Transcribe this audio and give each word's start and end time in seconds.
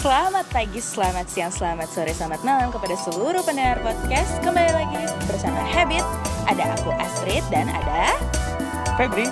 Selamat 0.00 0.48
pagi, 0.48 0.80
selamat 0.80 1.28
siang, 1.28 1.52
selamat 1.52 1.92
sore, 1.92 2.16
selamat 2.16 2.40
malam 2.40 2.72
kepada 2.72 2.96
seluruh 3.04 3.44
pendengar 3.44 3.84
podcast. 3.84 4.32
Kembali 4.40 4.72
lagi 4.72 5.04
bersama 5.28 5.60
Habit. 5.60 6.00
Ada 6.48 6.72
aku 6.80 6.88
Astrid 6.96 7.44
dan 7.52 7.68
ada 7.68 8.16
Febri, 8.96 9.28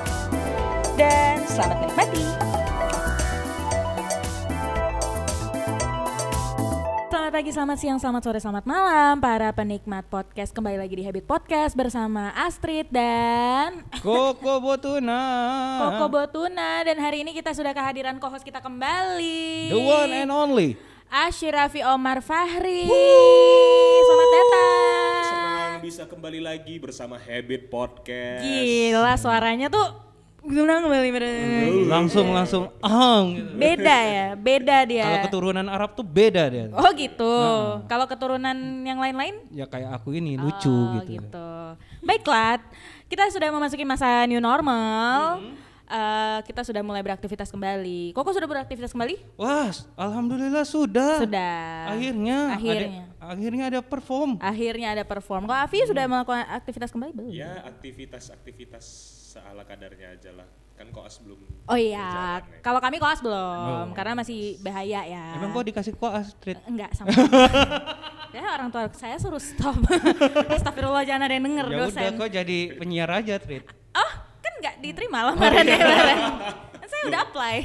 dan 1.01 1.41
selamat 1.49 1.89
menikmati. 1.89 2.48
Selamat 7.29 7.45
pagi, 7.45 7.53
selamat 7.53 7.77
siang, 7.77 7.99
selamat 8.01 8.23
sore, 8.25 8.41
selamat 8.41 8.65
malam 8.65 9.21
para 9.21 9.53
penikmat 9.53 10.01
podcast. 10.09 10.49
Kembali 10.49 10.81
lagi 10.81 10.97
di 10.97 11.05
Habit 11.05 11.29
Podcast 11.29 11.77
bersama 11.77 12.33
Astrid 12.33 12.89
dan 12.89 13.85
Koko 14.01 14.57
Botuna, 14.65 15.21
Koko 15.77 16.09
Botuna 16.09 16.81
dan 16.89 16.97
hari 16.97 17.21
ini 17.21 17.37
kita 17.37 17.53
sudah 17.53 17.77
kehadiran 17.77 18.17
co-host 18.17 18.49
kita 18.49 18.65
kembali. 18.65 19.69
the 19.69 19.77
one 19.77 20.09
and 20.25 20.33
only. 20.33 20.81
Ashirafi 21.13 21.85
Omar 21.85 22.25
Fahri. 22.25 22.89
Selamat 24.09 24.29
datang. 24.33 25.21
Senang 25.29 25.73
bisa 25.85 26.03
kembali 26.09 26.41
lagi 26.41 26.81
bersama 26.81 27.21
Habit 27.21 27.69
Podcast. 27.69 28.41
Gila 28.41 29.21
suaranya 29.21 29.69
tuh 29.69 30.08
gimana 30.49 30.81
kembali 30.83 31.09
Langsung 31.87 32.33
langsung 32.33 32.63
ah. 32.81 33.23
gitu. 33.29 33.55
beda 33.55 33.97
ya, 34.03 34.27
beda 34.35 34.77
dia. 34.89 35.05
Kalau 35.05 35.19
keturunan 35.29 35.67
Arab 35.69 35.91
tuh 35.95 36.07
beda 36.07 36.43
dia. 36.49 36.67
Oh 36.73 36.91
gitu. 36.97 37.35
Kalau 37.87 38.05
keturunan 38.09 38.57
yang 38.85 38.99
lain-lain? 38.99 39.45
Ya 39.53 39.69
kayak 39.69 40.01
aku 40.01 40.17
ini 40.17 40.41
lucu 40.41 40.73
Oh, 40.73 41.05
gitu. 41.05 41.51
Baiklah, 42.01 42.61
kita 43.07 43.29
sudah 43.29 43.53
memasuki 43.53 43.85
masa 43.85 44.25
new 44.25 44.41
normal. 44.41 45.41
Eh, 45.89 46.39
kita 46.45 46.61
sudah 46.69 46.85
mulai 46.85 47.01
beraktivitas 47.01 47.49
kembali. 47.49 48.13
Koko 48.13 48.29
sudah 48.37 48.45
beraktivitas 48.45 48.93
kembali? 48.93 49.41
Wah, 49.41 49.73
alhamdulillah 49.97 50.69
sudah. 50.69 51.25
Sudah. 51.25 51.97
Akhirnya, 51.97 52.53
Akhirnya. 52.53 53.03
Ada, 53.17 53.33
akhirnya 53.33 53.65
ada 53.73 53.81
perform. 53.81 54.31
Akhirnya 54.37 54.89
ada 54.93 55.05
perform. 55.09 55.49
Kalau 55.49 55.65
Avi 55.65 55.89
sudah 55.89 56.05
melakukan 56.05 56.45
aktivitas 56.61 56.93
kembali 56.93 57.13
belum? 57.17 57.33
Ya 57.33 57.65
aktivitas-aktivitas 57.65 58.85
seala 59.29 59.61
kadarnya 59.63 60.17
aja 60.17 60.33
lah. 60.33 60.49
Kan 60.73 60.89
koas 60.89 61.19
belum. 61.21 61.37
Oh 61.67 61.75
iya, 61.75 61.99
ya. 62.39 62.63
kalau 62.63 62.79
kami 62.79 62.97
koas 62.97 63.19
belum, 63.19 63.91
Oh. 63.91 63.95
karena 63.99 64.15
masih 64.15 64.57
bahaya 64.63 65.03
ya. 65.03 65.35
Emang 65.35 65.51
kok 65.51 65.67
dikasih 65.67 65.93
kok 65.93 66.13
Astrid? 66.15 66.55
Enggak 66.65 66.95
sama. 66.95 67.11
ya 68.35 68.47
orang 68.47 68.71
tua 68.71 68.87
saya 68.95 69.19
suruh 69.19 69.43
stop. 69.43 69.75
Astagfirullah 70.55 71.03
jangan 71.03 71.27
ada 71.27 71.35
yang 71.35 71.45
denger 71.45 71.67
Ya 71.67 71.75
udah 71.75 71.81
dosen. 71.91 72.13
kok 72.15 72.31
jadi 72.31 72.59
penyiar 72.79 73.11
aja, 73.11 73.37
Trit. 73.37 73.67
Oh, 73.91 74.13
kan 74.39 74.53
enggak 74.57 74.75
diterima 74.79 75.19
lamarannya 75.29 75.77
kemarin. 75.77 76.19
Kan 76.79 76.89
saya 76.89 77.03
udah 77.11 77.21
apply. 77.27 77.57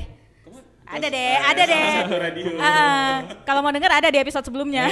Ada 0.84 1.08
deh, 1.08 1.34
ada 1.38 1.64
deh. 1.64 1.90
Satu 2.02 2.18
radio. 2.18 2.46
Ah, 2.58 3.14
kalau 3.46 3.62
mau 3.62 3.70
denger 3.70 3.94
ada 3.94 4.10
di 4.10 4.18
episode 4.18 4.44
sebelumnya. 4.44 4.90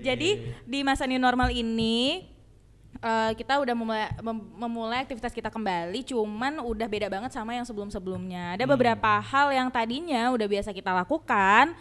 Jadi 0.00 0.30
di 0.64 0.80
masa 0.80 1.04
new 1.04 1.18
normal 1.18 1.48
ini 1.50 2.24
eh, 3.00 3.32
kita 3.36 3.60
udah 3.60 3.74
memulai, 3.76 4.08
mem- 4.20 4.52
memulai 4.56 4.98
aktivitas 5.04 5.32
kita 5.32 5.48
kembali, 5.52 6.00
cuman 6.06 6.60
udah 6.64 6.88
beda 6.88 7.08
banget 7.12 7.30
sama 7.32 7.56
yang 7.56 7.64
sebelum-sebelumnya. 7.68 8.56
Ada 8.56 8.64
beberapa 8.64 9.20
hal 9.20 9.52
yang 9.52 9.68
tadinya 9.68 10.32
udah 10.32 10.46
biasa 10.48 10.70
kita 10.72 10.92
lakukan, 10.92 11.76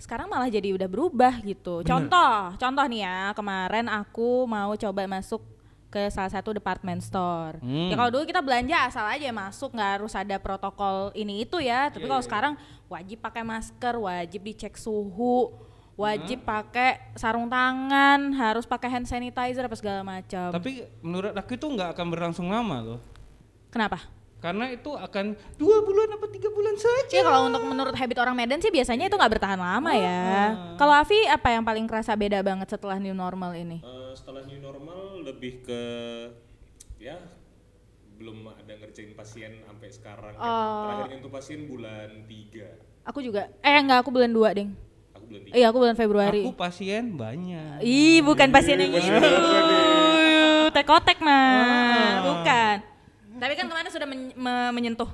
sekarang 0.00 0.32
malah 0.32 0.48
jadi 0.48 0.72
udah 0.72 0.88
berubah 0.88 1.44
gitu. 1.44 1.84
Contoh, 1.84 2.56
contoh 2.56 2.84
nih 2.88 3.04
ya, 3.04 3.36
kemarin 3.36 3.86
aku 3.92 4.48
mau 4.48 4.72
coba 4.72 5.04
masuk 5.04 5.44
ke 5.90 6.06
salah 6.08 6.30
satu 6.30 6.54
department 6.54 7.02
store. 7.02 7.58
Hmm. 7.58 7.90
Ya 7.90 7.98
kalau 7.98 8.14
dulu 8.14 8.22
kita 8.22 8.38
belanja 8.38 8.86
asal 8.86 9.04
aja 9.10 9.26
masuk, 9.34 9.74
nggak 9.74 9.90
harus 9.98 10.14
ada 10.14 10.38
protokol 10.38 11.10
ini 11.18 11.42
itu 11.42 11.58
ya. 11.58 11.90
Tapi 11.90 12.06
kalau 12.06 12.22
sekarang 12.22 12.54
wajib 12.86 13.18
pakai 13.18 13.42
masker, 13.42 13.98
wajib 13.98 14.40
dicek 14.46 14.78
suhu, 14.78 15.50
wajib 16.00 16.38
pakai 16.48 17.12
sarung 17.12 17.52
tangan, 17.52 18.32
harus 18.32 18.64
pakai 18.64 18.88
hand 18.88 19.04
sanitizer 19.04 19.68
apa 19.68 19.76
segala 19.76 20.00
macam. 20.00 20.48
Tapi 20.48 20.88
menurut 21.04 21.36
aku 21.36 21.60
itu 21.60 21.66
nggak 21.68 21.92
akan 21.92 22.06
berlangsung 22.08 22.48
lama 22.48 22.76
loh. 22.80 23.00
Kenapa? 23.68 24.00
Karena 24.40 24.72
itu 24.72 24.88
akan 24.96 25.36
dua 25.60 25.84
bulan 25.84 26.16
apa 26.16 26.26
tiga 26.32 26.48
bulan 26.48 26.72
saja. 26.80 27.12
Ya 27.12 27.20
kalau 27.20 27.52
untuk 27.52 27.60
menurut 27.68 27.92
habit 27.92 28.16
orang 28.24 28.32
Medan 28.32 28.64
sih 28.64 28.72
biasanya 28.72 29.12
itu 29.12 29.16
nggak 29.20 29.36
bertahan 29.36 29.60
lama 29.60 29.92
ya. 29.92 30.24
Kalau 30.80 30.96
Avi 30.96 31.28
apa 31.28 31.52
yang 31.52 31.60
paling 31.60 31.84
kerasa 31.84 32.16
beda 32.16 32.40
banget 32.40 32.72
setelah 32.72 32.96
new 32.96 33.12
normal 33.12 33.52
ini? 33.52 33.84
Eh, 33.84 34.12
setelah 34.16 34.40
new 34.48 34.56
normal 34.56 35.20
lebih 35.20 35.60
ke 35.60 35.82
ya 36.96 37.20
belum 38.16 38.48
ada 38.52 38.72
ngerjain 38.80 39.12
pasien 39.12 39.60
sampai 39.64 39.88
sekarang. 39.92 40.32
kan. 40.36 40.44
Oh. 40.44 40.84
Terakhir 40.88 41.08
nyentuh 41.16 41.32
pasien 41.32 41.60
bulan 41.68 42.08
3. 42.28 43.08
Aku 43.08 43.24
juga. 43.24 43.48
Eh 43.64 43.80
enggak, 43.80 44.04
aku 44.04 44.12
bulan 44.12 44.28
2, 44.28 44.56
Ding. 44.56 44.76
Aku 45.30 45.38
bulan 45.38 45.46
3. 45.46 45.54
Iya, 45.54 45.66
aku 45.70 45.78
bulan 45.78 45.96
Februari. 45.96 46.42
Aku 46.42 46.52
pasien 46.52 47.04
banyak. 47.14 47.78
Ih, 47.80 48.18
bukan 48.20 48.50
pasien 48.50 48.76
yang 48.76 48.90
itu. 48.90 49.06
Tekotek 50.70 51.18
mah, 51.20 52.10
bukan. 52.24 52.76
Tapi 53.40 53.52
kan 53.54 53.66
kemarin 53.66 53.90
sudah 53.90 54.06
men- 54.06 54.34
me- 54.34 54.72
menyentuh 54.72 55.08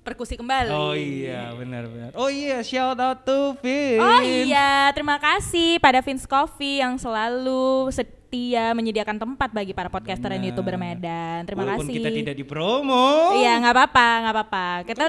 perkusi 0.00 0.38
kembali. 0.38 0.70
Oh 0.70 0.94
iya, 0.94 1.50
benar-benar. 1.52 2.14
Oh 2.14 2.30
iya, 2.30 2.62
shout 2.62 2.94
out 2.94 3.22
to 3.22 3.58
Vin. 3.58 3.98
Oh 3.98 4.22
iya, 4.22 4.94
terima 4.94 5.18
kasih 5.18 5.78
pada 5.78 5.98
Vince 5.98 6.24
Coffee 6.24 6.78
yang 6.78 6.94
selalu 6.94 7.90
setia 8.36 8.76
menyediakan 8.76 9.16
tempat 9.16 9.48
bagi 9.48 9.72
para 9.72 9.88
podcaster 9.88 10.28
dan 10.28 10.36
Benar. 10.36 10.48
youtuber 10.52 10.76
Medan. 10.76 11.40
Terima 11.48 11.64
Walaupun 11.64 11.88
kasih. 11.88 11.96
kita 11.96 12.08
tidak 12.12 12.34
dipromo. 12.36 13.32
Iya, 13.34 13.52
nggak 13.56 13.72
apa-apa, 13.72 14.08
nggak 14.20 14.34
apa-apa. 14.34 14.66
Kita 14.84 15.04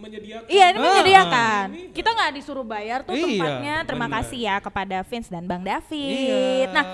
Menyediakan. 0.00 0.48
Iya 0.48 0.64
ini 0.64 0.78
Ah. 0.80 0.84
menyediakan. 0.88 1.64
Kita 1.92 2.08
nggak 2.08 2.30
disuruh 2.32 2.64
bayar 2.64 3.04
tuh 3.04 3.12
Iya, 3.12 3.24
tempatnya. 3.28 3.74
Terima 3.84 4.08
benar. 4.08 4.16
kasih 4.16 4.40
ya 4.40 4.56
kepada 4.56 4.96
Vince 5.04 5.28
dan 5.28 5.44
Bang 5.44 5.60
David. 5.60 6.16
Iya. 6.16 6.72
Nah, 6.72 6.84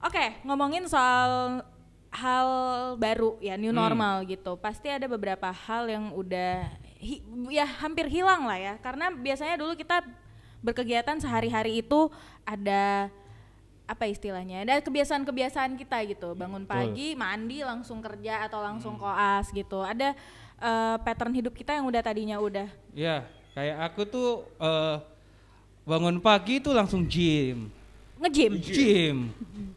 oke 0.00 0.24
ngomongin 0.40 0.88
soal 0.88 1.60
hal 2.08 2.48
baru 2.96 3.36
ya 3.38 3.60
new 3.60 3.68
Hmm. 3.68 3.80
normal 3.84 4.24
gitu. 4.24 4.56
Pasti 4.56 4.88
ada 4.88 5.04
beberapa 5.04 5.52
hal 5.52 5.84
yang 5.84 6.16
udah 6.16 6.64
hi- 6.96 7.20
ya 7.52 7.68
hampir 7.68 8.08
hilang 8.08 8.48
lah 8.48 8.56
ya. 8.56 8.74
Karena 8.80 9.12
biasanya 9.12 9.60
dulu 9.60 9.76
kita 9.76 10.00
berkegiatan 10.64 11.20
sehari-hari 11.20 11.84
itu 11.84 12.08
ada 12.42 13.12
apa 13.84 14.04
istilahnya 14.06 14.62
ada 14.62 14.80
kebiasaan-kebiasaan 14.80 15.76
kita 15.76 16.00
gitu 16.06 16.32
bangun 16.32 16.64
pagi 16.64 17.12
mandi 17.14 17.60
langsung 17.60 18.00
kerja 18.00 18.40
atau 18.42 18.58
langsung 18.58 18.96
Hmm. 18.96 19.04
koas 19.04 19.46
gitu 19.50 19.78
ada 19.78 20.16
eh, 20.56 20.96
pattern 20.98 21.32
hidup 21.32 21.52
kita 21.52 21.72
yang 21.72 21.84
udah 21.84 22.00
tadinya 22.00 22.38
udah 22.38 22.64
Iya, 22.90 23.26
kayak 23.52 23.76
aku 23.84 24.02
tuh 24.04 24.28
eh, 24.56 24.96
bangun 25.84 26.16
pagi 26.18 26.58
tuh 26.58 26.72
langsung 26.72 27.04
gym. 27.04 27.68
nge-gym 28.16 28.56
Gym. 28.56 29.16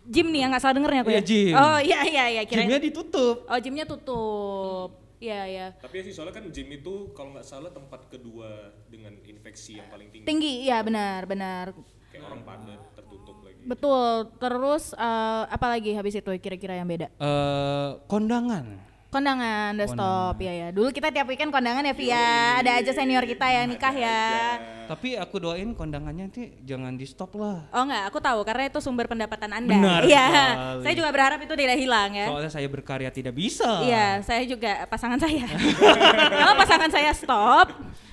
gym 0.06 0.28
nih 0.30 0.40
yang 0.40 0.50
nggak 0.50 0.62
salah 0.62 0.76
dengernya 0.76 1.02
aku 1.02 1.12
Iya, 1.12 1.20
ya 1.20 1.24
gym. 1.26 1.54
oh 1.54 1.80
iya 1.82 2.00
iya 2.06 2.26
iya 2.32 2.42
kira 2.44 2.64
Gymnya 2.64 2.80
ditutup. 2.80 3.44
oh 3.44 3.58
gymnya 3.60 3.84
tutup 3.84 4.90
iya 5.18 5.42
iya 5.46 5.68
Tapi 5.76 6.00
ya 6.00 6.04
sih 6.06 6.14
soalnya 6.14 6.32
kan 6.34 6.46
gym 6.48 6.70
itu 6.72 7.12
kalau 7.12 7.36
nggak 7.36 7.44
salah 7.44 7.68
tempat 7.70 8.08
kedua 8.08 8.48
dengan 8.88 9.20
infeksi 9.22 9.76
yang 9.76 9.90
paling 9.90 10.08
tinggi. 10.08 10.24
tinggi 10.24 10.54
iya 10.64 10.80
benar 10.80 11.26
benar 11.26 11.76
Kayak 12.08 12.24
orang 12.26 12.42
padat 12.42 12.80
lagi. 12.88 13.07
Betul 13.68 14.10
terus 14.38 14.92
eh, 14.92 15.44
apa 15.46 15.68
lagi 15.68 15.92
habis 15.92 16.16
itu 16.16 16.32
kira-kira 16.38 16.74
yang 16.74 16.88
beda 16.88 17.12
Eh, 17.14 17.90
kondangan. 18.08 18.88
kondangan 19.08 19.72
udah 19.74 19.88
stop 19.88 20.36
ya 20.38 20.52
ya 20.52 20.68
dulu 20.70 20.90
kita 20.90 21.10
tiap 21.10 21.26
weekend 21.26 21.48
kondangan 21.48 21.80
ya 21.82 21.92
Via 21.92 22.28
ada 22.60 22.76
aja 22.76 22.92
senior 22.92 23.24
kita 23.24 23.44
yang 23.46 23.66
nikah 23.66 23.92
ya 23.92 24.20
Tapi 24.86 25.16
aku 25.16 25.36
doain 25.38 25.72
kondangannya 25.74 26.28
nanti 26.28 26.56
jangan 26.62 26.96
di 26.96 27.04
stop 27.04 27.36
lah. 27.36 27.68
Oh 27.72 27.84
enggak, 27.84 28.08
aku 28.08 28.20
tahu 28.20 28.40
karena 28.42 28.68
itu 28.68 28.80
sumber 28.80 29.04
pendapatan 29.06 29.52
Anda. 29.54 29.76
Benar 29.76 30.02
Iya. 30.02 30.28
Saya 30.80 30.94
juga 30.94 31.12
berharap 31.12 31.40
itu 31.42 31.54
tidak 31.54 31.76
hilang 31.76 32.16
ya. 32.16 32.28
Soalnya 32.32 32.48
saya 32.50 32.68
berkarya 32.68 33.10
tidak 33.10 33.36
bisa. 33.36 33.84
Iya, 33.84 34.24
saya 34.24 34.48
juga 34.48 34.88
pasangan 34.88 35.20
saya. 35.20 35.44
Kalau 36.40 36.54
pasangan 36.56 36.88
saya 36.88 37.12
stop, 37.12 37.68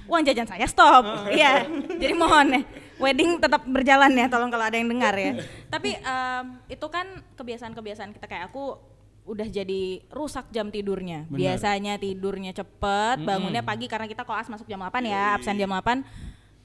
uang 0.04 0.22
jajan 0.25 0.47
saya 0.47 0.66
stop. 0.66 1.03
Iya. 1.31 1.62
Jadi 1.94 2.10
mohon 2.12 2.47
ya, 2.50 2.60
wedding 2.99 3.38
tetap 3.38 3.62
berjalan 3.67 4.12
ya, 4.14 4.26
tolong 4.31 4.50
kalau 4.50 4.64
ada 4.64 4.76
yang 4.76 4.88
dengar 4.88 5.14
ya. 5.14 5.38
Tapi 5.69 5.94
em, 5.94 6.44
itu 6.69 6.87
kan 6.88 7.06
kebiasaan-kebiasaan 7.35 8.14
kita 8.14 8.26
kayak 8.26 8.50
aku 8.50 8.79
udah 9.25 9.49
jadi 9.49 10.05
rusak 10.12 10.52
jam 10.52 10.69
tidurnya. 10.69 11.25
Benar. 11.26 11.38
Biasanya 11.41 11.96
tidurnya 11.96 12.52
cepet, 12.52 13.25
bangunnya 13.25 13.64
pagi 13.64 13.88
karena 13.88 14.05
kita 14.05 14.23
koas 14.23 14.52
masuk 14.52 14.69
jam 14.69 14.81
8 14.85 15.00
ya, 15.00 15.35
absen 15.35 15.56
jam 15.56 15.73
8. 15.73 16.05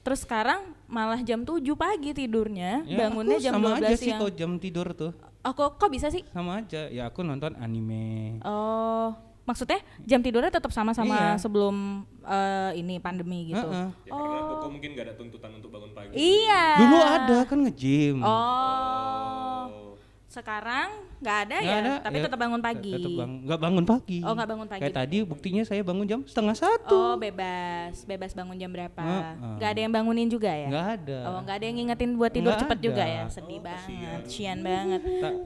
Terus 0.00 0.24
sekarang 0.24 0.72
malah 0.88 1.20
jam 1.20 1.44
7 1.44 1.60
pagi 1.76 2.16
tidurnya, 2.16 2.84
Ya, 2.88 2.96
bangunnya 3.04 3.36
aku 3.36 3.44
jam 3.44 3.52
sama 3.56 3.68
12 3.76 3.84
aja 3.84 3.96
sih 3.96 4.08
siang. 4.12 4.20
kok 4.20 4.32
jam 4.36 4.50
tidur 4.56 4.88
tuh. 4.96 5.12
Kok, 5.40 5.80
kok 5.80 5.88
bisa 5.88 6.12
sih? 6.12 6.20
Sama 6.36 6.60
aja. 6.60 6.88
Ya 6.92 7.08
aku 7.08 7.24
nonton 7.24 7.56
anime. 7.56 8.40
Oh, 8.44 9.16
maksudnya 9.42 9.76
jam 10.00 10.20
tidurnya 10.20 10.48
tetap 10.48 10.70
sama-sama 10.70 11.12
Iya. 11.12 11.30
sebelum 11.36 11.76
eh, 12.22 12.70
ini 12.76 12.96
pandemi 12.96 13.48
gitu. 13.48 13.60
Heeh. 13.62 13.88
Ya 14.04 14.12
karena 14.12 14.40
Koko 14.46 14.66
mungkin 14.68 14.88
nggak 14.92 15.06
ada 15.06 15.14
tuntutan 15.14 15.50
untuk 15.52 15.70
bangun 15.70 15.90
pagi. 15.90 16.14
Iya. 16.14 16.64
Dulu 16.78 16.98
ada 16.98 17.38
kan 17.44 17.58
nge-gym. 17.60 18.16
Oh. 18.20 18.28
Oh. 18.30 19.92
sekarang 20.30 20.94
nggak 21.18 21.38
ada 21.42 21.56
Nggak 21.58 21.66
ya, 21.66 21.82
ada, 21.82 21.92
tapi 22.00 22.16
ya, 22.16 22.22
tetap 22.22 22.38
bangun 22.38 22.62
pagi. 22.62 22.94
Tetap 22.94 23.12
bang, 23.18 23.32
nggak 23.42 23.60
bangun 23.60 23.84
pagi. 23.84 24.18
Oh, 24.22 24.30
nggak 24.30 24.48
bangun 24.48 24.68
pagi. 24.68 24.80
Kayak 24.80 24.96
tadi 24.96 25.16
buktinya 25.26 25.62
saya 25.66 25.82
bangun 25.82 26.06
jam 26.06 26.20
setengah 26.22 26.54
satu. 26.54 26.94
Oh 26.94 27.14
bebas, 27.18 28.06
bebas 28.06 28.30
bangun 28.30 28.54
jam 28.54 28.70
berapa? 28.70 29.02
Heeh. 29.02 29.34
Nggak 29.58 29.70
ada 29.74 29.80
yang 29.80 29.92
bangunin 29.92 30.30
juga 30.30 30.54
ya? 30.54 30.70
Nggak 30.70 30.86
ada. 30.94 31.18
Oh 31.26 31.38
nggak 31.42 31.56
ada 31.58 31.64
yang 31.66 31.76
ngingetin 31.76 32.10
buat 32.14 32.30
tidur 32.30 32.54
Nggak 32.54 32.62
cepet 32.62 32.78
juga 32.78 33.02
ada. 33.02 33.10
ya? 33.10 33.22
Sedih 33.26 33.58
Oh, 33.58 33.62
banget, 33.66 34.20
sian 34.24 34.58
banget. 34.62 35.00
Tak- 35.18 35.38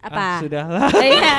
Apa? 0.00 0.22
Ah, 0.22 0.38
sudahlah. 0.38 0.88
Iya, 1.10 1.36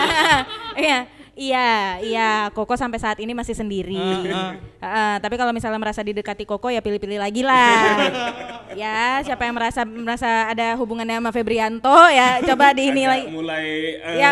iya, 0.78 1.00
iya, 1.42 1.72
iya. 2.00 2.30
Koko 2.52 2.74
sampai 2.74 2.98
saat 2.98 3.18
ini 3.18 3.34
masih 3.34 3.54
sendiri. 3.54 3.98
Ah, 4.30 4.54
Heeh, 4.78 5.14
tapi 5.20 5.36
kalau 5.36 5.50
misalnya 5.50 5.78
merasa 5.78 6.02
didekati 6.02 6.46
Koko 6.46 6.70
ya 6.70 6.80
pilih-pilih 6.80 7.18
lagi 7.18 7.42
lah. 7.42 7.98
ya, 8.82 9.20
siapa 9.22 9.50
yang 9.50 9.58
merasa 9.58 9.82
merasa 9.82 10.30
ada 10.48 10.78
hubungannya 10.78 11.18
sama 11.18 11.32
Febrianto 11.32 11.90
ya 12.10 12.40
coba 12.46 12.72
di 12.72 12.88
ini 12.88 13.04
lagi. 13.06 13.26
mulai 13.28 13.66
eh, 13.98 14.16
Ya, 14.16 14.32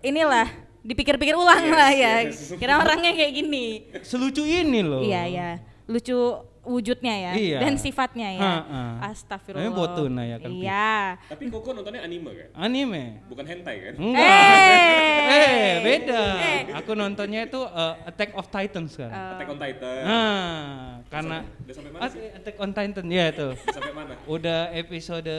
inilah 0.00 0.46
dipikir-pikir 0.84 1.32
ulang 1.32 1.64
Yes, 1.64 1.72
lah 1.72 1.90
ya. 1.90 2.12
yes. 2.28 2.52
Kira 2.54 2.76
orangnya 2.76 3.16
kayak 3.16 3.32
gini. 3.32 3.66
Selucu 4.04 4.44
ini 4.44 4.84
loh. 4.84 5.00
Iya, 5.00 5.22
iya. 5.24 5.48
Lucu 5.88 6.44
wujudnya 6.64 7.14
ya 7.14 7.32
Iya. 7.32 7.58
dan 7.60 7.76
sifatnya 7.76 8.28
ya. 8.32 8.40
Ha-ha. 8.42 8.82
Astagfirullah. 9.08 9.64
Namanya 9.64 9.76
Botuna 9.76 10.22
ya 10.24 10.36
kan? 10.36 10.50
Iya. 10.50 10.90
Tapi 11.28 11.42
Koko 11.48 11.70
nontonnya 11.72 12.00
anime 12.02 12.30
kan? 12.34 12.48
Anime. 12.58 13.02
Bukan 13.28 13.44
hentai 13.44 13.76
kan? 13.80 13.92
Enggak. 13.94 14.24
Eh, 14.24 15.22
Eh, 15.24 15.72
beda. 15.80 16.22
Eh. 16.36 16.60
Aku 16.74 16.92
nontonnya 16.92 17.44
itu 17.44 17.60
uh, 17.60 17.94
Attack 18.04 18.32
of 18.34 18.48
Titans 18.48 18.92
kan. 18.94 19.10
Attack 19.10 19.48
on 19.48 19.58
Titan. 19.58 20.02
Nah, 20.04 20.58
karena 21.06 21.36
Udah 21.44 21.74
sampai 21.74 21.90
mana 21.92 22.08
sih? 22.08 22.20
Attack 22.32 22.56
on 22.58 22.70
Titan 22.70 23.06
ya 23.06 23.24
itu. 23.28 23.48
Sampai 23.68 23.92
mana? 23.92 24.12
Udah 24.24 24.60
episode 24.72 25.36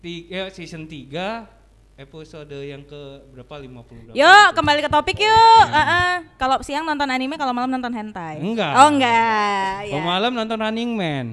3 0.00 0.28
ya, 0.28 0.42
season 0.48 0.84
3 0.84 1.48
episode 1.94 2.50
yang 2.58 2.82
ke 2.82 3.02
berapa 3.30 3.54
50 3.56 4.10
berapa? 4.10 4.14
Yuk, 4.14 4.48
kembali 4.52 4.80
ke 4.82 4.90
topik 4.90 5.18
yuk. 5.18 5.66
Heeh. 5.70 6.26
Kalau 6.34 6.58
siang 6.60 6.82
nonton 6.82 7.06
anime, 7.06 7.38
kalau 7.38 7.54
malam 7.54 7.70
nonton 7.70 7.94
hentai. 7.94 8.42
Enggak. 8.42 8.72
Oh, 8.74 8.88
enggak. 8.90 9.86
Kalau 9.86 10.02
Ya. 10.02 10.04
malam 10.04 10.32
nonton 10.34 10.58
Running 10.58 10.90
Man. 10.90 11.26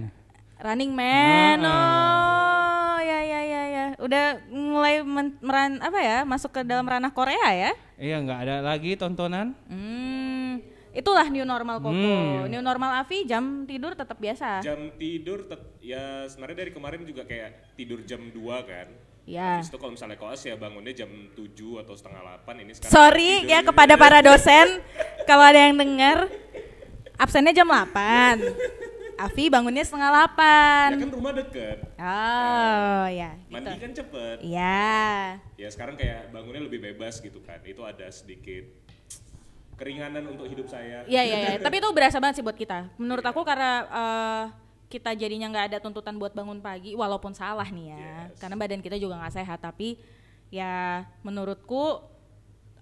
Running 0.62 0.92
Man. 0.94 1.58
Heeh. 1.60 1.72
Oh, 1.72 2.98
ya 3.02 3.19
ya 3.19 3.42
ya 3.42 3.63
ya. 3.68 3.86
Udah 3.98 4.25
mulai 4.48 5.02
men- 5.02 5.42
meran 5.42 5.81
apa 5.81 5.98
ya? 5.98 6.18
Masuk 6.22 6.54
ke 6.54 6.62
dalam 6.62 6.86
ranah 6.86 7.10
Korea 7.10 7.50
ya? 7.52 7.72
Iya, 7.98 8.22
nggak 8.22 8.40
ada 8.40 8.56
lagi 8.62 8.94
tontonan. 8.94 9.57
Hmm. 9.66 10.62
Itulah 10.92 11.25
new 11.25 11.42
normal 11.42 11.80
Koko. 11.80 11.90
Hmm. 11.90 12.46
New 12.46 12.60
normal 12.60 13.00
Avi 13.00 13.24
jam 13.24 13.64
tidur 13.64 13.96
tetap 13.96 14.19
biasa. 14.19 14.60
Jam 14.60 14.92
tidur 14.94 15.48
tet- 15.48 15.80
ya 15.80 16.28
sebenarnya 16.28 16.57
dari 16.62 16.72
kemarin 16.72 17.02
juga 17.02 17.24
kayak 17.24 17.74
tidur 17.74 18.04
jam 18.04 18.22
2 18.28 18.38
kan. 18.62 18.92
Ya. 19.23 19.62
Habis 19.62 19.69
itu 19.69 19.77
kalau 19.77 19.94
misalnya 19.94 20.18
koas 20.18 20.41
ya 20.41 20.56
bangunnya 20.56 20.91
jam 20.91 21.07
7 21.07 21.45
atau 21.77 21.94
setengah 21.94 22.21
8 22.41 22.57
ini 22.59 22.71
sekarang 22.73 22.91
Sorry 22.91 23.31
tidur 23.39 23.47
ya 23.47 23.59
gitu. 23.59 23.68
kepada 23.69 23.94
para 23.95 24.19
dosen 24.19 24.68
kalau 25.23 25.45
ada 25.45 25.59
yang 25.62 25.77
dengar 25.77 26.25
absennya 27.15 27.53
jam 27.53 27.68
8. 27.68 28.41
Avi 29.15 29.45
bangunnya 29.47 29.85
setengah 29.85 30.09
Ya 30.09 30.25
8. 30.33 30.97
kan 30.97 31.09
rumah 31.13 31.29
deket. 31.31 31.77
Oh, 31.94 33.06
ya. 33.07 33.38
Mandi 33.47 33.69
Gitu. 33.69 33.77
kan 33.79 33.91
cepet. 33.94 34.38
Iya. 34.41 34.97
Ya 35.56 35.68
sekarang 35.69 35.94
kayak 35.94 36.33
bangunnya 36.33 36.65
lebih 36.65 36.81
bebas 36.81 37.21
gitu 37.21 37.38
kan. 37.39 37.62
Itu 37.62 37.85
ada 37.85 38.09
sedikit 38.09 38.65
keringanan 39.77 40.25
untuk 40.27 40.45
hidup 40.45 40.65
saya. 40.65 41.06
Iya, 41.06 41.21
iya, 41.21 41.38
iya. 41.38 41.50
Tapi 41.57 41.77
itu 41.77 41.89
berasa 41.91 42.18
banget 42.18 42.41
sih 42.41 42.44
buat 42.44 42.57
kita. 42.57 42.89
Menurut 42.97 43.21
aku 43.21 43.45
karena 43.45 43.71
eh, 43.85 44.44
kita 44.92 45.16
jadinya 45.16 45.48
nggak 45.48 45.66
ada 45.72 45.78
tuntutan 45.80 46.20
buat 46.20 46.36
bangun 46.36 46.60
pagi, 46.60 46.92
walaupun 47.00 47.32
salah 47.32 47.66
nih 47.72 47.96
ya. 47.96 48.28
Yes. 48.28 48.36
Karena 48.44 48.60
badan 48.60 48.84
kita 48.84 49.00
juga 49.00 49.16
nggak 49.16 49.40
sehat. 49.40 49.64
Tapi 49.64 49.96
ya 50.52 51.08
menurutku 51.24 52.04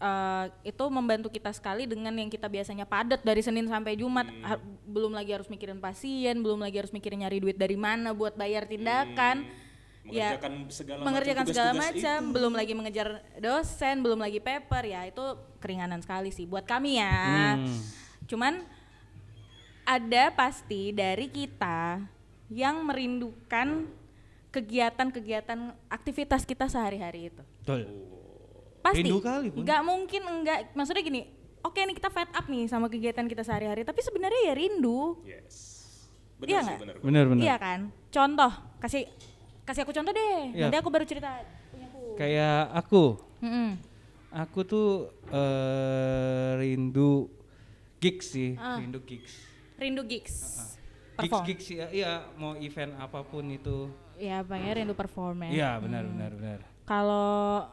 eh, 0.02 0.46
itu 0.66 0.84
membantu 0.90 1.30
kita 1.30 1.54
sekali 1.54 1.86
dengan 1.86 2.18
yang 2.18 2.34
kita 2.34 2.50
biasanya 2.50 2.90
padat 2.90 3.22
dari 3.22 3.46
Senin 3.46 3.70
sampai 3.70 3.94
Jumat. 3.94 4.26
Ha- 4.42 4.64
belum 4.90 5.14
lagi 5.14 5.30
harus 5.38 5.46
mikirin 5.46 5.78
pasien, 5.78 6.42
belum 6.42 6.58
lagi 6.66 6.82
harus 6.82 6.90
mikirin 6.90 7.22
nyari 7.22 7.38
duit 7.38 7.58
dari 7.62 7.78
mana 7.78 8.10
buat 8.18 8.34
bayar 8.34 8.66
tindakan. 8.66 9.46
Ya, 10.10 10.34
Mengerjakan 10.34 10.54
segala 10.74 11.02
mengerjakan 11.06 11.44
macam 11.46 11.54
segala 11.54 11.72
macam, 11.78 12.20
belum 12.34 12.54
lagi 12.58 12.74
mengejar 12.74 13.08
dosen, 13.38 13.96
belum 14.02 14.18
lagi 14.18 14.42
paper 14.42 14.84
ya 14.90 15.06
itu 15.06 15.22
keringanan 15.62 16.02
sekali 16.02 16.34
sih 16.34 16.50
buat 16.50 16.66
kami 16.66 16.98
ya. 16.98 17.62
Hmm. 17.62 17.78
Cuman 18.26 18.66
ada 19.90 20.30
pasti 20.30 20.94
dari 20.94 21.26
kita 21.26 21.98
yang 22.54 22.86
merindukan 22.86 23.90
kegiatan-kegiatan 24.54 25.60
aktivitas 25.90 26.46
kita 26.46 26.70
sehari-hari 26.70 27.34
itu. 27.34 27.42
Betul. 27.62 27.90
Pasti. 28.80 29.02
Rindu 29.02 29.18
kali, 29.20 29.50
Bun. 29.50 29.66
Nggak 29.66 29.82
mungkin 29.82 30.22
enggak. 30.24 30.60
Maksudnya 30.74 31.02
gini, 31.02 31.22
oke 31.62 31.78
nih 31.78 31.98
kita 31.98 32.10
fed 32.10 32.30
up 32.30 32.46
nih 32.46 32.66
sama 32.66 32.86
kegiatan 32.86 33.26
kita 33.26 33.42
sehari-hari, 33.42 33.82
tapi 33.82 34.02
sebenarnya 34.02 34.42
ya 34.50 34.54
rindu. 34.54 35.18
Yes. 35.26 35.58
Benar 36.38 36.50
Iya 36.50 36.60
sih, 36.62 36.66
nggak? 36.70 36.80
benar. 36.80 36.96
Benar 37.02 37.24
benar. 37.28 37.44
Iya 37.44 37.56
kan? 37.58 37.80
Contoh, 38.10 38.52
kasih 38.80 39.04
kasih 39.66 39.82
aku 39.84 39.94
contoh 39.94 40.14
deh. 40.14 40.38
Iya. 40.54 40.70
Nanti 40.70 40.78
aku 40.80 40.90
baru 40.90 41.06
cerita 41.06 41.30
punyaku. 41.70 42.02
Kayak 42.16 42.60
aku, 42.74 43.04
Mm-mm. 43.42 43.70
aku 44.32 44.60
tuh 44.64 44.90
eh, 45.30 46.52
rindu 46.58 47.28
gigs 48.00 48.34
sih, 48.34 48.54
Ah. 48.56 48.78
rindu 48.80 49.02
gigs. 49.04 49.49
Rindu 49.80 50.04
gigs. 50.04 50.36
Gigs 50.36 50.76
Perform. 51.18 51.46
gigs 51.46 51.66
ya, 51.70 51.88
iya 51.90 52.12
mau 52.36 52.56
event 52.56 52.96
apa 52.96 53.20
pun 53.22 53.44
itu. 53.48 53.92
Ya, 54.16 54.40
pengen 54.42 54.72
rindu 54.78 54.94
perform 54.94 55.48
ya. 55.48 55.52
Iya 55.52 55.70
benar 55.80 56.04
benar 56.06 56.32
benar. 56.34 56.60
Kalau 56.84 57.28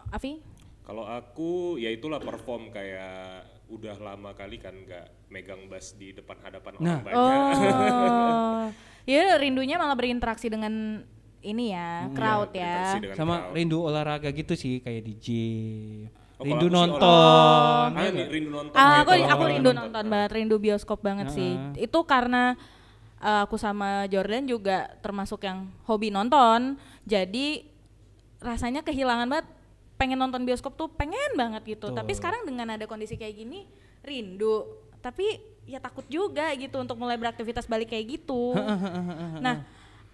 Avi? 0.08 0.38
Kalau 0.82 1.02
aku 1.02 1.50
ya 1.76 1.90
itulah 1.90 2.18
perform 2.18 2.70
kayak 2.70 3.42
udah 3.66 3.98
lama 3.98 4.30
kali 4.32 4.56
kan 4.56 4.70
nggak 4.76 5.26
megang 5.28 5.66
bass 5.66 5.92
di 5.92 6.10
depan 6.12 6.38
hadapan 6.40 6.78
Nah. 6.78 7.02
orang 7.02 7.02
banyak. 7.02 7.18
Oh. 7.18 8.62
ya 9.10 9.34
rindunya 9.36 9.74
malah 9.76 9.94
berinteraksi 9.94 10.46
dengan 10.46 11.02
ini 11.40 11.70
ya, 11.70 12.10
crowd 12.10 12.50
ya. 12.50 12.94
dengan 12.96 13.14
Sama 13.14 13.34
crowd. 13.40 13.54
rindu 13.54 13.78
olahraga 13.80 14.30
gitu 14.30 14.54
sih 14.54 14.78
kayak 14.78 15.02
di 15.02 15.14
gym. 15.16 16.06
Oh, 16.36 16.44
rindu 16.44 16.68
sih 16.68 16.74
nonton. 16.76 17.88
Ah, 17.96 17.96
ya 17.96 18.10
nih, 18.12 18.12
nggak? 18.12 18.28
rindu 18.28 18.50
nonton. 18.52 18.74
Ah, 18.76 19.00
aku 19.00 19.10
aku 19.16 19.42
rindu 19.48 19.70
nonton 19.72 20.04
banget, 20.04 20.30
rindu 20.36 20.56
bioskop 20.60 21.00
banget 21.00 21.32
sih. 21.32 21.56
Nah. 21.56 21.72
Itu 21.80 22.04
karena 22.04 22.52
uh, 23.24 23.48
aku 23.48 23.56
sama 23.56 24.04
Jordan 24.12 24.44
juga 24.44 24.92
termasuk 25.00 25.48
yang 25.48 25.72
hobi 25.88 26.12
nonton. 26.12 26.76
Jadi 27.08 27.64
rasanya 28.44 28.84
kehilangan 28.84 29.32
banget 29.32 29.48
pengen 29.96 30.20
nonton 30.20 30.44
bioskop 30.44 30.76
tuh 30.76 30.92
pengen 30.92 31.40
banget 31.40 31.64
gitu. 31.64 31.88
Tapi 31.88 32.12
Betul. 32.12 32.18
sekarang 32.20 32.42
dengan 32.44 32.76
ada 32.76 32.84
kondisi 32.84 33.16
kayak 33.16 33.32
gini 33.32 33.64
rindu. 34.04 34.68
Tapi 35.00 35.40
ya 35.66 35.80
takut 35.80 36.04
juga 36.06 36.52
gitu 36.54 36.76
untuk 36.78 37.00
mulai 37.00 37.16
beraktivitas 37.16 37.64
balik 37.64 37.96
kayak 37.96 38.20
gitu. 38.20 38.52
nah, 39.44 39.64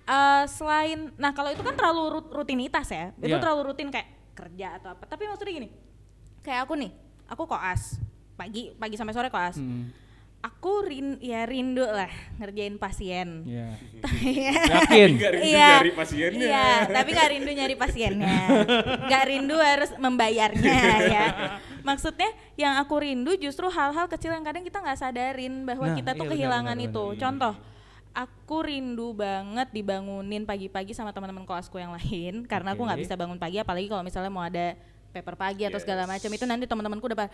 uh, 0.06 0.46
selain 0.46 1.10
nah 1.18 1.34
kalau 1.34 1.50
itu 1.50 1.66
kan 1.66 1.74
terlalu 1.74 2.14
rut- 2.14 2.30
rutinitas 2.30 2.86
ya. 2.94 3.10
Itu 3.18 3.34
Iya. 3.34 3.42
terlalu 3.42 3.74
rutin 3.74 3.90
kayak 3.90 4.08
kerja 4.38 4.78
atau 4.78 4.94
apa. 4.94 5.04
Tapi 5.04 5.26
maksudnya 5.26 5.52
gini, 5.58 5.68
kayak 6.42 6.66
aku 6.66 6.74
nih, 6.76 6.90
aku 7.26 7.42
koas 7.44 7.98
pagi 8.32 8.74
pagi 8.74 8.94
sampai 8.94 9.14
sore 9.14 9.28
koas. 9.28 9.56
Hmm, 9.56 9.90
Aku 10.42 10.82
rin 10.82 11.22
ya 11.22 11.46
rindu 11.46 11.86
lah 11.86 12.10
ngerjain 12.34 12.74
pasien. 12.74 13.46
Iya. 13.46 13.78
Iya. 14.26 14.50
Yakin? 14.82 15.08
Nggak 15.14 15.30
rindu 15.32 15.46
Iya. 15.46 15.68
nyari 15.70 15.92
pasiennya. 15.94 16.42
Iya, 16.42 16.66
tapi 16.90 17.08
nggak 17.14 17.30
rindu 17.30 17.50
nyari 17.54 17.76
pasiennya. 17.78 18.36
Nggak 19.06 19.24
rindu 19.24 19.56
harus 19.56 19.90
membayarnya 19.96 20.82
ya. 21.06 21.26
Maksudnya 21.80 22.26
yang 22.54 22.74
aku 22.76 22.98
rindu 22.98 23.38
justru 23.38 23.70
hal-hal 23.70 24.10
kecil 24.10 24.34
yang 24.34 24.42
kadang 24.42 24.66
kita 24.66 24.82
nggak 24.82 24.98
sadarin 24.98 25.62
bahwa 25.62 25.86
Nah, 25.86 25.94
kita 25.94 26.10
tuh 26.12 26.26
iya, 26.26 26.30
kehilangan 26.34 26.74
benar, 26.74 26.88
itu. 26.90 27.04
benar. 27.06 27.20
Contoh, 27.22 27.54
aku 28.12 28.56
rindu 28.62 29.08
banget 29.14 29.68
dibangunin 29.70 30.42
pagi-pagi 30.42 30.90
sama 30.90 31.14
teman-teman 31.14 31.46
koasku 31.46 31.78
yang 31.78 31.94
lain 31.94 32.42
karena 32.44 32.74
aku 32.74 32.82
nggak 32.82 32.98
bisa 33.00 33.14
bangun 33.14 33.38
pagi 33.38 33.56
apalagi 33.56 33.86
kalau 33.86 34.02
misalnya 34.02 34.28
mau 34.28 34.42
ada 34.42 34.74
paper 35.12 35.36
pagi 35.36 35.62
atau 35.62 35.76
segala 35.76 36.02
Yes. 36.02 36.10
macam 36.10 36.30
itu 36.32 36.44
nanti 36.44 36.64
teman-temanku 36.64 37.04
udah 37.04 37.18
pa- 37.18 37.32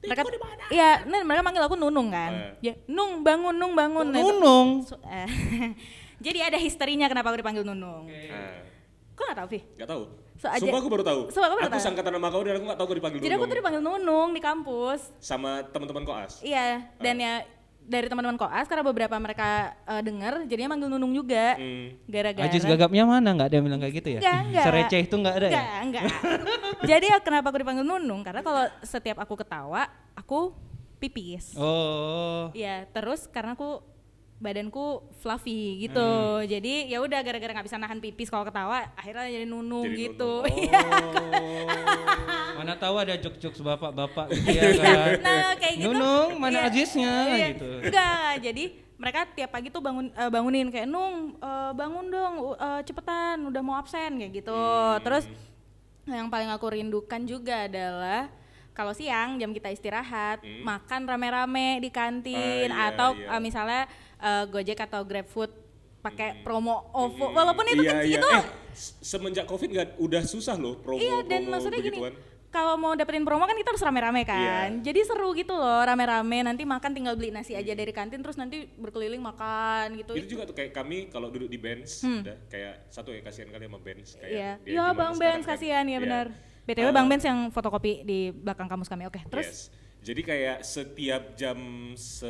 mereka 0.00 0.20
Iya, 0.68 0.90
mereka 1.22 1.40
manggil 1.40 1.64
aku 1.64 1.76
Nunung 1.76 2.08
kan. 2.08 2.32
Eh. 2.32 2.52
Ya, 2.62 2.74
Nung 2.84 3.20
bangun, 3.20 3.52
Nung 3.52 3.72
bangun. 3.72 4.04
Nah, 4.06 4.18
itu- 4.18 4.36
Nunung. 4.36 4.68
So- 4.82 5.00
eh, 5.02 5.24
Jadi 6.20 6.38
ada 6.40 6.56
histerinya 6.56 7.04
kenapa 7.06 7.28
aku 7.28 7.40
dipanggil 7.40 7.64
Nunung. 7.64 8.08
Nah, 8.08 8.64
Kok 9.14 9.24
gak 9.24 9.36
tau, 9.36 9.46
Vi? 9.46 9.60
nggak 9.78 9.86
tahu. 9.86 10.02
So 10.34 10.50
aja- 10.50 10.58
Sumpah 10.58 10.76
aku 10.76 10.88
baru 10.90 11.04
tahu. 11.04 11.20
Sumpah 11.30 11.46
aku 11.46 11.56
baru 11.56 11.64
aku 11.64 11.72
tahu. 11.72 11.86
sangkatan 11.86 12.12
nama 12.12 12.28
kau 12.28 12.42
dan 12.42 12.58
aku 12.58 12.64
nggak 12.66 12.76
tahu 12.76 12.86
kau 12.86 12.96
dipanggil 12.98 13.18
Jadi 13.18 13.26
aku 13.28 13.38
Nunung. 13.38 13.46
tuh 13.46 13.56
dipanggil 13.56 13.80
Nunung 13.80 14.28
di 14.28 14.40
kampus. 14.42 15.00
sama 15.18 15.50
teman-teman 15.64 16.02
koas. 16.02 16.32
Iya, 16.40 16.66
dan 16.98 17.16
ya 17.16 17.32
dari 17.84 18.08
teman-teman 18.08 18.40
koas 18.40 18.64
karena 18.64 18.80
beberapa 18.80 19.16
mereka 19.20 19.76
eh, 19.84 20.02
dengar 20.02 20.48
jadinya 20.48 20.72
manggil 20.74 20.88
Nunung 20.88 21.12
juga. 21.12 21.54
Hmm. 21.60 22.00
Gara-gara 22.08 22.48
Ajis 22.48 22.64
gagapnya 22.64 23.04
mana? 23.04 23.28
Nggak 23.36 23.48
ada 23.52 23.56
yang 23.60 23.66
bilang 23.68 23.80
kayak 23.80 23.94
gitu 24.00 24.08
ya? 24.16 24.20
Enggak, 24.20 24.40
enggak. 24.48 24.64
Sereceh 24.64 25.00
itu 25.04 25.14
nggak 25.20 25.34
ada 25.36 25.46
ya? 25.46 25.52
Enggak, 25.54 25.76
enggak. 25.84 26.04
Jadi 26.90 27.06
ya 27.12 27.18
kenapa 27.20 27.46
aku 27.52 27.58
dipanggil 27.60 27.84
Nunung? 27.84 28.20
Karena 28.24 28.40
kalau 28.40 28.64
setiap 28.80 29.20
aku 29.20 29.34
ketawa, 29.36 29.88
aku 30.16 30.56
pipis. 30.98 31.52
Oh. 31.60 32.48
Iya, 32.56 32.88
terus 32.88 33.28
karena 33.28 33.52
aku 33.52 33.84
badanku 34.40 35.04
fluffy 35.22 35.88
gitu. 35.88 36.00
Hmm. 36.00 36.44
Jadi 36.44 36.90
ya 36.90 36.98
udah 37.00 37.20
gara-gara 37.22 37.52
nggak 37.54 37.66
bisa 37.68 37.78
nahan 37.78 38.00
pipis 38.02 38.28
kalau 38.28 38.44
ketawa 38.44 38.92
akhirnya 38.98 39.30
jadi 39.30 39.46
nunung 39.46 39.88
Jadi 39.88 40.00
gitu. 40.10 40.44
nunung. 40.44 40.58
Iya. 40.58 40.80
Mana 42.54 42.74
tahu 42.74 42.94
ada 42.96 43.14
jok-jok 43.14 43.54
bapak-bapak 43.56 44.26
gitu 44.30 44.48
ya 44.50 44.70
kan. 44.76 45.08
nah 45.20 45.46
kayak 45.54 45.74
gitu. 45.76 45.90
Nunung, 45.90 46.28
mana 46.36 46.56
Iya. 46.56 46.68
ajisnya 46.68 47.14
Iya. 47.28 47.46
gitu. 47.52 47.70
Enggak, 47.82 48.30
jadi 48.40 48.64
mereka 48.94 49.20
tiap 49.28 49.50
pagi 49.50 49.68
tuh 49.68 49.80
bangun 49.80 50.06
eh, 50.08 50.28
bangunin 50.28 50.68
kayak 50.68 50.86
Nung 50.86 51.14
eh, 51.36 51.72
bangun 51.72 52.06
dong 52.06 52.34
u- 52.44 52.56
eh, 52.56 52.80
cepetan 52.82 53.42
udah 53.42 53.60
mau 53.60 53.74
absen 53.74 54.16
kayak 54.16 54.32
gitu. 54.34 54.54
Hmm. 54.54 55.00
Terus 55.00 55.24
yang 56.06 56.28
paling 56.28 56.48
aku 56.48 56.66
rindukan 56.68 57.22
juga 57.22 57.64
adalah 57.64 58.28
kalau 58.70 58.90
siang 58.90 59.36
jam 59.36 59.50
kita 59.50 59.68
istirahat 59.68 60.38
makan 60.60 61.04
rame-rame 61.04 61.78
di 61.78 61.88
kantin 61.88 62.34
Hmm. 62.66 62.72
Ah, 62.72 62.80
iya, 62.80 62.90
atau 62.90 63.08
iya. 63.12 63.28
eh, 63.30 63.40
misalnya 63.40 63.82
eh, 64.18 64.44
Gojek 64.46 64.78
atau 64.80 65.02
GrabFood 65.02 65.50
pakai 66.00 66.40
promo 66.40 66.84
OVO 66.92 67.32
walaupun 67.32 67.64
itu 67.66 67.80
Iya, 67.80 68.04
iya. 68.04 68.20
itu 68.20 68.28
Eh, 68.30 68.44
semenjak 69.00 69.44
covid 69.44 69.70
nggak 69.70 69.88
udah 69.96 70.22
susah 70.22 70.52
loh 70.54 70.76
promo 70.76 70.98
Iya 70.98 71.24
dan 71.24 71.40
promo 71.40 71.52
maksudnya 71.54 71.78
gini, 71.78 71.88
begituan. 71.96 72.12
Kalau 72.54 72.78
mau 72.78 72.94
dapetin 72.94 73.20
promo 73.20 73.42
kan 73.42 73.52
kita 73.52 73.74
harus 73.74 73.82
rame-rame 73.82 74.22
kan. 74.22 74.38
Iya. 74.70 74.86
Jadi 74.86 75.00
seru 75.02 75.34
gitu 75.34 75.50
loh, 75.50 75.82
rame-rame. 75.82 76.38
Nanti 76.40 76.62
makan 76.62 76.94
tinggal 76.94 77.14
beli 77.14 77.28
nasi 77.28 77.52
aja 77.52 77.74
dari 77.74 77.90
kantin, 77.90 78.22
terus 78.22 78.38
nanti 78.38 78.70
berkeliling 78.70 79.18
makan 79.18 79.98
gitu. 79.98 80.14
itu 80.14 80.26
juga 80.30 80.46
tuh 80.46 80.54
kayak 80.54 80.70
kami 80.70 81.10
kalau 81.10 81.26
duduk 81.28 81.50
di 81.50 81.58
bench 81.58 82.00
udah 82.00 82.46
kayak 82.46 82.86
satu 82.88 83.10
ya 83.10 83.20
kasihan 83.20 83.50
kali 83.50 83.66
sama 83.66 83.78
bench 83.78 84.14
kayak 84.14 84.22
Hmm. 84.24 84.38
Iya, 84.38 84.50
iya 84.62 84.82
gimana 84.86 84.94
Bang 84.94 85.14
Benz 85.16 85.42
kan. 85.42 85.50
kasihan 85.52 85.82
ya 85.82 85.90
Iya. 85.90 85.98
benar. 86.00 86.26
BTW 86.64 86.86
Eh, 86.86 86.94
Bang 86.94 87.06
Benz 87.06 87.22
yang 87.22 87.38
fotokopi 87.50 87.92
di 88.02 88.18
belakang 88.30 88.64
kamus 88.64 88.86
kami. 88.86 89.04
Oke, 89.04 89.18
terus 89.26 89.44
Yes. 89.44 89.60
Jadi 90.04 90.20
kayak 90.20 90.58
setiap 90.62 91.32
jam 91.34 91.56
se 91.94 92.28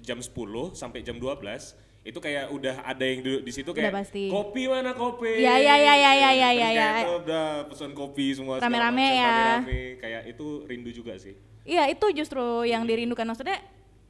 jam 0.00 0.16
10 0.16 0.32
sampai 0.72 1.00
jam 1.00 1.14
12 1.14 1.76
itu 2.00 2.16
kayak 2.16 2.48
udah 2.48 2.80
ada 2.80 3.04
yang 3.04 3.20
duduk 3.20 3.42
di 3.44 3.52
situ 3.52 3.70
kayak 3.76 3.92
pasti. 3.92 4.32
kopi 4.32 4.72
mana 4.72 4.96
kopi. 4.96 5.44
Iya, 5.44 5.60
iya, 5.60 5.74
iya, 5.76 5.94
Terus 5.94 6.16
iya, 6.16 6.48
kayak 6.56 6.72
iya. 6.72 6.88
tuh 7.04 7.16
udah 7.20 7.46
pesan 7.68 7.92
kopi 7.92 8.26
semua 8.32 8.56
Rame-rame 8.56 9.04
macam, 9.04 9.20
ya. 9.20 9.28
Rame-rame 9.28 9.80
kayak 10.00 10.22
itu 10.32 10.46
rindu 10.64 10.90
juga 10.96 11.12
sih. 11.20 11.36
Iya 11.68 11.92
itu 11.92 12.06
justru 12.16 12.64
yang 12.64 12.88
dirindukan 12.88 13.28
maksudnya 13.28 13.60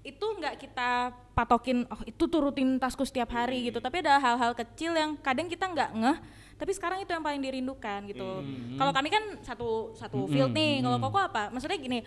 itu 0.00 0.22
nggak 0.22 0.54
kita 0.56 1.12
patokin 1.36 1.84
oh 1.90 2.00
itu 2.08 2.24
tuh 2.24 2.40
rutinitasku 2.40 3.04
setiap 3.04 3.36
hari 3.36 3.68
gitu 3.68 3.84
tapi 3.84 4.00
ada 4.00 4.16
hal-hal 4.16 4.56
kecil 4.56 4.96
yang 4.96 5.12
kadang 5.20 5.44
kita 5.44 5.68
nggak 5.68 5.90
ngeh 5.92 6.18
tapi 6.60 6.76
sekarang 6.76 7.00
itu 7.00 7.08
yang 7.08 7.24
paling 7.24 7.40
dirindukan 7.40 8.04
gitu. 8.04 8.44
Kalau 8.76 8.92
kami 8.92 9.08
kan 9.08 9.24
satu 9.40 9.96
satu 9.96 10.28
field 10.28 10.52
nih 10.52 10.84
kalau 10.84 11.00
koko 11.00 11.16
apa? 11.16 11.48
Maksudnya 11.48 11.80
gini 11.80 12.04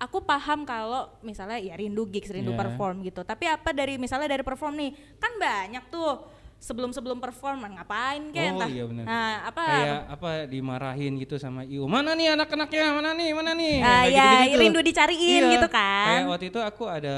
aku 0.00 0.24
paham 0.24 0.64
kalau 0.64 1.12
misalnya 1.20 1.60
ya 1.60 1.76
rindu 1.76 2.08
gigs 2.08 2.32
rindu 2.32 2.56
Iya. 2.56 2.60
perform 2.64 3.04
gitu. 3.04 3.20
Tapi 3.20 3.44
apa 3.44 3.70
dari 3.70 4.00
misalnya 4.00 4.32
dari 4.32 4.40
perform 4.40 4.80
nih 4.80 4.90
kan 5.20 5.36
banyak 5.36 5.84
tuh 5.92 6.24
sebelum 6.62 6.94
sebelum 6.94 7.18
perform 7.18 7.66
ngapain 7.74 8.30
kayak 8.30 8.54
Oh, 8.54 8.62
entah 8.62 8.70
iya 8.70 8.84
benar. 8.86 9.04
nah 9.04 9.32
apa 9.50 9.62
Kayak 9.66 10.00
apa 10.14 10.30
dimarahin 10.46 11.12
gitu 11.18 11.34
sama 11.34 11.66
Iu. 11.66 11.90
Mana 11.90 12.14
nih 12.14 12.38
anak-anaknya? 12.38 12.84
Mana 12.94 13.10
nih? 13.18 13.28
Mana 13.34 13.50
nih? 13.52 13.74
Ah, 13.82 14.06
Kayak 14.06 14.14
ya, 14.14 14.22
gitu-gitu. 14.22 14.60
rindu 14.62 14.80
dicariin 14.86 15.42
gitu 15.58 15.68
kan. 15.68 16.06
Kayak 16.06 16.26
waktu 16.30 16.46
itu 16.54 16.60
aku 16.62 16.84
ada 16.86 17.16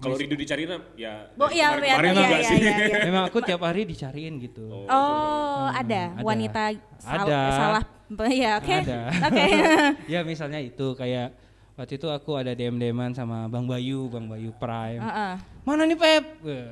Kalau 0.00 0.16
rindu 0.16 0.36
dicari 0.40 0.64
ya 0.96 1.28
Bo, 1.36 1.44
dari 1.44 1.60
iya, 1.60 1.66
kemarin-kemarin 1.76 2.08
iya, 2.08 2.16
juga 2.16 2.36
iya, 2.36 2.48
sih. 2.48 2.58
iya, 2.58 2.74
iya. 2.88 2.96
Memang 3.04 3.22
aku 3.28 3.38
tiap 3.44 3.60
hari 3.60 3.84
dicariin 3.84 4.34
gitu. 4.40 4.64
Oh, 4.88 5.68
ada. 5.68 6.16
ada. 6.16 6.24
wanita 6.24 6.62
sal- 6.96 7.28
Ada. 7.28 7.40
salah 7.52 7.84
ya 8.32 8.50
oke 8.64 8.74
Ada. 8.80 9.00
oke 9.28 9.44
ya 10.12 10.20
misalnya 10.24 10.60
itu 10.60 10.96
kayak 10.96 11.36
waktu 11.76 12.00
itu 12.00 12.08
aku 12.08 12.32
ada 12.40 12.56
DM-DMan 12.56 13.12
sama 13.12 13.44
Bang 13.52 13.68
Bayu, 13.68 14.08
Bang 14.08 14.24
Bayu 14.24 14.56
Prime. 14.56 15.04
Heeh. 15.04 15.53
Mana 15.64 15.88
nih 15.88 15.96
Pep? 15.96 16.24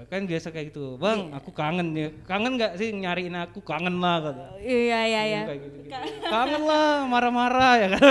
Kan 0.06 0.28
biasa 0.28 0.52
kayak 0.52 0.68
gitu. 0.68 1.00
Bang, 1.00 1.32
aku 1.32 1.48
kangen 1.50 1.88
ya. 1.92 2.12
Kangen 2.22 2.54
nggak 2.54 2.76
sih 2.76 2.92
nyariin 2.92 3.32
aku? 3.34 3.60
Kangen 3.60 3.96
lah 3.96 4.20
kata. 4.22 4.44
iya 4.60 5.00
iya 5.02 5.20
iya 5.24 5.40
gitu-gitu. 5.48 5.88
Kangen 6.22 6.62
lah, 6.62 7.08
marah-marah 7.08 7.74
ya 7.78 7.88
kan. 7.90 8.02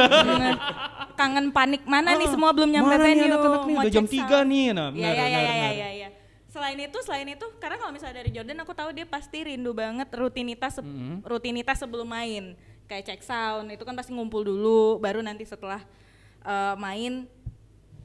Kangen 1.13 1.53
panik 1.53 1.85
mana 1.85 2.17
nih 2.17 2.25
Ah, 2.25 2.31
semua 2.33 2.49
belum 2.49 2.65
nyampe 2.67 2.89
mana 2.89 3.03
nih 3.03 3.13
venue 3.13 3.29
anak-anak 3.29 3.61
nih? 3.61 3.75
Udah 3.77 3.91
jam 3.93 4.05
cek 4.05 4.13
3 4.17 4.25
sound. 4.25 4.49
nih. 4.49 4.65
Nah, 4.71 4.87
Iya 4.89 5.05
benar, 5.05 5.13
iya 5.13 5.27
iya 5.27 5.37
benar, 5.37 5.53
iya 5.53 5.69
iya 5.71 5.89
iya. 5.93 6.09
Selain 6.49 6.75
itu, 6.75 6.97
selain 6.99 7.29
itu, 7.29 7.45
karena 7.57 7.77
kalau 7.77 7.93
misalnya 7.93 8.17
dari 8.17 8.29
Jordan 8.33 8.59
aku 8.59 8.73
tahu 8.73 8.89
dia 8.89 9.05
pasti 9.05 9.37
rindu 9.39 9.71
banget 9.71 10.09
rutinitas 10.11 10.75
se- 10.75 10.83
Mm-hmm. 10.83 11.23
rutinitas 11.23 11.77
sebelum 11.77 12.09
main. 12.09 12.57
Kayak 12.89 13.05
cek 13.07 13.21
sound 13.21 13.69
itu 13.69 13.85
kan 13.85 13.93
pasti 13.93 14.11
ngumpul 14.11 14.41
dulu, 14.41 14.97
baru 14.97 15.21
nanti 15.21 15.45
setelah 15.45 15.79
eh, 16.41 16.75
main 16.75 17.29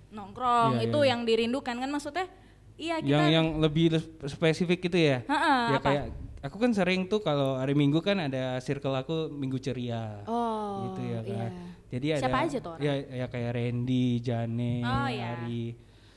nongkrong 0.09 0.79
Iya, 0.79 0.87
itu 0.87 0.99
iya. 1.01 1.09
yang 1.11 1.25
dirindukan 1.25 1.75
kan 1.75 1.89
maksudnya. 1.89 2.29
Iya 2.77 2.97
kita. 2.99 3.09
Yang 3.09 3.25
yang 3.33 3.47
lebih 3.57 3.87
le- 3.91 4.05
spesifik 4.27 4.79
gitu 4.83 4.97
ya. 4.97 5.25
Heeh, 5.25 5.61
ya 5.67 5.77
apa? 5.77 5.87
kayak 5.87 6.05
aku 6.41 6.57
kan 6.57 6.71
sering 6.71 7.01
tuh 7.05 7.19
kalau 7.19 7.57
hari 7.57 7.73
Minggu 7.73 7.99
kan 7.99 8.21
ada 8.21 8.61
circle 8.61 8.93
aku 8.93 9.29
Minggu 9.29 9.57
ceria. 9.57 10.21
Oh, 10.25 10.93
gitu 10.93 11.01
ya 11.03 11.21
kan. 11.21 11.51
iya. 11.51 11.75
Jadi 11.87 12.07
ada 12.13 12.23
Siapa 12.23 12.39
aja 12.43 12.57
tuh 12.59 12.71
orang? 12.73 12.83
Ya, 12.83 12.93
ya 13.01 13.27
kayak 13.27 13.51
Randy, 13.53 14.07
Jane, 14.19 14.83
Oh, 14.83 15.07
iya. 15.07 15.39
Ari. 15.39 15.73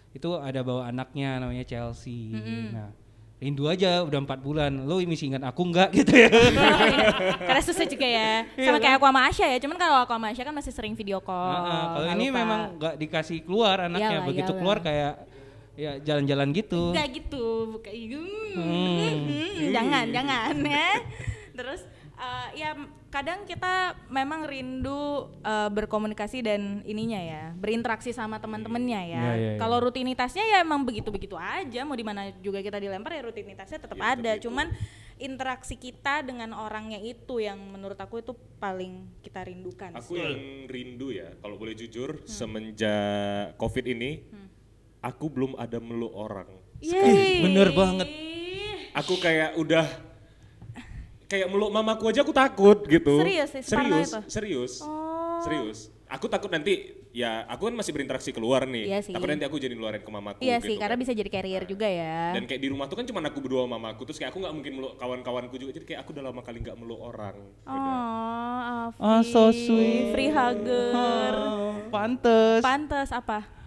Itu 0.10 0.36
ada 0.36 0.60
bawa 0.60 0.89
anaknya 0.89 1.38
namanya 1.38 1.62
Chelsea. 1.62 2.34
Nah, 2.74 2.89
rindu 3.38 3.70
aja 3.70 4.01
udah 4.01 4.20
empat 4.20 4.42
bulan. 4.42 4.84
Lo 4.84 5.00
masih 5.00 5.30
ingat 5.30 5.46
aku 5.46 5.62
nggak 5.63 5.89
gitu 6.01 6.12
ya? 6.12 6.28
Oh, 6.28 6.50
iya. 6.84 7.08
Karena 7.39 7.62
susah 7.62 7.86
juga 7.86 8.04
ya. 8.04 8.44
Iya 8.50 8.66
Sama 8.66 8.75
kan? 8.75 8.84
kayak 8.84 8.96
aku 8.98 9.06
sama 9.08 9.22
Asya 9.30 9.48
ya. 9.48 9.58
Cuman 9.62 9.78
kalau 9.78 9.98
aku 10.04 10.12
sama 10.12 10.28
Asya 10.28 10.44
kan 10.44 10.56
masih 10.58 10.74
sering 10.74 10.94
video 10.94 11.22
call. 11.22 11.54
Heeh, 11.56 11.84
kalau 11.88 12.08
ini 12.12 12.25
lupa. 12.28 12.36
memang 12.36 12.60
nggak 12.75 12.94
dikasih 12.98 13.38
keluar 13.46 13.78
anaknya. 13.82 14.10
Iyalah, 14.12 14.28
Begitu 14.28 14.44
iyalah. 14.44 14.60
keluar 14.60 14.78
kayak 14.82 15.13
ya 15.79 15.91
jalan-jalan 15.98 16.51
gitu. 16.51 16.91
Enggak 16.91 17.07
gitu, 17.15 17.45
bukan 17.71 17.93
Hmm. 18.51 19.71
jangan, 19.75 20.05
jangan 20.12 20.55
ya. 20.59 20.89
Terus 21.55 21.81
eh, 22.15 22.48
ya 22.57 22.75
kadang 23.09 23.41
kita 23.43 23.95
memang 24.07 24.43
rindu 24.43 25.00
eh, 25.39 25.69
berkomunikasi 25.71 26.43
dan 26.43 26.62
ininya 26.83 27.17
ya, 27.17 27.43
berinteraksi 27.55 28.12
sama 28.12 28.38
teman-temannya 28.38 29.01
ya. 29.01 29.24
Iya, 29.24 29.31
iya, 29.33 29.51
iya. 29.55 29.57
Kalau 29.57 29.79
rutinitasnya 29.79 30.43
ya 30.45 30.57
emang 30.59 30.83
begitu-begitu 30.83 31.33
aja, 31.33 31.81
mau 31.83 31.95
di 31.95 32.03
mana 32.03 32.36
juga 32.39 32.59
kita 32.59 32.77
dilempar 32.77 33.15
ya 33.15 33.24
rutinitasnya 33.24 33.79
tetap 33.79 33.95
Ya, 33.95 34.03
tetap 34.05 34.19
ada. 34.19 34.31
itu. 34.36 34.43
Cuman 34.45 34.67
interaksi 35.19 35.75
kita 35.75 36.24
dengan 36.24 36.55
orangnya 36.55 36.95
itu 36.95 37.43
yang 37.43 37.59
menurut 37.59 38.00
aku 38.00 38.19
itu 38.19 38.31
paling 38.55 39.03
kita 39.19 39.43
rindukan. 39.43 39.91
Aku 39.93 40.15
sih. 40.15 40.19
yang 40.19 40.36
rindu 40.65 41.12
ya, 41.12 41.36
kalau 41.39 41.55
boleh 41.55 41.75
jujur, 41.75 42.19
Hmm. 42.19 42.27
semenjak 42.27 43.55
COVID 43.55 43.86
ini, 43.86 44.24
aku 45.00 45.25
belum 45.27 45.51
ada 45.56 45.79
meluk 45.79 46.12
orang. 46.12 46.50
Yeay. 46.79 47.44
bener 47.44 47.75
banget. 47.75 48.08
Aku 48.96 49.20
kayak 49.20 49.60
udah 49.60 49.86
kayak 51.29 51.48
meluk 51.51 51.70
mamaku 51.70 52.10
aja 52.10 52.24
aku 52.24 52.34
takut 52.34 52.79
gitu. 52.88 53.20
Serius 53.22 53.50
sih, 53.53 53.62
serius, 53.62 54.10
itu? 54.10 54.20
serius, 54.27 54.74
Oh. 54.82 55.39
serius. 55.44 55.91
Aku 56.10 56.25
takut 56.25 56.50
nanti 56.50 56.98
ya 57.13 57.46
aku 57.46 57.70
kan 57.70 57.75
masih 57.77 57.94
berinteraksi 57.94 58.34
keluar 58.34 58.65
nih. 58.65 58.89
Iya 58.89 59.00
sih. 59.06 59.13
Takut 59.13 59.29
nanti 59.29 59.46
aku 59.46 59.62
jadi 59.62 59.77
ngeluarin 59.77 60.01
ke 60.01 60.10
mamaku. 60.10 60.41
Iya 60.41 60.58
gitu 60.58 60.74
sih, 60.74 60.75
karena 60.82 60.98
kan. 60.98 61.01
bisa 61.06 61.13
jadi 61.13 61.29
carrier 61.29 61.63
juga 61.70 61.86
ya. 61.86 62.34
Dan 62.34 62.50
kayak 62.50 62.62
di 62.65 62.70
rumah 62.74 62.89
tuh 62.89 62.98
kan 62.98 63.06
cuma 63.06 63.22
aku 63.22 63.39
berdua 63.46 63.70
sama 63.70 63.77
mamaku, 63.77 64.10
terus 64.10 64.18
kayak 64.18 64.34
aku 64.34 64.41
nggak 64.41 64.56
mungkin 64.58 64.74
meluk 64.74 64.94
kawan-kawanku 64.98 65.56
juga. 65.62 65.72
Jadi 65.77 65.86
kayak 65.86 66.00
aku 66.01 66.10
udah 66.18 66.24
lama 66.34 66.41
kali 66.41 66.58
nggak 66.65 66.77
meluk 66.82 66.98
orang. 66.98 67.38
Oh, 67.70 68.89
Afi. 68.89 68.98
Oh, 68.98 69.22
so 69.22 69.44
sweet. 69.53 70.10
Free 70.18 70.34
hugger. 70.34 71.34
Oh, 71.38 71.77
pantes. 71.94 72.65
Pantes 72.65 73.13
apa? 73.13 73.59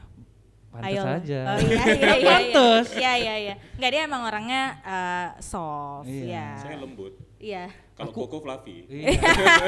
Pantes 0.73 0.97
Ayo. 0.97 1.03
aja. 1.05 1.41
Oh 1.45 1.59
iya 1.61 1.85
iya 1.85 1.93
iya. 1.93 2.15
iya. 2.17 2.31
Pantes. 2.33 2.87
Iya 2.97 3.13
iya 3.15 3.35
iya. 3.37 3.55
Enggak 3.77 3.91
dia 3.93 4.03
emang 4.03 4.23
orangnya 4.25 4.63
eh, 4.81 5.29
soft 5.39 6.09
Iya. 6.09 6.47
Saya 6.57 6.75
ya. 6.75 6.79
lembut. 6.81 7.13
Iya. 7.37 7.65
Kalau 7.93 8.09
Koko 8.11 8.41
Fluffy. 8.41 8.89
Iya. 8.89 9.21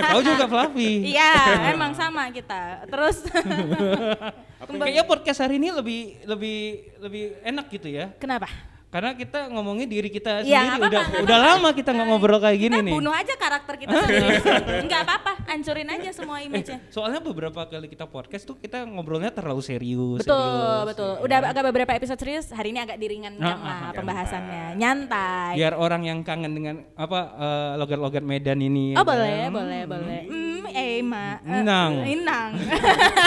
Kau 0.09 0.23
juga 0.25 0.45
Fluffy. 0.49 1.13
Iya, 1.13 1.31
emang 1.71 1.93
sama 1.93 2.33
kita. 2.33 2.89
Terus 2.89 3.21
Kayaknya 4.65 5.05
podcast 5.05 5.45
hari 5.45 5.61
ini 5.61 5.69
lebih 5.71 6.25
lebih 6.25 6.59
lebih 6.99 7.23
enak 7.45 7.69
gitu 7.69 7.93
ya. 7.93 8.17
kenapa? 8.17 8.49
Karena 8.95 9.11
kita 9.11 9.51
ngomongin 9.51 9.91
diri 9.91 10.07
kita 10.07 10.47
Iya, 10.47 10.71
sendiri 10.71 10.71
nggak 10.71 10.87
udah 10.87 11.03
apa-apa, 11.03 11.25
udah 11.27 11.39
lama 11.43 11.69
kita 11.75 11.91
nggak 11.91 12.07
ngobrol 12.07 12.39
kayak 12.39 12.59
gini 12.63 12.77
kita 12.79 12.87
nih. 12.87 12.95
bunuh 12.95 13.11
aja 13.11 13.35
karakter 13.35 13.75
kita 13.75 13.91
sendiri. 13.99 14.27
Enggak 14.87 15.01
apa-apa, 15.03 15.33
hancurin 15.45 15.89
aja 15.91 16.11
semua 16.15 16.39
image-nya. 16.39 16.79
Soalnya 16.95 17.19
beberapa 17.19 17.67
kali 17.67 17.91
kita 17.91 18.07
podcast 18.07 18.47
tuh 18.47 18.55
kita 18.55 18.87
ngobrolnya 18.87 19.35
terlalu 19.35 19.67
serius. 19.67 20.23
Betul, 20.23 20.39
serius. 20.39 20.87
betul. 20.95 21.13
Udah 21.27 21.39
agak 21.43 21.65
beberapa 21.67 21.91
episode 21.93 22.23
serius, 22.23 22.55
hari 22.55 22.71
ini 22.71 22.81
agak 22.81 22.95
diringankan 22.95 23.43
Ah, 23.43 23.59
lah 23.59 23.79
ah, 23.83 23.93
pembahasannya. 23.93 24.65
Nyantai. 24.79 25.59
Biar 25.59 25.75
orang 25.75 26.03
yang 26.05 26.23
kangen 26.23 26.55
dengan 26.55 26.87
apa 26.95 27.19
eh, 27.35 27.73
logat-logat 27.75 28.23
Medan 28.23 28.63
ini. 28.63 28.95
Oh 28.95 29.03
ya 29.03 29.11
boleh, 29.11 29.35
kan? 29.43 29.51
boleh, 29.51 29.83
boleh. 29.91 30.21
Hmm, 30.31 30.63
eh 30.71 31.03
ma. 31.03 31.43
eh, 31.43 31.59
Inang. 31.59 31.93
Inang. 32.07 32.51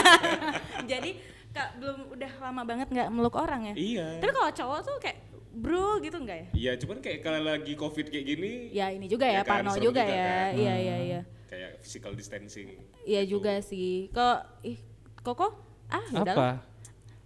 Jadi 0.92 1.12
kak 1.52 1.76
belum 1.76 2.14
udah 2.14 2.32
lama 2.40 2.62
banget 2.64 2.88
nggak 2.88 3.10
meluk 3.10 3.36
orang 3.36 3.68
ya. 3.68 3.74
Iya. 3.76 4.08
Tapi 4.20 4.32
kalau 4.32 4.52
cowok 4.54 4.80
tuh 4.86 4.96
kayak 5.04 5.18
bro 5.58 5.98
gitu 6.00 6.18
nggak 6.18 6.38
ya? 6.38 6.48
Iya, 6.54 6.72
cuman 6.78 6.98
kayak 7.02 7.20
kalau 7.20 7.42
lagi 7.42 7.74
COVID 7.74 8.08
kayak 8.08 8.26
gini, 8.28 8.52
Ya 8.70 8.94
ini 8.94 9.06
juga 9.06 9.26
ya, 9.26 9.42
Ya 9.42 9.44
kan, 9.44 9.66
Parno 9.66 9.74
juga, 9.76 10.02
juga 10.02 10.04
ya. 10.06 10.16
kan. 10.16 10.52
Iya 10.54 10.74
iya 10.78 10.96
iya. 11.04 11.22
kayak 11.48 11.72
physical 11.80 12.12
distancing. 12.14 12.76
Iya 13.02 13.24
juga 13.24 13.58
sih. 13.60 14.12
Kok 14.12 14.38
ih 14.62 14.78
Koko? 15.24 15.48
Ah, 15.88 16.04
udahlah. 16.12 16.36
Apa? 16.36 16.50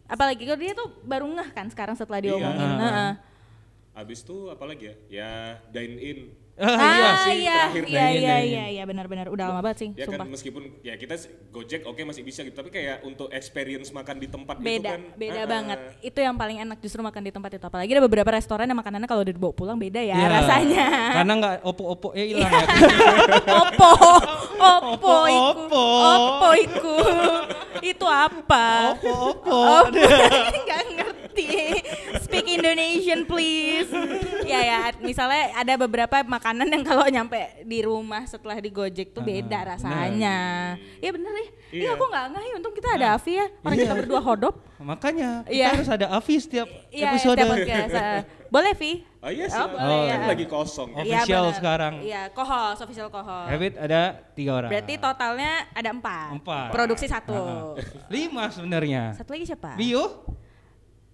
Apalagi 0.08 0.44
kalau 0.46 0.60
dia 0.60 0.74
tuh 0.74 0.90
baru 1.02 1.26
ngeh 1.26 1.50
kan 1.52 1.68
sekarang 1.68 1.96
setelah 1.98 2.22
Iya. 2.22 2.26
diomongin. 2.30 2.70
Ah. 2.70 2.80
Heeh. 2.80 3.12
Habis 3.92 4.24
itu 4.24 4.48
apa 4.48 4.64
lagi 4.64 4.88
ya? 4.88 4.96
Ya 5.10 5.32
dine 5.70 5.98
in. 6.00 6.20
Ah, 6.54 6.68
iya. 6.68 6.84
Ah 7.02 7.16
sih, 7.18 7.36
iya, 7.38 7.56
terakhir 7.64 7.84
iya 7.84 7.88
dine-in, 7.88 8.12
iya 8.14 8.36
dine-in. 8.36 8.46
iya 8.46 8.66
iya 8.70 8.84
benar-benar 8.84 9.26
udah 9.28 9.46
lama 9.48 9.62
banget 9.62 9.78
sih, 9.80 9.90
Ya 9.94 10.06
sumpah. 10.06 10.20
kan 10.20 10.30
meskipun 10.30 10.64
ya 10.80 10.94
kita 10.94 11.16
Gojek 11.50 11.82
oke 11.84 12.02
masih 12.02 12.22
bisa 12.22 12.42
gitu, 12.42 12.54
tapi 12.54 12.70
kayak 12.70 13.02
untuk 13.02 13.28
experience 13.30 13.90
makan 13.90 14.16
di 14.16 14.28
tempat 14.28 14.56
gitu 14.56 14.68
beda 14.70 14.92
kan. 14.92 15.02
beda 15.16 15.40
ah, 15.40 15.48
banget 15.48 15.80
itu 16.02 16.20
yang 16.20 16.36
paling 16.36 16.58
enak 16.60 16.78
justru 16.78 17.00
makan 17.00 17.22
di 17.22 17.32
tempat 17.32 17.52
itu 17.52 17.64
apalagi 17.64 17.92
ada 17.92 18.04
beberapa 18.04 18.30
restoran 18.30 18.66
yang 18.66 18.78
makanannya 18.78 19.06
kalau 19.06 19.22
udah 19.22 19.32
dibawa 19.32 19.54
pulang 19.54 19.76
beda 19.76 20.00
ya 20.00 20.14
Iya. 20.14 20.28
rasanya 20.30 20.86
Karena 21.14 21.34
nggak 21.36 21.56
opo-opo 21.64 22.08
eh 22.14 22.26
hilang 22.28 22.52
ya. 22.52 22.66
opo 23.62 23.92
opo 24.60 25.16
iku 25.26 25.50
Opo. 25.66 25.86
opo 25.98 26.50
iku 26.54 26.98
itu 27.82 28.06
apa 28.06 28.94
Opo-opo. 28.94 29.60
opo 29.82 29.98
nggak 30.62 30.84
ngerti 30.94 31.50
speak 32.42 32.58
Indonesian 32.58 33.22
please 33.24 33.90
ya 34.44 34.60
ya 34.60 34.80
misalnya 34.98 35.54
ada 35.54 35.74
beberapa 35.78 36.16
makanan 36.20 36.68
yang 36.68 36.84
kalau 36.84 37.06
nyampe 37.06 37.38
di 37.64 37.80
rumah 37.82 38.26
setelah 38.26 38.58
di 38.58 38.68
Gojek 38.68 39.12
tuh 39.12 39.22
beda 39.22 39.64
rasanya 39.70 40.38
iya 40.98 41.10
bener 41.10 41.32
ya 41.32 41.40
iya 41.40 41.50
Iya. 41.72 41.90
aku 41.94 42.04
nggak 42.04 42.26
nggak 42.28 42.44
untung 42.58 42.74
kita 42.74 42.90
ada 42.92 43.08
Avi 43.16 43.34
ya 43.34 43.48
orang 43.62 43.78
kita 43.78 43.94
berdua 43.96 44.20
hodop 44.20 44.56
Makanya 44.82 45.46
kita 45.46 45.54
Iya. 45.54 45.68
harus 45.72 45.88
ada 45.88 46.10
Avi 46.10 46.36
setiap 46.36 46.66
Iya, 46.90 47.14
episode. 47.14 47.38
setiap 47.38 47.54
podcast. 47.54 47.94
ah. 47.94 48.22
Boleh, 48.50 48.74
Vi? 48.74 48.92
Oh 49.22 49.30
iya 49.30 49.46
sih, 49.46 49.56
Oh, 49.56 49.70
boleh, 49.70 50.02
kan 50.10 50.18
ya. 50.18 50.28
lagi 50.28 50.46
kosong. 50.50 50.90
Oh. 50.92 51.00
Official 51.00 51.44
benar. 51.46 51.56
sekarang. 51.56 51.94
Iya, 52.02 52.22
kohos, 52.34 52.78
official 52.82 53.08
kohos. 53.08 53.46
Habit 53.48 53.78
ada 53.78 54.02
tiga 54.34 54.52
orang. 54.58 54.74
Berarti 54.74 54.94
totalnya 54.98 55.70
ada 55.70 55.90
empat. 55.94 56.30
Empat. 56.34 56.68
Produksi 56.74 57.06
satu. 57.06 57.30
Ah, 57.32 57.78
Lima 58.10 58.50
sebenarnya. 58.50 59.14
Satu 59.14 59.32
lagi 59.32 59.46
siapa? 59.46 59.78
Bio? 59.78 60.26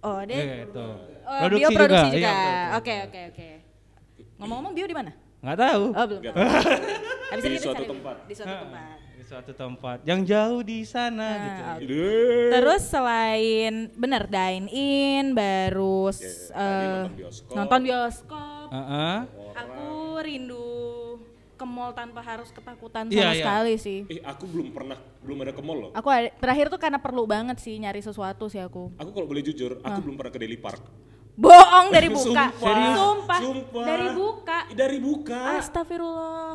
Oh, 0.00 0.20
dia. 0.22 0.64
Gitu. 0.64 0.86
Oh, 1.22 1.46
bio 1.50 1.68
produksi 1.70 2.08
juga. 2.14 2.30
Iya, 2.30 2.38
Oke, 2.78 2.94
oke, 3.04 3.20
oke. 3.30 3.48
Ngomong-ngomong 4.38 4.72
bio 4.72 4.86
di 4.86 4.96
mana? 4.96 5.12
Nggak 5.38 5.58
tahu. 5.60 5.84
Oh, 5.90 6.04
belum. 6.06 6.22
Tahu. 6.24 6.38
Habis 7.28 7.42
Di 7.44 7.58
suatu 7.58 7.84
tempat. 7.84 8.16
Di 8.24 8.34
suatu 8.34 8.54
tempat. 8.56 8.96
Di 9.18 9.24
suatu 9.26 9.52
tempat 9.52 9.98
yang 10.02 10.20
jauh 10.22 10.62
di 10.62 10.78
sana 10.82 11.26
Nah, 11.28 11.42
gitu. 11.44 11.60
oke. 11.60 11.74
Aduh. 11.76 12.48
Terus 12.50 12.82
selain 12.84 13.74
bener 13.92 14.24
dine 14.24 14.66
in, 14.68 15.24
baru 15.32 16.08
Ya, 16.08 16.14
s- 16.16 16.48
tadi 16.48 16.56
eh, 16.56 16.86
nonton 16.96 17.12
bioskop. 17.14 17.54
nonton 17.54 17.80
bioskop. 17.82 18.66
Heeh. 18.70 19.14
Aku 19.52 19.86
rindu 20.20 20.67
ke 21.58 21.66
mall 21.66 21.90
tanpa 21.90 22.22
harus 22.22 22.48
ketakutan 22.48 23.04
sama 23.04 23.12
Iya, 23.12 23.28
iya. 23.28 23.42
sekali 23.42 23.74
sih. 23.76 23.98
Eh 24.06 24.22
aku 24.22 24.46
belum 24.46 24.70
pernah 24.70 24.94
belum 25.18 25.42
ada 25.42 25.50
ke 25.50 25.58
mall 25.58 25.78
loh. 25.80 25.90
Aku 25.92 26.06
ada- 26.06 26.30
terakhir 26.32 26.70
tuh 26.70 26.78
karena 26.78 26.96
perlu 26.96 27.26
banget 27.26 27.58
sih 27.58 27.74
nyari 27.74 27.98
sesuatu 27.98 28.46
sih 28.46 28.58
aku. 28.58 28.94
Aku 28.94 29.10
kalau 29.10 29.26
boleh 29.26 29.42
jujur, 29.42 29.76
aku 29.78 29.98
belum 30.00 30.14
pernah 30.14 30.30
ke 30.30 30.38
Daily 30.38 30.56
Park. 30.56 30.86
Bohong 31.34 31.90
dari 31.90 32.06
buka. 32.14 32.22
Sumpah. 32.22 32.48
Serius? 32.56 32.94
Sumpah. 32.96 33.38
Sumpah. 33.40 33.84
Dari 33.84 34.08
buka. 34.12 34.58
Dari 34.70 34.98
buka. 34.98 35.42
Astagfirullah. 35.58 36.54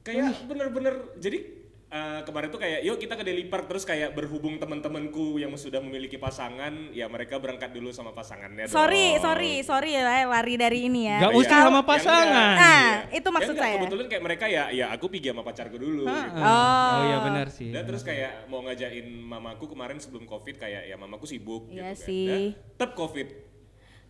Kayak 0.00 0.36
bener-bener 0.44 0.94
jadi 1.16 1.63
eh, 1.94 2.20
kemarin 2.22 2.50
tuh 2.50 2.58
kayak 2.58 2.82
yuk 2.82 2.98
kita 2.98 3.14
ke 3.14 3.22
Daily 3.22 3.46
Park 3.46 3.64
terus 3.64 3.82
kayak 3.82 4.10
berhubung 4.12 4.58
teman-temanku 4.58 5.38
yang 5.38 5.54
sudah 5.54 5.78
memiliki 5.78 6.18
pasangan 6.18 6.90
ya 6.90 7.06
mereka 7.06 7.38
berangkat 7.38 7.70
dulu 7.70 7.88
sama 7.88 8.10
pasangannya 8.10 8.66
Sorry, 8.66 9.14
dong. 9.14 9.22
sorry, 9.22 9.52
sorry 9.62 9.90
ya 9.94 10.26
lari 10.26 10.54
dari 10.54 10.90
ini 10.90 11.06
ya. 11.06 11.22
Nggak 11.22 11.30
Iya. 11.30 11.38
mesti 11.38 11.54
Ya 11.54 11.60
sama 11.60 11.70
enggak. 11.72 11.86
pasangan. 11.88 12.26
Nah, 12.56 12.58
Iya. 13.06 13.14
itu 13.14 13.28
maksud 13.30 13.54
Ya 13.54 13.60
saya. 13.62 13.74
Kebetulan 13.78 14.06
kayak 14.10 14.22
mereka 14.24 14.44
ya 14.46 14.64
ya 14.68 14.86
aku 14.90 15.04
pergi 15.06 15.28
sama 15.30 15.42
pacarku 15.42 15.76
dulu. 15.78 16.02
gitu. 16.04 16.34
Oh. 16.36 16.90
Oh 16.90 17.02
iya 17.04 17.18
benar 17.22 17.46
sih. 17.48 17.70
Dan 17.70 17.82
terus 17.84 18.02
kayak 18.02 18.32
mau 18.46 18.60
ngajain 18.60 19.06
mamaku 19.06 19.64
kemarin 19.66 19.96
sebelum 19.96 20.26
covid 20.26 20.58
kayak 20.58 20.84
ya 20.84 20.96
mamaku 20.96 21.24
sibuk 21.24 21.70
Iya 21.70 21.94
gitu 21.94 21.94
kan. 21.94 21.94
sih. 22.02 22.26
Dan 22.26 22.42
tetap 22.74 22.90
covid. 22.94 23.28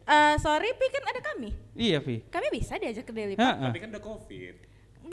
Eh, 0.04 0.36
sorry, 0.36 0.68
Pi 0.72 0.86
kan 0.90 1.04
ada 1.06 1.20
kami. 1.22 1.48
Iya, 1.74 1.96
Vi. 1.98 2.20
Kami 2.26 2.48
bisa 2.50 2.76
diajak 2.76 3.04
ke 3.04 3.12
Daily 3.12 3.34
Park. 3.34 3.56
Tapi 3.62 3.78
kan 3.78 3.88
udah 3.88 4.04
covid. 4.04 4.54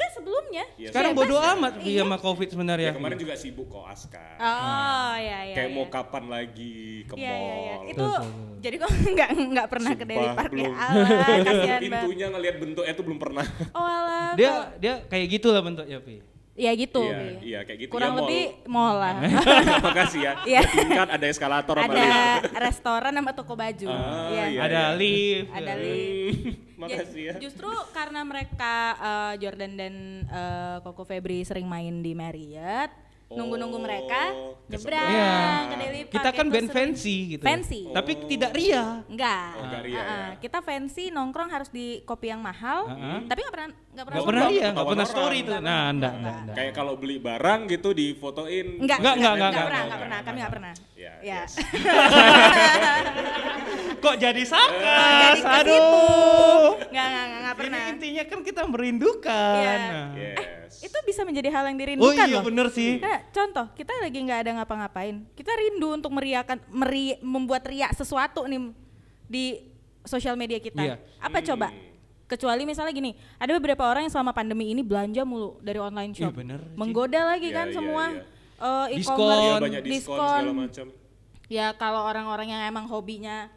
Enggak 0.01 0.11
sebelumnya. 0.11 0.65
Iya, 0.73 0.87
Sekarang 0.89 1.11
bodo 1.13 1.35
amat 1.37 1.73
Iya. 1.79 2.01
sama 2.01 2.17
Covid 2.17 2.41
Ya 2.43 2.51
sebenarnya. 2.51 2.89
kemarin 2.91 3.17
juga 3.19 3.33
sibuk 3.35 3.69
kok 3.69 3.85
Aska. 3.85 4.25
Oh, 4.35 5.13
iya 5.13 5.39
iya. 5.45 5.53
kayak 5.53 5.69
iya. 5.69 5.77
mau 5.77 5.85
kapan 5.87 6.23
lagi 6.25 6.75
ke 7.05 7.13
Iya, 7.13 7.29
iya, 7.29 7.53
iya. 7.55 7.75
mall. 7.75 7.85
Itu 7.85 8.01
Betul, 8.01 8.17
betul. 8.17 8.57
jadi 8.57 8.75
kok 8.77 8.89
nggak 9.13 9.29
nggak 9.47 9.67
pernah 9.69 9.91
ke 9.91 10.03
Daily 10.03 10.17
Sumpah, 10.23 10.33
Park 10.35 10.49
ya. 10.49 10.57
belum. 10.57 10.73
Kasihan 10.73 11.53
banget. 11.53 11.81
pintunya 11.85 12.25
ngelihat 12.27 12.55
bentuknya 12.57 12.93
tuh 12.93 13.05
belum 13.05 13.19
pernah. 13.19 13.45
Oh, 13.71 13.85
alah. 13.85 14.33
Dia 14.33 14.51
dia 14.75 14.93
kayak 15.05 15.25
gitulah 15.31 15.61
bentuknya, 15.61 15.97
Vi. 15.99 16.17
Ya 16.61 16.71
gitu. 16.77 17.01
Iya, 17.01 17.41
iya, 17.41 17.59
kayak 17.65 17.79
gitu. 17.81 17.91
Kurang 17.91 18.13
Ya, 18.13 18.15
mall. 18.15 18.21
lebih 18.29 18.43
mall 18.69 18.95
lah. 19.01 19.13
Makasih 19.89 20.21
ya. 20.21 20.33
Iya. 20.45 20.61
Tingkat 20.61 21.09
ada 21.09 21.25
eskalator 21.25 21.73
sama 21.73 21.89
lift. 21.89 22.05
ada 22.05 22.21
restoran 22.61 23.11
sama 23.17 23.31
toko 23.33 23.53
baju. 23.57 23.87
Ah, 23.89 24.29
Iya. 24.29 24.45
iya. 24.47 24.59
Ada 24.61 24.81
lift. 24.93 25.47
Ada 25.49 25.73
lift. 25.75 26.41
Makasih 26.81 27.23
ya. 27.25 27.35
Justru 27.41 27.65
karena 27.91 28.21
mereka 28.21 28.75
eh, 28.93 29.33
Jordan 29.41 29.73
dan 29.73 29.93
eh, 30.23 30.77
Koko 30.81 31.01
Febri 31.01 31.41
sering 31.41 31.65
main 31.65 31.99
di 31.99 32.13
Marriott, 32.13 32.93
nunggu-nunggu 33.31 33.73
Oh, 33.73 33.81
mereka 33.81 34.21
nyebrang 34.67 35.07
Iya. 35.07 35.31
ke 35.63 35.75
Park. 36.01 36.11
Kita 36.11 36.29
kan 36.29 36.45
itu 36.45 36.53
band 36.53 36.67
sering- 36.67 36.75
fancy 36.91 37.15
gitu. 37.29 37.43
Fancy. 37.43 37.81
Tapi 37.87 38.11
tidak 38.27 38.51
ria. 38.51 38.85
Enggak. 39.05 39.51
Oh, 39.53 39.63
enggak 39.63 39.81
ria, 39.83 39.95
Ah, 39.95 40.01
ah. 40.01 40.07
ya. 40.07 40.27
Kita 40.37 40.59
fancy 40.59 41.03
nongkrong 41.07 41.49
harus 41.49 41.69
di 41.69 41.85
kopi 42.01 42.27
yang 42.27 42.39
mahal, 42.39 42.85
Ah, 42.85 42.95
ah. 42.95 43.19
tapi 43.23 43.39
nggak 43.41 43.53
pernah 43.53 43.69
nggak 43.91 44.05
pernah 44.05 44.19
pernah 44.23 44.43
ria, 44.47 44.59
gak 44.61 44.71
Ketahuan 44.71 44.91
pernah 44.91 45.07
story 45.07 45.39
tuh. 45.41 45.51
Nah, 45.53 45.83
enggak, 45.89 46.13
enggak, 46.13 46.35
enggak. 46.37 46.55
Kayak 46.55 46.73
kalau 46.73 46.93
beli 46.95 47.17
barang 47.17 47.61
gitu 47.67 47.89
difotoin. 47.91 48.67
Enggak, 48.77 48.97
Enggak, 48.99 49.13
enggak, 49.15 49.33
enggak, 49.33 49.51
pernah, 49.51 49.51
enggak. 49.51 49.83
enggak 49.83 49.99
pernah. 49.99 50.19
Kami 50.21 50.37
enggak 50.37 50.53
pernah. 50.53 50.73
Ya, 50.95 51.11
Ya. 51.21 51.39
Aduh. 51.41 51.55
Enggak, 51.71 52.75
enggak, 52.77 52.95
enggak, 52.95 53.13
enggak 53.17 53.70
Ini 54.01 54.41
pernah. 57.55 57.81
intinya 57.93 58.23
kan 58.25 58.39
kita 58.41 58.61
merindukan. 58.65 59.55
Iya. 59.61 59.73
Nah. 59.77 60.07
Yes. 60.17 60.81
Itu 60.81 60.97
bisa 61.05 61.21
menjadi 61.21 61.49
hal 61.53 61.69
yang 61.69 61.77
Oh 61.77 61.81
dirindukan 61.81 62.25
iya 62.25 62.39
loh. 62.39 62.45
bener 62.47 62.67
sih. 62.73 62.97
Kayak 62.97 63.29
contoh, 63.29 63.65
kita 63.77 63.91
lagi 64.01 64.17
nggak 64.17 64.39
ada 64.47 64.51
ngapa-ngapain. 64.61 65.15
Kita 65.35 65.51
rindu 65.53 65.93
untuk 65.93 66.11
meriakan 66.11 66.57
meri, 66.71 67.19
membuat 67.21 67.67
riak 67.67 67.93
sesuatu 67.93 68.47
nih 68.47 68.71
di 69.27 69.45
sosial 70.01 70.33
media 70.33 70.57
kita. 70.57 70.81
Iya. 70.81 70.95
Apa 71.21 71.43
coba? 71.43 71.69
Kecuali 72.25 72.63
misalnya 72.63 72.95
gini, 72.95 73.11
ada 73.35 73.51
beberapa 73.59 73.83
orang 73.83 74.07
yang 74.07 74.13
selama 74.15 74.31
pandemi 74.31 74.71
ini 74.71 74.79
belanja 74.79 75.27
mulu 75.27 75.59
dari 75.59 75.83
online 75.83 76.15
shop. 76.15 76.31
Iya, 76.31 76.33
bener 76.33 76.59
sih. 76.63 76.79
Menggoda 76.79 77.19
lagi 77.27 77.51
Iya, 77.51 77.57
kan 77.59 77.67
iya, 77.67 77.75
semua 77.75 78.03
iya. 78.07 78.23
eh, 78.63 78.87
Diskon. 78.95 79.19
e-commerce, 79.19 79.43
Ya, 79.43 79.59
banyak 79.59 79.81
diskon, 79.83 80.15
segala 80.15 80.53
macam. 80.55 80.85
Ya 81.51 81.67
kalau 81.75 82.07
orang-orang 82.07 82.47
yang 82.47 82.63
emang 82.63 82.87
hobinya 82.87 83.51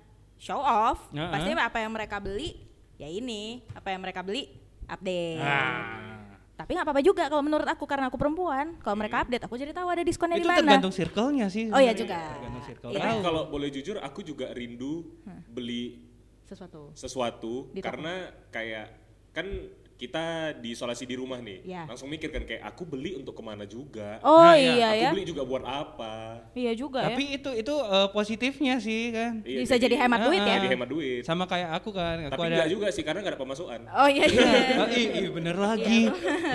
show 0.44 0.60
off, 0.60 1.08
Heeh. 1.08 1.30
pasti 1.32 1.50
apa 1.56 1.78
yang 1.80 1.92
mereka 1.96 2.20
beli 2.20 2.52
ya 3.00 3.08
ini, 3.08 3.64
apa 3.72 3.88
yang 3.88 4.04
mereka 4.04 4.20
beli 4.20 4.52
update. 4.84 5.40
Ah. 5.40 6.20
Tapi 6.54 6.70
nggak 6.76 6.86
apa-apa 6.86 7.02
juga 7.02 7.26
kalau 7.26 7.42
menurut 7.42 7.66
aku 7.66 7.82
karena 7.88 8.06
aku 8.12 8.20
perempuan. 8.20 8.76
Kalau 8.78 8.94
mereka 8.94 9.24
update 9.24 9.42
aku 9.42 9.58
jadi 9.58 9.72
tahu 9.74 9.88
ada 9.90 10.04
diskonnya 10.04 10.38
di 10.38 10.44
Itu 10.44 10.52
mana. 10.52 10.60
tergantung 10.62 10.94
circle-nya 10.94 11.46
sih. 11.50 11.66
Oh 11.72 11.80
iya 11.82 11.96
juga. 11.96 12.20
Tergantung 12.38 12.62
circle. 12.62 12.90
Iya. 12.94 13.24
Kalau 13.24 13.42
boleh 13.50 13.68
jujur, 13.74 13.96
aku 13.98 14.20
juga 14.22 14.52
rindu 14.54 15.02
beli 15.50 16.04
Sesuatu. 16.44 16.92
sesuatu 16.94 17.52
Di 17.72 17.80
karena 17.80 18.28
kayak 18.52 18.86
kan 19.34 19.48
kita 19.94 20.24
diisolasi 20.58 21.06
di 21.06 21.14
rumah 21.14 21.38
nih, 21.38 21.62
Iya. 21.62 21.86
langsung 21.86 22.10
mikir 22.10 22.26
kan 22.28 22.42
kayak 22.42 22.66
aku 22.66 22.82
beli 22.84 23.14
untuk 23.14 23.30
ke 23.30 23.40
mana 23.40 23.62
juga, 23.62 24.18
Oh 24.20 24.42
Nah, 24.42 24.58
iya. 24.58 24.74
iya 24.74 24.86
aku 24.90 24.98
ya. 25.00 25.10
beli 25.14 25.24
juga 25.24 25.42
buat 25.42 25.62
apa? 25.62 26.14
Iya 26.50 26.72
juga 26.74 26.98
ya. 26.98 27.14
Tapi 27.14 27.24
itu 27.32 27.50
itu 27.54 27.74
eh, 27.78 28.08
positifnya 28.10 28.74
sih 28.76 29.14
kan. 29.14 29.32
Iya, 29.40 29.58
Bisa 29.62 29.74
jadi 29.78 29.94
hemat 29.96 30.26
duit 30.26 30.42
ya. 30.42 30.58
Jadi 30.58 30.68
hemat 30.68 30.88
duit. 30.90 31.22
Sama 31.22 31.46
kayak 31.46 31.78
aku 31.78 31.94
kan, 31.94 32.26
aku 32.26 32.32
Tapi 32.32 32.42
ada 32.42 32.54
enggak 32.58 32.70
juga 32.70 32.86
sih 32.90 33.02
karena 33.02 33.22
nggak 33.22 33.34
ada 33.34 33.40
pemasukan. 33.40 33.80
Oh 33.88 34.08
iya 34.10 34.24
iya. 34.26 34.50
Oh, 34.76 34.88
iya, 34.98 35.08
iya 35.14 35.30
bener 35.30 35.56
lagi, 35.56 36.00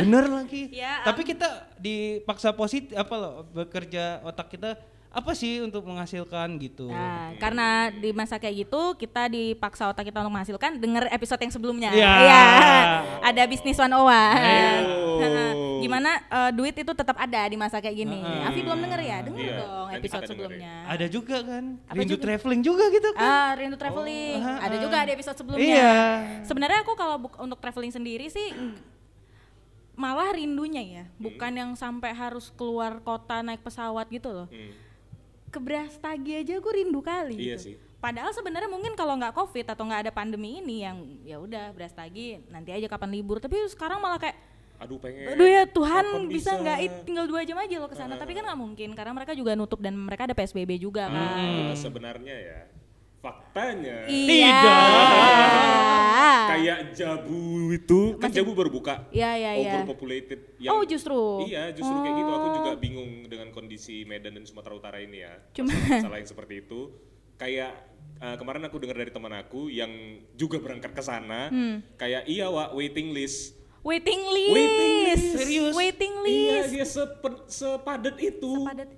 bener 0.03 0.25
lagi. 0.27 0.63
Ya, 0.83 1.03
Tapi 1.03 1.23
kita 1.23 1.47
dipaksa 1.75 2.51
positif 2.51 2.91
apa 2.93 3.15
loh 3.15 3.47
bekerja 3.49 4.19
otak 4.21 4.51
kita 4.51 4.75
apa 5.09 5.33
sih 5.33 5.57
untuk 5.65 5.89
menghasilkan 5.89 6.53
gitu. 6.61 6.85
Nah, 6.85 7.33
karena 7.41 7.89
di 7.89 8.13
masa 8.13 8.37
kayak 8.37 8.69
gitu 8.69 8.93
kita 8.93 9.25
dipaksa 9.25 9.89
otak 9.89 10.05
kita 10.05 10.21
untuk 10.21 10.37
menghasilkan 10.37 10.77
denger 10.77 11.09
episode 11.09 11.41
yang 11.41 11.49
sebelumnya. 11.49 11.89
Iya. 11.89 12.13
Iya. 12.21 12.43
Ada 13.25 13.43
bisnis 13.49 13.81
one 13.81 13.89
oh 13.97 14.05
one. 14.05 14.85
Oh. 14.85 15.81
Gimana 15.83 16.21
eh, 16.21 16.51
duit 16.53 16.77
itu 16.77 16.91
tetap 16.93 17.17
ada 17.17 17.41
di 17.49 17.57
masa 17.57 17.81
kayak 17.81 17.97
gini. 17.97 18.21
Heeh. 18.21 18.47
Afi 18.53 18.61
belum 18.61 18.79
denger 18.85 19.01
ya? 19.01 19.17
Denger 19.25 19.41
Iya, 19.41 19.57
dong 19.57 19.85
nanti 19.89 19.97
episode 19.97 20.05
kita 20.05 20.13
dengerin. 20.29 20.29
sebelumnya. 20.29 20.73
Ada 20.85 21.05
juga 21.09 21.37
kan, 21.41 21.63
Apa 21.89 21.95
rindu 21.97 22.13
juga? 22.13 22.23
traveling 22.29 22.61
juga 22.61 22.85
gitu 22.93 23.09
kan. 23.17 23.25
Ah, 23.25 23.49
rindu 23.57 23.77
traveling. 23.81 24.37
Oh, 24.45 24.57
Ada 24.61 24.75
ah, 24.77 24.81
juga 24.85 24.97
di 25.01 25.11
episode 25.17 25.37
sebelumnya. 25.41 25.65
Iya. 25.73 25.93
Sebenarnya 26.45 26.79
aku 26.85 26.93
kalau 26.93 27.15
buk- 27.17 27.39
untuk 27.41 27.57
traveling 27.57 27.89
sendiri 27.89 28.29
sih 28.29 28.53
malah 29.99 30.31
rindunya 30.31 30.79
ya, 30.79 31.03
bukan 31.19 31.51
yang 31.51 31.71
sampai 31.75 32.15
harus 32.15 32.53
keluar 32.55 33.03
kota 33.03 33.43
naik 33.43 33.59
pesawat 33.59 34.05
gitu 34.07 34.31
loh. 34.31 34.47
Hmm. 34.53 34.71
Ke 35.49 35.59
Brastagi 35.59 36.45
aja 36.45 36.53
aku 36.57 36.69
rindu 36.69 37.01
kali. 37.01 37.35
Iya 37.35 37.57
gitu. 37.57 37.65
sih. 37.73 37.75
Padahal 37.99 38.31
sebenarnya 38.31 38.71
mungkin 38.71 38.95
kalau 38.95 39.19
nggak 39.19 39.35
covid 39.35 39.65
atau 39.67 39.83
nggak 39.83 40.07
ada 40.07 40.11
pandemi 40.15 40.63
ini 40.63 40.87
yang 40.87 40.97
ya 41.27 41.35
udah 41.35 41.75
Brastagi 41.75 42.47
nanti 42.47 42.71
aja 42.71 42.87
kapan 42.87 43.11
libur. 43.11 43.43
Tapi 43.43 43.59
sekarang 43.67 43.99
malah 43.99 44.21
kayak 44.21 44.37
Aduh 44.79 44.95
pengen. 44.95 45.35
Aduh 45.35 45.43
ya 45.43 45.67
Tuhan 45.67 46.05
kapan 46.07 46.23
bisa 46.31 46.55
nggak 46.55 47.03
tinggal 47.03 47.27
dua 47.27 47.43
jam 47.43 47.59
aja 47.59 47.75
lo 47.83 47.91
ke 47.91 47.99
sana. 47.99 48.15
Tapi 48.15 48.31
kan 48.31 48.47
nggak 48.47 48.59
mungkin 48.59 48.89
karena 48.95 49.11
mereka 49.11 49.35
juga 49.35 49.51
nutup 49.59 49.83
dan 49.83 49.91
mereka 49.99 50.23
ada 50.23 50.35
PSBB 50.37 50.79
juga 50.79 51.11
kan. 51.11 51.19
Nah, 51.19 51.75
sebenarnya 51.75 52.35
ya 52.39 52.59
Faktanya 53.19 54.07
Iya. 54.07 54.55
Kayak 56.21 56.77
Jabu 56.91 57.41
itu 57.69 57.99
kan 58.15 58.29
Jabu 58.29 58.51
baru 58.51 58.69
buka. 58.69 59.07
Iya, 59.09 59.31
iya, 59.35 59.51
iya. 59.55 59.71
Overpopulated. 59.77 60.39
Oh, 60.65 60.83
justru? 60.83 61.45
Iya, 61.45 61.71
justru 61.71 61.95
kayak 61.95 62.15
gitu. 62.15 62.31
Aku 62.31 62.47
juga 62.55 62.71
bingung 62.75 63.11
dengan 63.25 63.49
kondisi 63.49 64.03
Medan 64.03 64.33
dan 64.33 64.43
Sumatera 64.43 64.73
Utara 64.73 64.97
ini 64.97 65.21
ya. 65.21 65.33
Cuma- 65.51 65.73
Masalah 65.73 66.17
yang 66.17 66.27
seperti 66.27 66.61
itu. 66.61 66.91
Kayak 67.35 67.73
eh, 68.19 68.35
kemarin 68.35 68.63
aku 68.63 68.75
dengar 68.77 68.97
dari 68.97 69.09
teman 69.09 69.31
aku 69.31 69.67
yang 69.67 69.87
juga 70.33 70.59
berangkat 70.59 70.91
ke 70.91 70.99
sana, 70.99 71.47
Hmm. 71.47 71.79
kayak 71.95 72.27
iya 72.27 72.47
Wak, 72.47 72.73
waiting 72.73 73.09
list. 73.09 73.55
Waiting 73.79 74.19
list. 74.27 74.51
Waiting 74.51 74.93
list. 75.05 75.27
Serius? 75.39 75.73
Waiting 75.73 76.13
Iya, 76.19 76.51
list. 76.59 76.69
dia 76.69 76.85
sepe- 76.85 77.47
sepadat 77.47 78.19
itu. 78.19 78.51
Sepadat. 78.59 78.89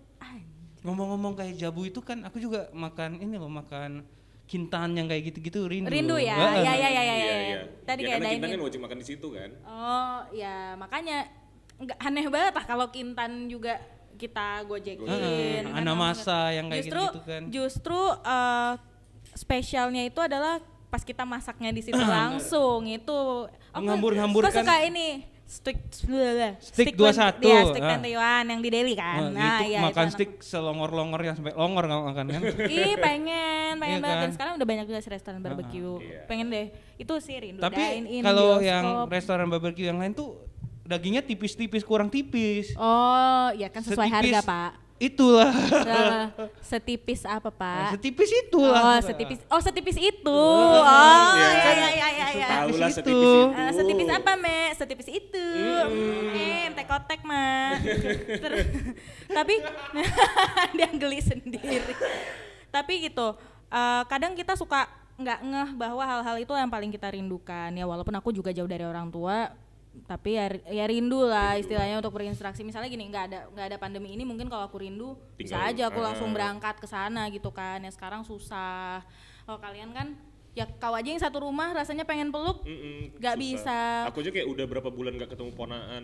Ngomong-ngomong 0.81 1.37
kayak 1.37 1.53
jabu 1.55 1.85
itu 1.85 2.01
kan 2.01 2.25
aku 2.25 2.41
juga 2.41 2.65
makan 2.73 3.21
ini 3.21 3.37
loh 3.37 3.45
makan 3.45 4.01
kintan 4.51 4.91
yang 4.99 5.07
kayak 5.07 5.31
gitu-gitu 5.31 5.63
rindu. 5.63 5.87
Rindu 5.87 6.19
ya. 6.19 6.35
Iya, 6.35 6.51
iya, 6.59 6.73
iya, 6.75 6.89
iya. 6.91 6.91
Iya, 6.91 7.15
iya. 7.15 7.35
iya. 7.39 7.61
Tadi 7.87 8.01
ya, 8.03 8.05
kayak 8.11 8.15
karena 8.19 8.27
kita 8.27 8.35
dine-in. 8.35 8.51
kan 8.59 8.65
wajib 8.67 8.79
makan 8.83 8.97
di 8.99 9.05
situ 9.07 9.27
kan. 9.31 9.49
Oh, 9.63 10.17
ya 10.35 10.55
makanya 10.75 11.17
nggak 11.79 11.97
aneh 12.03 12.25
banget 12.27 12.53
lah 12.59 12.65
kalau 12.67 12.85
kintan 12.91 13.31
juga 13.47 13.79
kita 14.19 14.67
gojekin. 14.67 15.07
Heeh, 15.07 15.63
kan. 15.63 15.79
Ana 15.79 15.93
masa 15.95 16.51
yang 16.51 16.67
kayak 16.67 16.83
justru, 16.83 16.99
gitu-gitu 16.99 17.21
kan. 17.23 17.41
Justru 17.47 17.99
eh, 18.27 18.73
spesialnya 19.31 20.03
itu 20.03 20.19
adalah 20.19 20.59
pas 20.91 21.07
kita 21.07 21.23
masaknya 21.23 21.71
di 21.71 21.79
situ 21.79 21.95
langsung 22.03 22.83
itu. 22.91 23.47
Aku- 23.71 23.79
Menghambur-hamburkan. 23.87 24.51
Kok 24.51 24.67
suka 24.67 24.75
ini 24.83 25.30
stick 25.51 25.77
Stick 26.63 26.95
twen- 26.95 27.11
21, 27.11 27.43
Iya, 27.43 27.59
stick 27.67 27.83
ah. 27.83 27.99
21 27.99 28.47
yang 28.47 28.61
di 28.63 28.69
Delhi 28.71 28.95
Nah, 28.95 29.03
kan. 29.03 29.19
nah, 29.29 29.57
itu 29.59 29.63
iya, 29.67 29.79
makan 29.83 30.05
enak. 30.07 30.15
stick 30.15 30.31
selongor-longor 30.39 31.21
yang 31.21 31.35
sampai 31.35 31.53
longor 31.53 31.83
nggak 31.83 32.01
makan 32.07 32.25
kan? 32.25 32.41
Ih 32.71 32.95
pengen, 32.95 33.71
pengen 33.75 33.97
Iya 33.97 33.99
banget. 33.99 34.15
Dan 34.15 34.23
kan? 34.23 34.31
sekarang 34.31 34.53
udah 34.55 34.67
banyak 34.67 34.85
juga 34.87 34.99
sih 34.99 35.11
restoran 35.11 35.39
barbecue. 35.43 35.95
Iya. 35.99 36.23
Pengen 36.25 36.47
deh. 36.47 36.67
Itu 36.95 37.13
sih 37.19 37.35
rindu. 37.35 37.59
Tapi 37.59 37.83
kalau 38.21 38.63
yang 38.63 38.83
restoran 39.11 39.45
barbecue 39.45 39.85
yang 39.85 39.99
lain 39.99 40.15
tuh 40.15 40.39
dagingnya 40.81 41.21
tipis-tipis 41.21 41.83
kurang 41.83 42.07
tipis. 42.07 42.71
Oh, 42.73 43.51
ya 43.53 43.67
kan 43.67 43.79
sesuai 43.81 44.07
Setipis 44.07 44.31
harga, 44.33 44.39
Pak. 44.41 44.71
Itulah. 45.01 45.49
Nah, 45.81 46.29
setipis 46.69 47.25
apa, 47.25 47.49
Pak? 47.49 47.97
setipis 47.97 48.29
itulah. 48.37 48.77
Oh, 48.77 48.99
setipis. 49.01 49.39
Oh, 49.49 49.57
setipis 49.57 49.97
itu. 49.97 50.29
Oh, 50.29 50.85
Iya, 51.33 51.41
iya 51.41 51.57
kan? 51.57 51.73
iya 51.73 51.89
iya 51.89 52.07
iya 52.07 52.27
iya. 52.31 52.47
Tahu 52.53 52.69
lah 52.77 52.85
Setipis 52.85 52.95
setipis 52.95 53.17
itu. 53.17 53.33
itu. 53.33 53.57
Eh, 53.57 53.71
setipis 53.73 54.09
apa, 54.13 54.31
Me? 54.37 54.59
Setipis 54.71 55.07
itu. 55.09 55.47
Eh, 56.31 56.69
tekotek 56.71 57.25
mah. 57.25 57.81
Ter- 58.37 58.69
Tapi 59.37 59.53
dia 60.77 60.89
geli 60.93 61.19
sendiri. 61.19 61.97
Tapi 62.69 62.93
gitu, 63.03 63.33
eh, 63.67 64.01
kadang 64.05 64.37
kita 64.37 64.53
suka 64.53 64.85
nggak 65.17 65.39
ngeh 65.43 65.69
bahwa 65.75 66.01
hal-hal 66.01 66.35
itu 66.35 66.49
yang 66.51 66.65
paling 66.67 66.89
kita 66.89 67.09
rindukan 67.09 67.69
ya 67.69 67.85
walaupun 67.85 68.13
aku 68.15 68.29
juga 68.29 68.49
jauh 68.49 68.65
dari 68.65 68.81
orang 68.81 69.05
tua 69.07 69.53
tapi 70.07 70.39
ya, 70.39 70.47
ya 70.71 70.85
rindu 70.87 71.27
lah 71.27 71.59
istilahnya 71.59 71.99
untuk 71.99 72.15
berinteraksi 72.15 72.63
misalnya 72.63 72.87
gini 72.87 73.11
nggak 73.11 73.23
ada 73.27 73.39
nggak 73.51 73.65
ada 73.71 73.77
pandemi 73.77 74.15
ini 74.15 74.23
mungkin 74.23 74.47
kalau 74.47 74.63
aku 74.63 74.79
rindu 74.79 75.19
bisa 75.35 75.59
aja 75.59 75.91
aku 75.91 75.99
langsung 75.99 76.31
ah. 76.31 76.35
berangkat 76.35 76.79
ke 76.79 76.87
sana 76.87 77.27
gitu 77.27 77.51
kan 77.51 77.83
ya 77.83 77.91
sekarang 77.91 78.23
susah 78.23 79.03
kalau 79.43 79.59
kalian 79.59 79.91
kan 79.91 80.15
ya 80.51 80.63
kau 80.67 80.91
aja 80.91 81.07
yang 81.07 81.19
satu 81.19 81.43
rumah 81.43 81.71
rasanya 81.71 82.03
pengen 82.03 82.27
peluk 82.27 82.63
Nggak 83.19 83.35
susah. 83.35 83.43
bisa. 83.43 83.79
Aku 84.11 84.19
aja 84.19 84.31
kayak 84.31 84.47
udah 84.51 84.65
berapa 84.67 84.89
bulan 84.91 85.15
gak 85.15 85.31
ketemu 85.31 85.51
ponaan. 85.55 86.03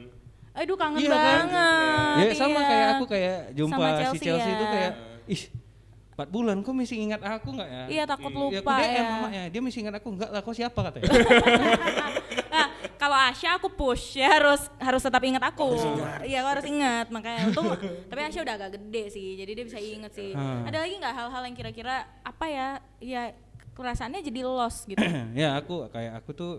aduh 0.58 0.73
kangen 0.73 0.97
Iya 0.97 1.12
kan? 1.12 1.21
banget 1.21 2.26
Ya 2.26 2.34
sama 2.34 2.58
iya. 2.58 2.65
kayak 2.65 2.88
aku 2.95 3.06
kayak 3.06 3.38
jumpa 3.54 3.76
Sama 3.78 3.88
si 3.88 4.00
Chelsea 4.02 4.23
Chelsea 4.26 4.50
itu 4.50 4.65
ya. 4.65 4.71
kayak 4.73 4.91
ih 5.28 5.41
empat 6.12 6.28
bulan 6.34 6.56
kok 6.65 6.73
masih 6.73 6.97
ingat 6.97 7.21
aku 7.21 7.50
nggak 7.54 7.69
ya? 7.69 7.84
iya 7.88 8.04
takut 8.10 8.32
Ya 8.34 8.34
aku 8.34 8.39
lupa 8.50 8.73
DM 8.73 8.89
ya, 8.89 9.04
mamanya, 9.06 9.41
dia 9.54 9.62
masih 9.62 9.80
ingat 9.86 9.95
aku 10.02 10.08
enggak 10.17 10.30
lah 10.34 10.41
kok 10.41 10.56
siapa 10.56 10.80
katanya. 10.82 11.06
nah 12.54 12.65
kalau 12.98 13.16
Asya 13.16 13.56
aku 13.62 13.70
push. 13.72 14.18
Ya 14.18 14.34
harus 14.36 14.68
harus 14.82 15.02
tetap 15.02 15.22
ingat 15.24 15.44
aku. 15.46 15.78
Iya 16.26 16.44
aku 16.44 16.50
harus 16.58 16.66
ingat. 16.68 17.08
Makanya 17.14 17.50
untung 17.50 17.70
tapi 18.10 18.20
Asya 18.26 18.42
udah 18.44 18.56
agak 18.58 18.82
gede 18.82 19.04
sih 19.14 19.38
jadi 19.38 19.52
dia 19.54 19.66
bisa 19.66 19.80
inget 19.80 20.12
sih. 20.14 20.34
Hmm. 20.34 20.66
ada 20.66 20.84
lagi 20.84 20.98
nggak 20.98 21.16
hal-hal 21.16 21.42
yang 21.48 21.56
kira-kira 21.56 21.96
apa 22.26 22.46
ya 22.50 22.68
ya 23.00 23.22
kerasaannya 23.78 24.26
jadi 24.26 24.40
lost 24.44 24.90
gitu? 24.90 25.00
Ya 25.38 25.56
aku 25.56 25.86
kayak 25.94 26.20
aku 26.26 26.34
tuh 26.34 26.54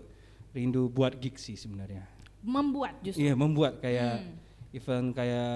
rindu 0.55 0.89
buat 0.89 1.13
gig 1.19 1.37
sih 1.37 1.59
sebenarnya. 1.59 2.07
membuat 2.39 2.95
justru? 3.03 3.27
Iya 3.27 3.35
membuat. 3.35 3.83
Kayak 3.83 4.23
event 4.69 5.17
kayak 5.17 5.51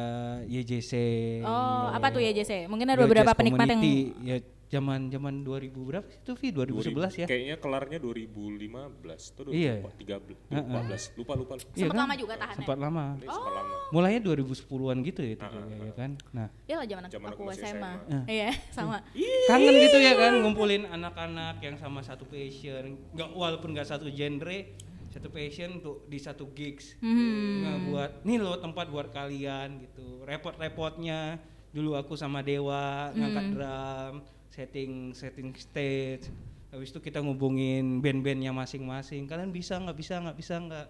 YJC. 0.49 0.93
Hmm. 1.41 1.49
oh 1.49 1.85
apa 1.93 2.09
tuh 2.09 2.21
ya 2.21 2.33
JC 2.33 2.65
mungkin 2.65 2.89
ada 2.89 3.05
Yo 3.05 3.05
beberapa 3.05 3.31
penikmat 3.37 3.69
yang 3.77 3.81
ya 4.25 4.37
zaman 4.73 4.99
zaman 5.07 5.33
2000 5.39 5.69
berapa 5.85 6.07
sih 6.07 6.17
itu 6.19 6.31
Vi 6.33 6.47
2011 6.49 7.21
ya. 7.21 7.27
Kayaknya 7.29 7.55
kelarnya 7.57 7.97
2015 8.01 9.21
tuh 9.31 9.43
Iya. 9.47 9.85
2013, 10.01 10.33
2014. 10.49 11.13
Lupa 11.13 11.33
lupa. 11.35 11.53
lupa. 11.53 11.69
Iya 11.69 11.77
sempat 11.79 11.93
kan? 11.93 12.01
lama 12.01 12.13
juga 12.17 12.33
tahannya 12.33 12.57
Sempat 12.57 12.77
lama. 12.79 13.05
Sempat 13.19 13.53
lama. 13.53 13.75
Mulainya 13.89 14.21
2010-an 14.23 14.97
gitu 15.03 15.21
ya 15.21 15.31
itu 15.31 15.45
kayaknya, 15.45 15.75
ya 15.79 15.93
kan. 15.93 16.11
Nah, 16.31 16.47
ya 16.65 16.75
lah 16.75 16.85
zaman, 16.85 17.01
Zaman 17.07 17.27
aku 17.27 17.35
aku 17.35 17.43
masih 17.45 17.61
SMA 17.63 17.91
SMA. 17.93 18.21
iya 18.27 18.49
sama 18.71 18.97
kangen 19.45 19.75
gitu 19.77 19.97
ya 19.99 20.13
kan 20.15 20.33
ngumpulin 20.35 20.83
anak-anak 20.85 21.55
yang 21.59 21.75
sama 21.75 22.01
satu 22.01 22.25
passion 22.25 22.83
nggak 23.11 23.29
walaupun 23.31 23.69
nggak 23.71 23.85
satu 23.85 24.09
genre 24.09 24.59
satu 25.07 25.29
passion 25.29 25.77
untuk 25.77 26.07
di 26.07 26.17
satu 26.17 26.49
gigs 26.51 26.97
Hmm. 26.97 27.61
Nah, 27.61 27.75
buat 27.83 28.11
nih 28.23 28.37
loh 28.37 28.57
tempat 28.57 28.89
buat 28.89 29.09
kalian 29.09 29.77
gitu 29.79 30.23
repot-repotnya 30.23 31.37
dulu 31.69 31.93
aku 31.93 32.13
sama 32.13 32.41
Dewa 32.41 33.09
ngangkat 33.11 33.43
Hmm. 33.43 33.53
drum 33.53 34.13
setting 34.53 35.17
setting 35.17 35.49
stage 35.57 36.29
habis 36.69 36.93
itu 36.93 37.01
kita 37.01 37.21
ngubungin 37.25 38.01
band-bandnya 38.01 38.53
masing-masing 38.53 39.25
kalian 39.25 39.49
bisa 39.49 39.81
nggak 39.81 39.97
bisa 39.97 40.13
nggak 40.21 40.37
bisa 40.37 40.55
nggak 40.61 40.87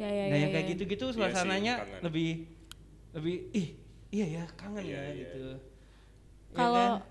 ya 0.00 0.08
ya 0.08 0.24
nah 0.32 0.36
ya, 0.36 0.42
yang 0.44 0.50
kayak 0.56 0.64
ya. 0.64 0.70
gitu-gitu 0.72 1.04
Iya 1.04 1.12
sih, 1.12 1.18
suasananya 1.20 1.74
lebih 2.00 2.30
lebih 3.12 3.36
ih 3.52 3.68
iya 4.08 4.26
ya 4.40 4.44
kangen 4.56 4.84
Iya, 4.84 4.96
ya 4.96 5.02
iya. 5.04 5.12
gitu 5.28 5.44
Ya 6.48 6.56
Kalau 6.56 6.88
kan? 6.96 7.04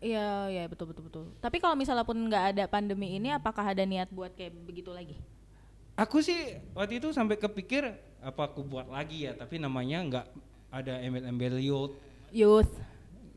Iya, 0.00 0.26
iya 0.48 0.62
betul 0.64 0.90
betul 0.90 1.04
betul. 1.06 1.24
Tapi 1.44 1.60
kalau 1.60 1.76
misalnya 1.76 2.08
pun 2.08 2.16
nggak 2.16 2.56
ada 2.56 2.64
pandemi 2.66 3.20
ini, 3.20 3.28
apakah 3.30 3.62
ada 3.62 3.84
niat 3.84 4.08
buat 4.08 4.32
kayak 4.32 4.56
begitu 4.64 4.90
lagi? 4.90 5.14
Aku 5.94 6.24
sih 6.24 6.56
waktu 6.72 6.96
itu 6.98 7.12
sampai 7.12 7.36
kepikir 7.36 7.84
apa 8.24 8.48
aku 8.48 8.64
buat 8.64 8.88
lagi 8.88 9.28
ya, 9.28 9.36
tapi 9.36 9.60
namanya 9.60 10.00
nggak 10.08 10.26
ada 10.72 10.94
embel-embel 11.04 11.60
yacht. 11.60 11.92
Youth. 12.32 12.72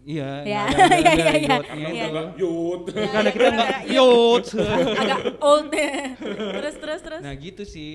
Iya, 0.04 0.30
Ya, 0.44 0.62
nggak 0.64 0.76
ada 0.76 0.98
iya, 1.00 1.12
iya, 1.16 1.32
embel-embel 1.32 1.40
iya. 1.40 1.48
yachtnya 1.48 1.64
Karena 1.64 1.88
Iya. 1.88 2.04
udah 2.04 2.12
nggak 2.12 2.28
yut. 2.36 2.82
Karena 2.92 3.30
kita 3.32 3.48
nggak 3.50 3.72
yacht. 3.88 4.48
Agak 4.94 5.20
old. 5.40 5.68
terus 6.60 6.76
terus 6.78 7.00
terus. 7.02 7.22
nah 7.22 7.34
gitu 7.34 7.64
sih 7.64 7.94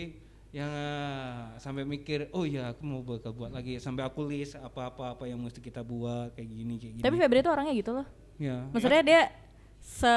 yang 0.49 0.73
eh, 0.73 1.37
sampai 1.57 1.85
mikir 1.85 2.33
oh 2.33 2.43
iya 2.43 2.73
aku 2.73 2.81
mau 2.83 3.05
bakal 3.05 3.37
buat 3.37 3.53
lagi 3.53 3.77
sampai 3.77 4.01
aku 4.03 4.25
list 4.25 4.57
apa-apa 4.57 5.13
apa 5.13 5.25
yang 5.25 5.37
mesti 5.37 5.61
kita 5.61 5.85
buat 5.85 6.33
kayak 6.33 6.49
gini 6.49 6.75
kayak 6.75 6.93
gini 6.95 7.05
Tapi 7.05 7.15
Febri 7.15 7.39
itu 7.39 7.51
orangnya 7.53 7.75
gitu 7.75 7.93
loh. 7.93 8.07
ya 8.37 8.65
Maksudnya 8.73 9.03
dia 9.05 9.21
se 9.89 10.15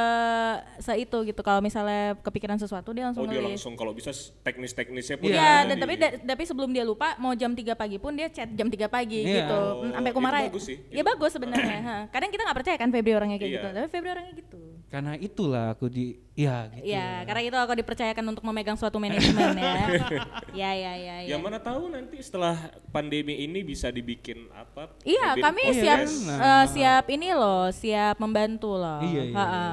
se 0.77 0.93
itu 0.95 1.17
gitu 1.23 1.39
kalau 1.39 1.57
misalnya 1.57 2.13
kepikiran 2.19 2.53
sesuatu 2.55 2.91
dia 2.91 3.07
langsung 3.07 3.23
Oh 3.23 3.27
dia 3.27 3.39
nulis. 3.39 3.55
langsung 3.55 3.73
kalau 3.73 3.91
bisa 3.91 4.12
teknis-teknisnya 4.43 5.15
pun 5.15 5.25
Iya, 5.25 5.63
di- 5.65 5.79
tapi 5.79 5.93
da- 5.95 6.19
tapi 6.27 6.43
sebelum 6.43 6.69
dia 6.69 6.84
lupa 6.84 7.15
mau 7.17 7.31
jam 7.34 7.49
3 7.49 7.73
pagi 7.73 7.95
pun 7.95 8.12
dia 8.12 8.27
chat 8.27 8.51
jam 8.51 8.67
3 8.67 8.86
pagi 8.86 9.23
Iya. 9.23 9.47
gitu. 9.47 9.57
Oh, 9.57 9.88
Sampai 9.89 10.12
aku 10.12 10.19
marah. 10.19 10.43
bagus 10.43 10.67
sih, 10.67 10.77
Ya 10.88 11.01
bagus 11.01 11.31
sebenarnya. 11.31 11.79
Kadang 12.13 12.29
kita 12.29 12.43
nggak 12.43 12.57
percaya 12.57 12.75
kan 12.75 12.89
Febri 12.89 13.12
orangnya 13.12 13.38
kayak 13.38 13.47
Iya. 13.47 13.57
gitu. 13.57 13.67
Tapi 13.73 13.88
Febri 13.88 14.10
orangnya 14.12 14.34
gitu. 14.36 14.60
Karena 14.91 15.15
itulah 15.15 15.71
aku 15.71 15.88
di 15.88 16.19
ya 16.36 16.67
gitu 16.67 16.84
Iya, 16.84 17.23
karena 17.23 17.41
itu 17.41 17.56
aku 17.56 17.73
dipercayakan 17.73 18.25
untuk 18.27 18.43
memegang 18.43 18.75
suatu 18.75 18.99
manajemen 18.99 19.56
ya. 19.56 19.88
Ya, 20.51 20.71
ya, 20.75 20.93
ya, 20.93 21.15
ya. 21.23 21.32
Yang 21.32 21.41
mana 21.41 21.58
tahu 21.58 21.88
nanti 21.88 22.19
setelah 22.19 22.60
pandemi 22.91 23.39
ini 23.39 23.63
bisa 23.63 23.88
dibikin 23.88 24.51
apa? 24.51 24.91
Iya, 25.01 25.39
kami 25.39 25.63
podcast. 25.63 25.80
siap 25.80 25.99
Nah. 26.27 26.39
eh, 26.43 26.65
siap 26.67 27.06
ini 27.08 27.32
loh, 27.32 27.71
siap 27.71 28.19
membantu 28.19 28.75
loh. 28.75 28.99
Iya, 28.99 29.21
iya, 29.25 29.34
Ha-ha. 29.34 29.67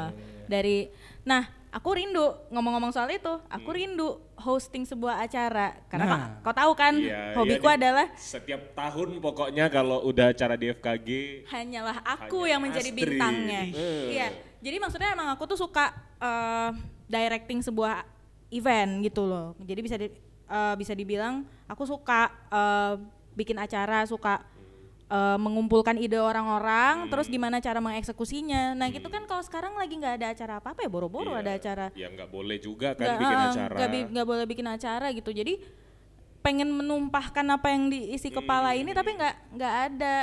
Dari 0.47 0.87
Nah, 1.27 1.45
aku 1.69 1.93
rindu 1.93 2.25
ngomong-ngomong 2.49 2.89
soal 2.89 3.11
itu, 3.11 3.35
aku 3.45 3.69
rindu 3.69 4.17
hosting 4.39 4.87
sebuah 4.87 5.21
acara 5.21 5.77
karena 5.91 6.07
Nah. 6.07 6.19
kau, 6.41 6.49
kau 6.49 6.55
tahu 6.57 6.73
kan 6.73 6.95
Iya, 6.95 7.35
hobiku 7.35 7.67
iya, 7.69 7.75
adalah 7.75 8.07
setiap 8.15 8.71
tahun 8.73 9.19
pokoknya 9.19 9.67
kalau 9.67 10.07
udah 10.07 10.31
acara 10.31 10.55
di 10.55 10.71
FKG 10.71 11.09
hanyalah 11.51 12.01
aku 12.01 12.47
Hanya 12.47 12.51
yang 12.55 12.61
menjadi 12.63 12.89
Astrid. 12.89 13.03
bintangnya. 13.03 13.63
Eh. 13.75 14.07
Iya. 14.15 14.29
Jadi 14.59 14.77
maksudnya 14.77 15.11
emang 15.11 15.29
aku 15.29 15.47
tuh 15.47 15.59
suka 15.59 15.91
eh, 16.19 16.71
directing 17.07 17.61
sebuah 17.61 18.03
event 18.49 19.03
gitu 19.03 19.23
loh. 19.23 19.55
Jadi 19.61 19.81
bisa 19.81 19.97
di- 19.97 20.15
eh, 20.45 20.75
bisa 20.75 20.93
dibilang 20.93 21.41
aku 21.65 21.85
suka 21.85 22.29
eh, 22.49 22.95
bikin 23.33 23.55
acara, 23.57 24.03
suka 24.05 24.43
eh, 25.09 25.39
mengumpulkan 25.39 25.97
ide 25.97 26.19
orang-orang, 26.19 27.09
terus 27.09 27.27
gimana 27.27 27.59
cara 27.59 27.79
mengeksekusinya. 27.79 28.75
Nah, 28.75 28.89
gitu 28.89 29.07
kan 29.07 29.25
kalau 29.25 29.41
sekarang 29.41 29.73
lagi 29.73 29.95
nggak 29.95 30.15
ada 30.17 30.27
acara 30.31 30.53
apa-apa 30.59 30.85
ya 30.85 30.91
boro-boro 30.91 31.33
Iya, 31.33 31.41
ada 31.41 31.53
acara. 31.55 31.87
Ya 31.95 32.07
nggak 32.09 32.29
boleh 32.29 32.59
juga 32.59 32.93
kan 32.93 33.07
Nggak, 33.07 33.19
bikin 33.19 33.39
acara. 33.41 33.75
nggak 33.75 33.91
bi- 33.91 34.09
nggak 34.11 34.27
boleh 34.27 34.45
bikin 34.45 34.67
acara 34.69 35.07
gitu. 35.11 35.31
Jadi 35.31 35.55
pengen 36.39 36.71
menumpahkan 36.71 37.45
apa 37.47 37.69
yang 37.69 37.89
diisi 37.89 38.31
kepala 38.31 38.73
ini 38.73 38.93
tapi 38.93 39.11
nggak 39.13 39.35
nggak 39.55 39.75
ada 39.87 40.15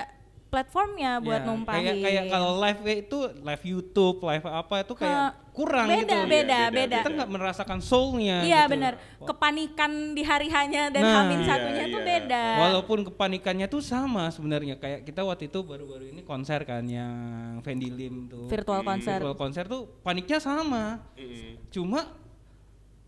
platformnya 0.56 1.20
buat 1.20 1.42
Ya, 1.42 1.46
numpahin. 1.46 1.84
Kayak 1.84 1.96
kayak 2.02 2.24
kalau 2.30 2.52
live 2.58 2.80
itu 2.98 3.18
live 3.38 3.64
YouTube, 3.66 4.18
live 4.22 4.46
apa 4.46 4.76
itu 4.80 4.94
kayak 4.96 5.20
Ke- 5.20 5.36
kurang 5.52 5.88
beda, 5.88 6.00
gitu. 6.00 6.16
beda, 6.30 6.60
Iya, 6.62 6.72
beda. 6.72 6.98
Kita 6.98 7.10
nggak 7.12 7.30
merasakan 7.30 7.80
soulnya. 7.80 8.38
Iya 8.40 8.62
gitu. 8.62 8.72
benar. 8.72 8.94
Kepanikan 9.20 9.92
di 10.12 10.24
hari 10.24 10.48
hanya 10.48 10.88
dan 10.88 11.02
Nah, 11.02 11.14
hamin 11.18 11.40
iya, 11.40 11.48
satunya 11.50 11.84
tuh 11.86 12.02
iya. 12.02 12.10
beda. 12.10 12.44
Walaupun 12.62 13.00
kepanikannya 13.06 13.68
tuh 13.68 13.82
sama 13.82 14.28
sebenarnya 14.30 14.76
kayak 14.76 15.04
kita 15.04 15.22
waktu 15.22 15.48
itu 15.48 15.60
baru-baru 15.60 16.10
ini 16.10 16.22
konser 16.22 16.64
kan 16.64 16.84
yang 16.86 17.16
Fendi 17.60 17.88
Lim 17.90 18.28
tuh. 18.28 18.48
virtual 18.48 18.80
konser. 18.82 19.20
Virtual 19.20 19.36
konser 19.36 19.64
tuh 19.66 19.82
paniknya 20.02 20.40
sama. 20.40 21.04
Mm-mm. 21.14 21.68
Cuma 21.68 22.00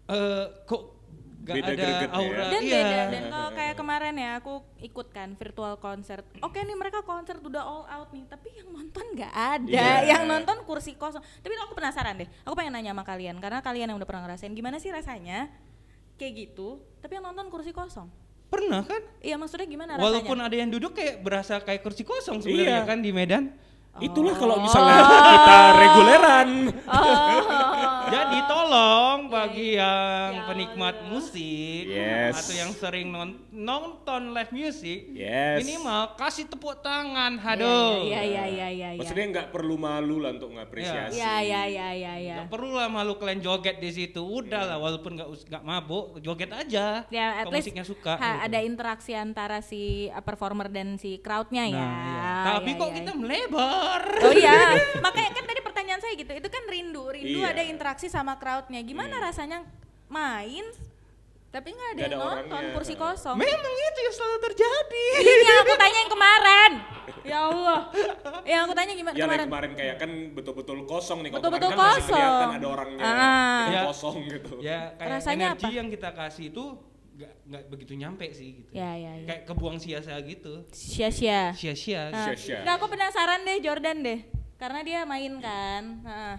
eh 0.08 0.46
kok 0.64 0.97
gak 1.48 1.56
Beda 1.56 1.72
ada 1.72 1.84
ya. 1.88 2.08
aura 2.12 2.44
Dan 2.52 2.62
iya. 2.62 2.76
beda 2.76 3.00
dan 3.08 3.24
kalau 3.32 3.50
kayak 3.56 3.76
kemarin 3.80 4.16
ya 4.20 4.32
aku 4.38 4.54
ikut 4.84 5.08
kan 5.10 5.30
virtual 5.34 5.74
konser. 5.80 6.20
Oke 6.44 6.60
nih 6.60 6.76
mereka 6.76 7.00
konser 7.02 7.40
udah 7.40 7.64
all 7.64 7.86
out 7.88 8.12
nih, 8.12 8.28
tapi 8.28 8.52
yang 8.52 8.68
nonton 8.68 9.06
nggak 9.16 9.32
ada. 9.32 9.64
Iya. 9.72 10.12
Yang 10.12 10.24
nonton 10.28 10.58
kursi 10.68 10.94
kosong. 10.94 11.24
Tapi 11.24 11.54
aku 11.56 11.74
penasaran 11.74 12.20
deh. 12.20 12.28
Aku 12.44 12.52
pengen 12.54 12.76
nanya 12.76 12.92
sama 12.92 13.02
kalian 13.02 13.40
karena 13.40 13.64
kalian 13.64 13.88
yang 13.88 13.98
udah 13.98 14.06
pernah 14.06 14.28
ngerasain 14.28 14.52
gimana 14.52 14.78
sih 14.78 14.92
rasanya 14.92 15.48
kayak 16.18 16.34
gitu, 16.50 16.82
tapi 17.00 17.16
yang 17.16 17.24
nonton 17.24 17.48
kursi 17.48 17.72
kosong. 17.72 18.12
Pernah 18.48 18.84
kan? 18.84 19.04
Iya 19.20 19.36
maksudnya 19.36 19.68
gimana 19.68 19.96
rasanya? 19.96 20.08
Walaupun 20.08 20.38
ada 20.40 20.56
yang 20.56 20.68
duduk 20.68 20.96
kayak 20.96 21.20
berasa 21.20 21.60
kayak 21.60 21.80
kursi 21.80 22.04
kosong 22.04 22.40
sebenarnya 22.40 22.84
Iya. 22.84 22.90
kan 22.90 23.00
di 23.00 23.12
Medan. 23.12 23.44
Itulah 23.98 24.38
kalau 24.38 24.62
misalnya 24.62 25.02
kita 25.02 25.58
reguleran. 25.74 26.50
Oh. 26.86 27.87
Jadi 28.28 28.44
tolong 28.44 29.18
bagi 29.28 29.70
yang 29.74 30.30
Ya 30.30 30.44
penikmat 30.46 31.08
musik 31.08 31.88
Yes. 31.88 32.36
atau 32.38 32.54
yang 32.54 32.72
sering 32.72 33.08
non- 33.08 33.40
nonton 33.50 34.32
live 34.32 34.52
music, 34.52 35.08
Yes. 35.10 35.64
minimal 35.64 36.12
kasih 36.14 36.44
tepuk 36.46 36.76
tangan. 36.78 37.40
Aduh. 37.40 38.04
Iya 38.04 38.22
iya 38.22 38.44
iya 38.46 38.68
iya. 38.68 38.90
iya. 38.92 39.00
Maksudnya 39.00 39.26
nggak 39.32 39.48
perlu 39.50 39.76
malu 39.76 40.20
lah 40.20 40.36
untuk 40.36 40.52
ngapresiasi. 40.52 41.16
Iya 41.16 41.36
iya 41.40 41.62
iya 41.66 41.88
iya 41.94 42.14
iya. 42.18 42.36
Gak 42.42 42.52
perlu 42.52 42.76
lah 42.76 42.88
malu 42.88 43.16
kalian 43.16 43.40
joget 43.40 43.80
di 43.80 43.90
situ. 43.90 44.20
Udah 44.20 44.64
lah 44.66 44.78
walaupun 44.78 45.16
nggak 45.16 45.30
nggak 45.48 45.64
mabuk, 45.64 46.20
joget 46.20 46.52
aja. 46.52 47.08
Ya, 47.08 47.28
at 47.38 47.48
least 47.48 47.66
musiknya 47.66 47.86
suka. 47.86 48.14
ha- 48.14 48.20
gitu. 48.38 48.46
ada 48.46 48.60
interaksi 48.62 49.12
antara 49.14 49.60
si 49.62 49.82
uh, 50.10 50.20
performer 50.20 50.68
dan 50.68 50.96
si 50.96 51.16
crowdnya 51.18 51.64
ya. 51.66 51.80
Nah, 51.80 51.96
iya. 52.04 52.32
Tapi 52.50 52.70
Ya, 52.70 52.78
kok 52.78 52.90
ya, 52.90 52.96
kita 52.98 53.12
ya. 53.12 53.18
melebar? 53.18 54.02
Oh 54.20 54.34
iya, 54.34 54.60
makanya 55.06 55.32
kan 55.32 55.44
tadi 55.46 55.57
pertanyaan 55.98 56.02
saya 56.04 56.14
gitu. 56.16 56.32
Itu 56.36 56.50
kan 56.50 56.64
rindu, 56.68 57.04
rindu 57.10 57.40
Iya. 57.40 57.52
ada 57.52 57.64
interaksi 57.64 58.08
sama 58.08 58.38
crowdnya. 58.38 58.82
Gimana 58.82 59.18
rasanya 59.20 59.66
main 60.08 60.64
tapi 61.48 61.74
nggak 61.74 61.90
ada 61.90 61.96
Nggak 61.98 62.12
yang 62.12 62.22
ada 62.22 62.36
nonton, 62.38 62.54
orangnya. 62.54 62.74
kursi 62.76 62.94
kosong. 62.94 63.36
Memang 63.36 63.58
itu 63.82 64.00
yang 64.00 64.14
selalu 64.14 64.38
terjadi. 64.44 65.06
Ini 65.18 65.48
aku 65.58 65.74
tanya 65.76 65.98
yang 65.98 66.12
kemarin. 66.12 66.72
Ya 67.24 67.40
Allah. 67.42 67.80
Yang 68.48 68.62
aku 68.62 68.74
tanya 68.74 68.94
gimana 68.94 69.14
Ya 69.14 69.20
kemarin? 69.20 69.28
kemarin. 69.28 69.48
kemarin 69.48 69.72
kayak 69.76 69.96
kan 69.98 70.12
betul-betul 70.32 70.78
kosong 70.86 71.20
nih. 71.20 71.30
Kalau 71.30 71.40
Betul-betul 71.42 71.72
kan 71.72 71.78
masih 71.78 71.92
kosong. 71.98 72.16
kelihatan 72.16 72.50
ada 72.54 72.68
orangnya. 72.70 73.00
Ah. 73.02 73.66
Ya. 73.66 73.82
kosong 73.84 74.16
gitu. 74.30 74.54
ya 74.62 74.80
kayak 74.96 75.10
Rasanya 75.10 75.46
energi 75.50 75.66
apa? 75.66 75.76
yang 75.76 75.88
kita 75.90 76.10
kasih 76.14 76.46
itu 76.48 76.64
nggak 77.18 77.32
nggak 77.44 77.64
begitu 77.68 77.94
nyampe 77.96 78.26
sih 78.30 78.50
gitu. 78.54 78.72
Ya 78.72 78.92
ya 78.94 79.12
ya. 79.14 79.26
Kayak 79.26 79.42
kebuang 79.46 79.78
sia-sia 79.78 80.18
gitu. 80.22 80.54
Sia-sia. 80.70 81.42
Sia-sia. 81.52 82.02
Nah, 82.08 82.26
Sia-sia. 82.30 82.60
nggak, 82.62 82.76
aku 82.76 82.86
penasaran 82.88 83.40
deh 83.42 83.58
Jordan 83.60 83.98
deh, 84.00 84.20
karena 84.58 84.80
dia 84.82 85.00
main 85.06 85.34
kan. 85.38 85.84
Nah, 86.02 86.36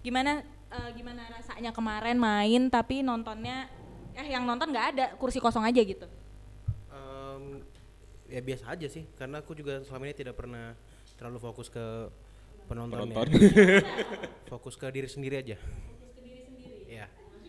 gimana 0.00 0.40
eh, 0.68 0.90
gimana 0.92 1.22
rasanya 1.28 1.70
kemarin 1.70 2.16
main 2.16 2.68
tapi 2.68 3.00
nontonnya 3.00 3.68
eh 4.12 4.26
yang 4.28 4.42
nonton 4.42 4.72
nggak 4.72 4.86
ada 4.96 5.06
kursi 5.16 5.38
kosong 5.38 5.62
aja 5.62 5.78
gitu. 5.78 6.08
Em, 6.90 7.62
ya 8.26 8.40
biasa 8.42 8.64
aja 8.72 8.86
sih 8.88 9.04
karena 9.14 9.40
aku 9.40 9.54
juga 9.54 9.80
selama 9.84 10.08
ini 10.08 10.16
tidak 10.16 10.34
pernah 10.34 10.74
terlalu 11.14 11.38
fokus 11.38 11.68
ke 11.68 12.08
penontonnya 12.66 13.14
Penonton. 13.14 13.84
fokus 14.52 14.74
ke 14.76 14.86
diri 14.88 15.08
sendiri 15.08 15.40
aja 15.40 15.56
ya 16.88 17.06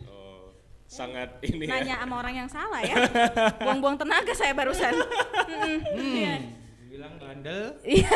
Oh, 0.08 0.52
sangat 0.88 1.40
ini 1.44 1.68
ya. 1.68 1.80
Nanya 1.80 1.96
sama 2.04 2.16
orang 2.20 2.36
yang 2.36 2.50
salah 2.50 2.82
ya. 2.84 2.96
Buang-buang 3.64 3.96
tenaga 3.96 4.32
saya 4.34 4.52
barusan. 4.52 4.96
Mm-mm. 5.52 5.78
Iya. 5.96 6.36
Bilang 7.00 7.16
bandel. 7.16 7.80
Iya. 7.96 8.12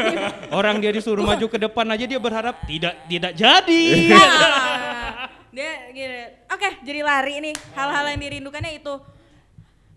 Orang 0.64 0.80
dia 0.80 0.88
disuruh 0.96 1.20
maju 1.28 1.44
ke 1.44 1.60
depan 1.60 1.84
aja 1.92 2.08
dia 2.08 2.16
berharap 2.16 2.56
tidak 2.64 2.96
tidak 3.04 3.36
jadi. 3.36 3.84
Nah, 4.16 5.28
dia 5.56 5.72
gini. 5.92 6.20
Oke, 6.48 6.68
jadi 6.88 7.04
lari 7.04 7.44
nih. 7.44 7.54
Hal-hal 7.76 8.16
yang 8.16 8.20
dirindukannya 8.24 8.80
itu. 8.80 8.96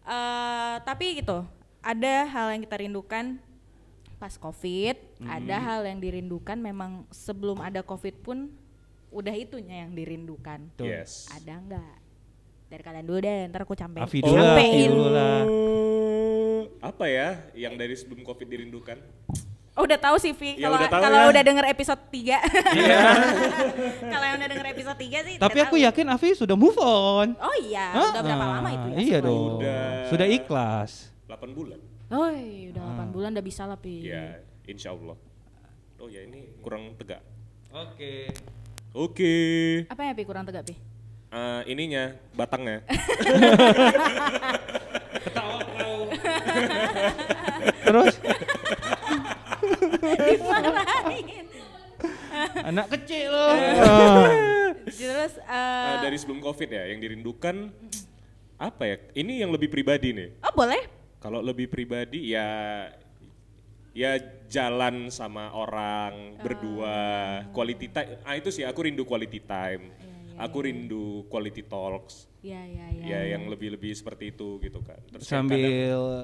eh 0.08 0.76
tapi 0.84 1.24
gitu, 1.24 1.48
ada 1.80 2.28
hal 2.28 2.52
yang 2.52 2.68
kita 2.68 2.76
rindukan 2.84 3.40
pas 4.20 4.36
COVID, 4.36 5.24
ada 5.24 5.56
hal 5.64 5.88
yang 5.88 6.04
dirindukan 6.04 6.60
memang 6.60 7.08
sebelum 7.12 7.64
ada 7.64 7.80
COVID 7.80 8.28
pun 8.28 8.52
udah 9.08 9.36
itunya 9.40 9.88
yang 9.88 9.96
dirindukan. 9.96 10.68
Tuh. 10.76 10.84
Yes. 10.84 11.32
Ada 11.32 11.64
nggak? 11.64 11.96
Dari 12.76 12.84
kalian 12.84 13.08
dulu 13.08 13.20
deh, 13.24 13.48
ntar 13.48 13.64
aku 13.64 13.76
campe. 13.76 14.04
Afi 14.04 14.20
dulu 14.20 15.08
lah, 15.16 15.48
Apa 16.78 17.06
ya 17.06 17.28
yang 17.54 17.74
dari 17.74 17.94
sebelum 17.94 18.22
Covid 18.22 18.46
dirindukan? 18.46 18.98
Oh, 19.74 19.86
udah 19.86 19.94
tahu 19.96 20.18
sih 20.18 20.34
Vi, 20.34 20.58
Ya, 20.58 20.66
kalau 20.66 20.76
udah 20.76 20.90
kalau 20.90 21.20
ya. 21.22 21.30
udah 21.30 21.44
denger 21.46 21.66
episode 21.70 22.02
3. 22.10 22.18
Iya. 22.74 23.00
kalau 24.12 24.26
yang 24.26 24.38
udah 24.42 24.50
denger 24.50 24.68
episode 24.74 24.98
3 24.98 25.06
sih 25.22 25.36
Tapi 25.38 25.58
aku 25.62 25.76
tahu. 25.78 25.86
yakin 25.86 26.06
Afi 26.10 26.30
sudah 26.34 26.58
move 26.58 26.74
on. 26.78 27.38
Oh 27.38 27.56
iya, 27.62 27.94
Hah? 27.94 28.10
udah 28.10 28.22
berapa 28.26 28.42
Ah, 28.42 28.50
lama 28.58 28.70
itu 28.74 28.88
ya? 28.90 28.98
Iya 28.98 29.18
dong. 29.22 29.62
Udah. 29.62 30.10
Sudah 30.10 30.26
ikhlas. 30.26 31.14
8 31.30 31.54
bulan. 31.54 31.78
Oh, 32.10 32.26
udah 32.26 32.82
Ah. 32.82 33.06
8 33.06 33.14
bulan 33.14 33.30
udah 33.32 33.46
bisa 33.46 33.64
lah, 33.64 33.78
Pi. 33.78 34.02
Ya, 34.02 34.42
insya 34.66 34.92
Allah. 34.92 35.14
Oh 35.98 36.10
ya 36.10 36.26
ini 36.26 36.58
kurang 36.58 36.98
tegak. 36.98 37.22
Oke. 37.70 38.34
Oke. 38.92 39.34
Apa 39.86 40.02
ya, 40.04 40.18
Pi, 40.18 40.26
kurang 40.26 40.42
tegak, 40.42 40.66
Pi? 40.66 40.74
Eh, 41.28 41.62
ininya, 41.68 42.18
batangnya. 42.34 42.82
Terus 47.88 48.16
Dimarahin. 49.98 51.46
anak 52.68 52.88
kecil 52.94 53.32
loh. 53.34 53.56
Terus 54.88 55.34
Eh, 55.48 55.88
eh 55.96 55.98
dari 56.04 56.18
sebelum 56.20 56.44
Covid 56.44 56.70
ya, 56.70 56.84
yang 56.92 57.00
dirindukan 57.00 57.72
apa 58.58 58.84
ya? 58.84 58.96
Ini 59.16 59.46
yang 59.46 59.52
lebih 59.54 59.72
pribadi 59.72 60.12
nih. 60.14 60.30
Oh, 60.44 60.54
boleh? 60.54 60.82
Kalau 61.18 61.42
lebih 61.42 61.68
pribadi 61.68 62.34
ya 62.36 62.48
ya 63.98 64.22
jalan 64.46 65.10
sama 65.10 65.50
orang 65.58 66.38
berdua, 66.38 67.42
quality 67.50 67.90
time. 67.90 68.22
Ah 68.22 68.38
itu 68.38 68.54
sih 68.54 68.62
aku 68.62 68.86
rindu 68.86 69.02
quality 69.02 69.42
time. 69.42 69.90
Aku 70.40 70.58
rindu 70.60 71.06
quality 71.26 71.62
talks. 71.62 72.30
Iya, 72.40 72.62
iya, 72.64 72.86
iya. 72.94 73.04
Ya 73.04 73.36
yang 73.36 73.50
lebih-lebih 73.50 73.92
seperti 73.92 74.30
itu 74.30 74.62
gitu 74.62 74.80
kan. 74.80 75.02
Terus 75.10 75.26
yang 75.26 75.44
kadang- 75.44 75.58
sambil 75.58 75.72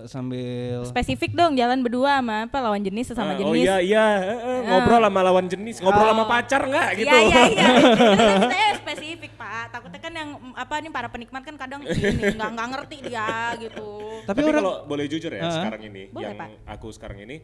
sambil 0.08 0.86
Spesifik 0.86 1.34
dong, 1.34 1.54
jalan 1.54 1.82
berdua 1.82 2.22
sama 2.22 2.46
apa 2.46 2.58
lawan 2.60 2.80
jenis 2.80 3.10
sesama 3.10 3.34
Ah, 3.34 3.38
jenis. 3.38 3.50
Oh 3.50 3.58
iya 3.58 3.76
iya, 3.78 4.06
eh, 4.22 4.62
ngobrol 4.64 5.02
sama 5.02 5.20
lawan 5.22 5.46
jenis, 5.46 5.76
ngobrol 5.78 6.08
sama 6.08 6.26
pacar 6.26 6.62
nggak 6.64 6.90
gitu. 6.96 7.10
Iya 7.10 7.18
iya 7.20 7.42
iya. 7.50 7.68
Itu 8.38 8.48
kan 8.48 8.48
saya 8.48 8.70
spesifik 8.78 9.32
pak. 9.34 9.66
Takutnya 9.70 10.00
kan 10.00 10.14
yang 10.14 10.30
apa 10.54 10.74
nih 10.78 10.92
para 10.92 11.08
penikmat 11.10 11.42
kan 11.42 11.56
kadang 11.58 11.82
ini 11.82 12.00
nggak 12.32 12.50
nggak 12.52 12.68
ngerti 12.72 12.98
dia 13.04 13.28
gitu. 13.58 13.88
tapi, 14.24 14.38
Tapi, 14.38 14.48
orang 14.48 14.62
kalau 14.62 14.74
boleh 14.86 15.06
jujur 15.08 15.28
ya 15.30 15.42
Ah. 15.42 15.52
sekarang 15.52 15.82
ini, 15.84 16.04
Boleh, 16.08 16.24
yang 16.24 16.38
Pak. 16.38 16.50
aku 16.70 16.88
sekarang 16.90 17.20
ini 17.20 17.42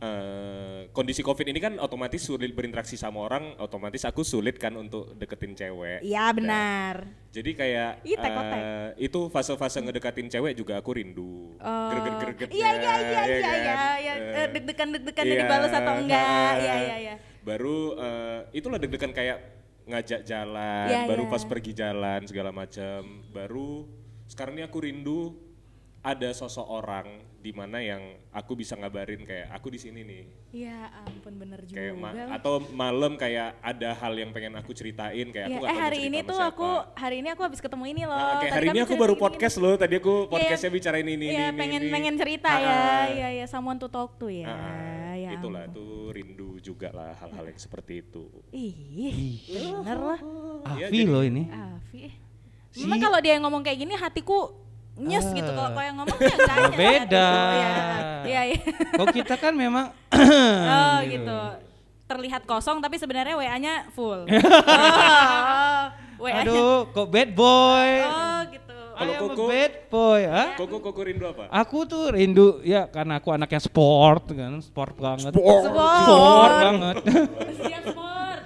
eh, 0.00 0.80
kondisi 0.90 1.20
covid 1.20 1.44
ini 1.44 1.60
kan 1.60 1.76
otomatis 1.76 2.24
sulit 2.24 2.56
berinteraksi 2.56 2.96
sama 2.96 3.20
orang, 3.28 3.54
otomatis 3.60 4.02
aku 4.08 4.24
sulit 4.24 4.56
kan 4.56 4.72
untuk 4.74 5.12
deketin 5.14 5.52
cewek. 5.52 6.00
Iya 6.00 6.32
benar. 6.32 7.04
Jadi 7.30 7.50
kayak 7.54 8.02
Ih, 8.02 8.16
eh, 8.18 8.88
itu 8.98 9.30
fase-fase 9.30 9.78
ngedekatin 9.84 10.26
cewek 10.26 10.56
juga 10.56 10.80
aku 10.80 10.96
rindu. 10.96 11.54
Oh. 11.60 11.88
Greget-gregetnya, 11.92 12.56
Iya 12.56 12.70
iya 12.74 12.94
iya 12.96 13.20
ya 13.20 13.22
iya 13.24 13.40
kan? 13.40 13.54
iya 13.54 13.68
iya. 14.00 14.14
Eh, 14.16 14.38
Eh, 14.40 14.46
Deg-degan 14.56 14.88
deg-degan 14.96 15.24
iya, 15.28 15.36
dibalas 15.44 15.72
atau 15.72 15.94
enggak. 16.00 16.52
Iya 16.64 16.74
iya 16.80 16.96
iya. 16.98 17.14
Baru 17.44 17.94
eh, 18.00 18.40
itulah 18.56 18.80
deg-degan 18.80 19.12
kayak 19.12 19.38
ngajak 19.84 20.20
jalan, 20.24 20.86
Iya, 20.88 21.02
baru 21.06 21.24
iya. 21.28 21.32
pas 21.32 21.42
pergi 21.44 21.72
jalan 21.76 22.20
segala 22.24 22.50
macam. 22.50 23.00
Baru 23.30 23.84
sekarang 24.30 24.56
ini 24.56 24.64
aku 24.64 24.78
rindu 24.80 25.49
ada 26.00 26.32
sosok 26.32 26.64
orang 26.64 27.04
di 27.36 27.52
mana 27.52 27.76
yang 27.76 28.00
aku 28.30 28.52
bisa 28.54 28.72
ngabarin 28.72 29.20
kayak 29.20 29.48
aku 29.50 29.68
di 29.68 29.76
sini 29.76 30.00
nih. 30.00 30.24
Ya 30.50 30.88
ampun 30.98 31.36
bener 31.36 31.60
juga. 31.62 31.76
Kayak 31.76 31.94
ma- 31.94 32.16
atau 32.32 32.54
malam 32.70 33.12
kayak 33.14 33.56
ada 33.58 33.92
hal 33.94 34.12
yang 34.14 34.28
pengen 34.30 34.56
aku 34.56 34.72
ceritain 34.72 35.28
kayak 35.28 35.46
Iya, 35.46 35.56
aku 35.56 35.60
nggak 35.60 35.70
eh 35.70 35.78
hari 35.78 35.98
ini 36.02 36.18
tuh 36.22 36.36
siapa. 36.36 36.52
aku 36.52 36.68
hari 36.94 37.16
ini 37.20 37.28
aku 37.28 37.42
habis 37.42 37.60
ketemu 37.60 37.84
ini 37.86 38.02
loh. 38.04 38.12
Nah, 38.12 38.40
kayak 38.40 38.40
Tadi 38.42 38.56
hari 38.56 38.66
ini 38.70 38.80
aku 38.80 38.94
baru 38.94 39.12
gini, 39.12 39.22
podcast 39.22 39.56
loh. 39.56 39.74
Tadi 39.76 39.94
aku 39.94 40.14
Iya, 40.16 40.30
podcastnya 40.30 40.70
bicarain 40.70 41.04
ini 41.06 41.26
Iya, 41.26 41.46
ini 41.46 41.58
pengen 41.58 41.82
ini. 41.82 41.92
pengen 41.92 42.14
cerita 42.16 42.48
Ah, 42.48 42.56
ya. 42.56 42.68
ah. 42.68 43.04
Iya 43.10 43.28
iya 43.34 43.46
someone 43.46 43.76
to 43.76 43.88
talk 43.88 44.16
to 44.16 44.28
ya. 44.28 44.46
Ah, 44.46 45.12
ya 45.14 45.30
itulah 45.32 45.64
ampun. 45.64 45.76
tuh 45.76 45.92
rindu 46.10 46.50
juga 46.58 46.88
lah 46.92 47.12
hal-hal 47.14 47.44
yang 47.46 47.56
seperti 47.56 48.00
itu. 48.00 48.24
Ih, 48.52 49.36
bener 49.46 49.98
lah. 49.98 50.20
Iya, 50.76 50.88
Afi 50.88 50.96
jadi- 50.96 51.08
loh 51.08 51.22
ini. 51.22 51.42
Afi. 51.46 52.00
Memang 52.78 52.98
kalau 52.98 53.18
dia 53.18 53.36
ngomong 53.36 53.60
kayak 53.60 53.78
gini 53.78 53.92
hatiku 53.92 54.56
nyes 54.96 55.26
Ah. 55.26 55.34
gitu. 55.34 55.50
Kalau 55.50 55.70
kau 55.70 55.82
yang 55.82 55.96
ngomong 55.98 56.18
ya 56.18 56.34
enggak 56.34 56.56
nyes. 56.56 56.74
Beda. 56.82 57.30
Iya, 57.30 57.74
iya. 58.24 58.40
iya. 58.50 58.58
Kok 58.96 59.06
kita 59.14 59.34
kan 59.36 59.52
memang 59.54 59.92
Oh 60.74 60.96
gitu. 61.04 61.38
Terlihat 62.06 62.42
kosong 62.42 62.82
tapi 62.82 62.98
sebenarnya 62.98 63.38
WA-nya 63.38 63.74
full. 63.94 64.26
oh. 66.20 66.26
Aduh, 66.26 66.90
kok 66.90 67.06
bad 67.06 67.30
boy. 67.32 67.90
Oh 68.02 68.38
gitu. 68.50 68.76
Kalau 69.00 69.12
Koko? 69.16 69.48
bad 69.48 69.72
boy, 69.88 70.20
ah. 70.28 70.48
Koko 70.60 70.76
koko 70.84 71.00
rindu 71.00 71.24
apa? 71.24 71.48
Aku 71.48 71.88
tuh 71.88 72.12
rindu 72.12 72.60
ya 72.60 72.84
karena 72.84 73.16
aku 73.16 73.32
anaknya 73.32 73.56
sport 73.56 74.28
kan, 74.28 74.60
sport 74.60 74.92
banget. 75.00 75.32
Sport. 75.32 75.64
Sport 76.04 76.52
banget. 76.60 76.96
Siap 77.64 77.82
sport. 77.88 78.40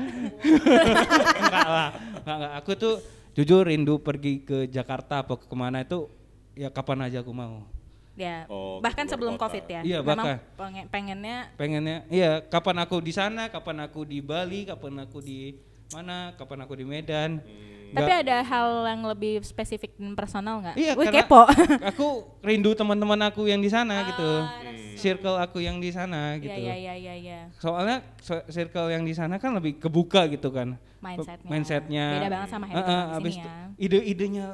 enggak 1.42 1.66
lah, 1.66 1.88
enggak, 2.22 2.36
enggak. 2.38 2.52
Aku 2.62 2.70
tuh 2.78 2.94
jujur 3.34 3.66
rindu 3.66 3.98
pergi 3.98 4.46
ke 4.46 4.70
Jakarta 4.70 5.26
apa 5.26 5.34
ke 5.34 5.50
ke 5.50 5.56
mana 5.58 5.82
itu 5.82 6.06
ya 6.54 6.68
kapan 6.68 6.98
aja 7.04 7.20
aku 7.20 7.30
mau. 7.30 7.66
Ya, 8.14 8.46
Oh, 8.46 8.78
bahkan 8.78 9.10
sebelum 9.10 9.34
kota. 9.34 9.50
Covid 9.50 9.64
ya. 9.66 9.80
Iya, 9.82 9.98
Memang 10.00 10.22
bahkan. 10.22 10.36
pengen- 10.54 10.86
pengennya 10.86 11.36
Pengennya, 11.54 11.96
iya 12.08 12.38
kapan 12.40 12.78
aku 12.78 13.02
di 13.02 13.10
sana, 13.10 13.50
kapan 13.50 13.82
aku 13.82 14.06
di 14.06 14.22
Bali, 14.22 14.62
kapan 14.62 15.02
aku 15.02 15.18
di 15.18 15.58
mana, 15.90 16.30
kapan 16.32 16.62
aku 16.62 16.74
di 16.74 16.86
Medan. 16.86 17.42
tapi 17.90 18.10
Nggak- 18.10 18.26
ada 18.26 18.38
hal 18.42 18.68
yang 18.88 19.02
lebih 19.04 19.38
spesifik 19.40 19.94
dan 19.94 20.14
personal 20.14 20.58
nggak? 20.58 20.74
Iya, 20.74 20.92
Wih 20.94 21.06
karena 21.06 21.26
kepo. 21.26 21.42
aku 21.90 22.06
rindu 22.40 22.70
teman-teman 22.72 23.18
aku 23.24 23.46
yang 23.46 23.58
di 23.58 23.70
sana 23.70 24.02
gitu. 24.04 24.30
I 24.42 24.94
Circle 24.96 25.36
aku 25.36 25.58
yang 25.58 25.78
di 25.78 25.90
sana 25.90 26.34
gitu. 26.38 26.50
Iya 26.50 26.74
iya 26.74 26.94
iya 26.94 27.14
iya. 27.14 27.38
Soalnya 27.54 28.02
so- 28.18 28.42
circle 28.48 28.90
yang 28.90 29.02
di 29.02 29.10
sana 29.10 29.38
kan 29.38 29.50
lebih 29.52 29.78
kebuka 29.78 30.26
gitu 30.26 30.50
kan. 30.50 30.74
Mindsetnya. 30.98 31.46
Mindsetnya. 31.46 32.06
Beda 32.14 32.28
banget 32.30 32.48
sama 32.48 32.64
orang 32.68 32.78
di 32.78 32.94
abis 33.20 33.34
ya. 33.36 33.54
Ide-idenya, 33.76 34.46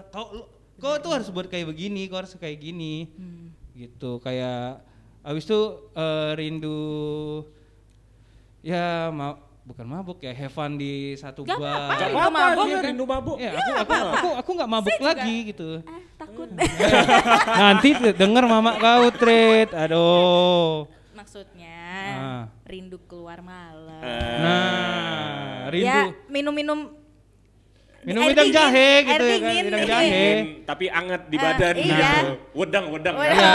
kau 0.80 0.96
tuh 0.96 1.12
harus 1.12 1.28
buat 1.28 1.46
kayak 1.46 1.68
begini, 1.68 2.04
kau 2.06 2.18
harus 2.18 2.32
kayak 2.34 2.58
gini. 2.58 3.06
Hmm. 3.12 3.52
Gitu 3.72 4.18
kayak 4.18 4.80
abis 5.20 5.44
itu 5.44 5.60
eh, 5.92 6.30
rindu 6.32 6.80
ya 8.60 9.08
ma 9.08 9.36
bukan 9.60 9.86
mabuk 9.86 10.18
ya 10.18 10.32
have 10.32 10.50
fun 10.50 10.74
di 10.74 11.14
satu 11.14 11.44
Gak 11.44 11.56
bar. 11.56 11.68
apa-apa, 11.70 11.92
Gak 11.92 12.08
rindu 12.08 12.18
apa-apa, 12.18 12.40
mabuk. 12.50 12.66
dia 12.66 12.80
rindu 12.82 13.04
mabuk. 13.06 13.36
Ya, 13.38 13.50
aku, 13.52 13.70
aku, 13.78 13.92
aku, 13.94 14.28
aku 14.36 14.50
nggak 14.56 14.70
mabuk 14.70 14.98
lagi 14.98 15.36
gitu. 15.46 15.68
Eh 15.78 16.02
takut. 16.16 16.48
Nanti 17.62 17.88
denger 18.10 18.44
mama 18.44 18.76
kau 18.76 19.06
tret, 19.12 19.70
aduh. 19.72 20.88
Maksudnya 21.14 21.78
Ah. 22.10 22.44
rindu 22.64 22.98
keluar 23.04 23.38
malam. 23.40 24.02
Nah, 24.40 25.68
rindu 25.68 25.86
Ya 25.86 26.10
minum-minum 26.26 26.90
minum 28.00 28.20
air 28.22 28.28
wedang 28.32 28.48
dingin, 28.48 28.56
jahe 28.56 28.80
air 28.80 29.02
gitu 29.02 29.24
ya 29.24 29.36
kan, 29.36 29.54
wedang 29.60 29.80
iya. 29.80 29.86
jahe. 29.86 30.08
Dingin, 30.08 30.38
tapi 30.64 30.84
anget 30.88 31.22
di 31.26 31.36
Eh, 31.36 31.40
badan 31.40 31.74
iya. 31.76 31.90
gitu. 31.90 32.28
Wedang, 32.54 32.84
wedang. 32.88 33.14
Oh, 33.14 33.22
kan? 33.22 33.34
iya. 33.34 33.52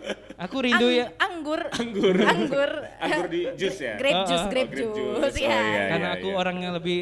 Aku 0.44 0.56
rindu 0.60 0.86
Ang- 0.86 0.98
ya, 1.00 1.06
anggur. 1.16 1.60
Anggur. 1.72 2.16
Anggur. 2.20 2.70
Anggur 3.00 3.26
di 3.26 3.40
jus 3.56 3.76
ya? 3.80 3.96
Grape 3.96 4.14
Oh, 4.14 4.26
juice, 4.28 4.44
oh. 4.44 4.50
grape 4.52 4.68
Oh, 4.68 4.76
grape 4.76 4.92
juice. 4.92 5.36
ya. 5.40 5.48
Oh, 5.48 5.64
iya. 5.64 5.82
karena 5.88 6.08
aku 6.12 6.28
orangnya 6.30 6.70
lebih 6.76 6.98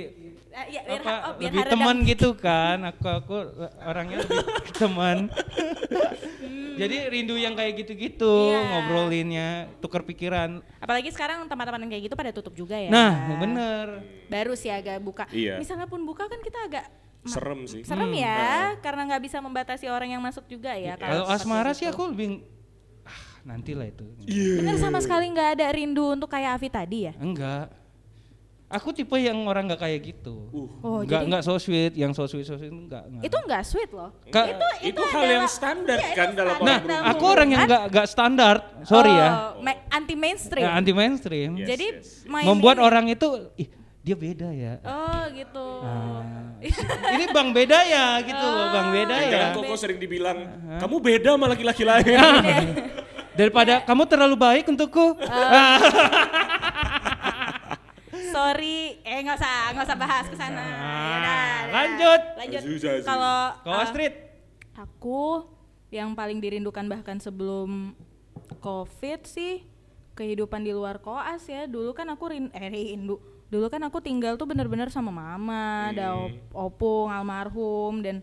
Ah, 0.54 0.66
iya, 0.66 0.80
biar, 0.80 1.00
apa, 1.02 1.10
ha- 1.10 1.22
oh, 1.24 1.32
biar 1.34 1.50
lebih 1.50 1.64
teman 1.66 1.96
gitu 2.04 2.28
kan. 2.32 2.78
Aku 2.86 3.06
aku 3.10 3.34
orangnya 3.82 4.22
lebih 4.22 4.38
teman. 4.82 5.26
Jadi 6.74 6.96
rindu 7.06 7.34
yang 7.34 7.54
kayak 7.54 7.74
gitu-gitu 7.76 8.50
Iya. 8.50 8.60
ngobrolinnya, 8.64 9.48
tukar 9.78 10.02
pikiran. 10.02 10.58
Apalagi 10.78 11.10
sekarang 11.10 11.42
tempat-tempat 11.44 11.80
yang 11.80 11.90
kayak 11.90 12.04
gitu 12.04 12.14
pada 12.14 12.30
tutup 12.30 12.50
juga 12.52 12.74
ya. 12.74 12.90
Nah, 12.90 13.12
bener. 13.36 13.86
Baru 14.26 14.54
sih 14.54 14.70
agak 14.70 14.98
buka. 14.98 15.26
Iya. 15.28 15.58
Misalnya 15.58 15.86
pun 15.86 16.02
buka 16.02 16.26
kan 16.26 16.38
kita 16.38 16.58
agak 16.64 16.86
Serem 17.24 17.64
sih. 17.64 17.80
serem 17.82 18.12
ya, 18.12 18.76
karena 18.78 19.08
nggak 19.08 19.22
bisa 19.22 19.40
membatasi 19.40 19.88
orang 19.88 20.12
yang 20.12 20.20
masuk 20.20 20.44
juga 20.44 20.76
ya. 20.76 20.92
Kalau 20.94 21.24
seperti 21.24 21.34
asmara 21.40 21.72
sih 21.72 21.86
aku 21.88 22.02
lebih 22.06 22.44
ah 23.02 23.20
nantilah 23.44 23.86
itu. 23.88 24.04
Bener 24.58 24.76
sama 24.76 25.00
sekali 25.00 25.30
nggak 25.30 25.56
ada 25.56 25.66
rindu 25.72 26.12
untuk 26.12 26.28
kayak 26.28 26.60
Avi 26.60 26.68
tadi 26.68 26.98
ya. 27.08 27.12
Enggak. 27.16 27.72
Aku 28.66 28.90
tipe 28.90 29.14
yang 29.14 29.38
orang 29.44 29.68
nggak 29.68 29.78
kayak 29.78 30.00
gitu. 30.02 30.50
Oh, 30.80 30.98
enggak 31.00 31.20
jadi- 31.20 31.26
enggak 31.26 31.42
so 31.42 31.54
sweet, 31.56 31.92
yang 31.94 32.10
so 32.10 32.24
sweet 32.24 32.42
so 32.42 32.56
sweet 32.56 32.72
enggak. 32.72 33.06
enggak. 33.06 33.22
Itu 33.22 33.36
nggak 33.38 33.62
sweet 33.62 33.90
loh. 33.90 34.10
Ka- 34.26 34.50
itu 34.50 34.66
itu 34.88 35.02
hal 35.04 35.26
yang 35.26 35.46
standar 35.46 35.94
Iya, 35.94 36.06
itu 36.06 36.16
kan 36.16 36.28
dalam 36.32 36.56
standar 36.56 36.80
Nah, 36.82 37.00
aku 37.06 37.24
orang 37.24 37.48
yang 37.48 37.60
hubungan. 37.60 37.68
enggak 37.70 37.82
enggak 37.86 38.06
standar. 38.08 38.54
Sorry 38.82 39.12
ya. 39.12 39.28
Oh, 39.54 39.62
ma- 39.62 39.82
anti 39.88 40.14
mainstream. 40.14 40.64
Ya, 40.64 40.70
anti 40.72 40.90
mainstream. 40.90 41.50
Yes, 41.56 41.68
Jadi 41.70 41.86
yes, 41.92 42.26
Membuat 42.26 42.76
ini. 42.76 42.82
orang 42.82 43.04
itu 43.06 43.26
ih, 43.54 43.68
dia 44.00 44.16
beda 44.16 44.48
ya. 44.50 44.72
Oh 44.82 45.22
gitu. 45.30 45.66
Ah. 45.84 46.22
Ini 47.14 47.24
Bang 47.30 47.52
beda 47.52 47.78
ya 47.84 48.06
gitu 48.20 48.40
loh, 48.42 48.66
Bang 48.72 48.88
beda 48.90 49.16
ya. 49.18 49.30
Jangan 49.30 49.50
koko 49.54 49.74
sering 49.76 49.98
dibilang, 49.98 50.38
kamu 50.80 50.96
beda 50.98 51.30
sama 51.30 51.46
laki-laki 51.46 51.84
lain. 51.84 52.16
Daripada 53.38 53.82
kamu 53.82 54.02
terlalu 54.06 54.34
baik 54.34 54.64
untukku. 54.66 55.14
Ah. 55.22 55.78
Sorry, 58.34 58.98
eh 59.00 59.22
nggak 59.22 59.38
usah 59.38 59.54
nggak 59.70 59.86
usah 59.86 59.94
bahas 59.96 60.26
ke 60.26 60.34
sana. 60.34 60.58
Yaudah, 60.58 60.74
Ah, 60.74 61.06
yaudah. 61.06 61.46
lanjut. 61.70 62.20
Lanjut. 62.34 62.60
Sih. 62.74 63.06
Kalau 63.06 63.38
Kau 63.56 63.70
eh, 63.70 63.78
Astrid. 63.80 64.14
Aku 64.74 65.22
yang 65.88 66.12
paling 66.12 66.42
dirindukan 66.42 66.82
bahkan 66.84 67.16
sebelum 67.16 67.94
COVID 68.58 69.20
sih 69.22 69.62
kehidupan 70.12 70.60
di 70.60 70.74
luar 70.74 70.98
koas 70.98 71.46
ya. 71.46 71.64
Dulu 71.64 71.94
kan 71.94 72.10
aku 72.10 72.24
rin 72.28 72.50
eh 72.50 72.66
rindu. 72.66 73.22
Dulu 73.46 73.70
kan 73.70 73.78
aku 73.80 74.02
tinggal 74.02 74.34
tuh 74.34 74.50
bener-bener 74.50 74.90
sama 74.90 75.14
mama, 75.14 75.94
ada 75.94 76.18
op- 76.18 76.42
opung 76.50 77.06
almarhum 77.06 78.02
dan 78.02 78.18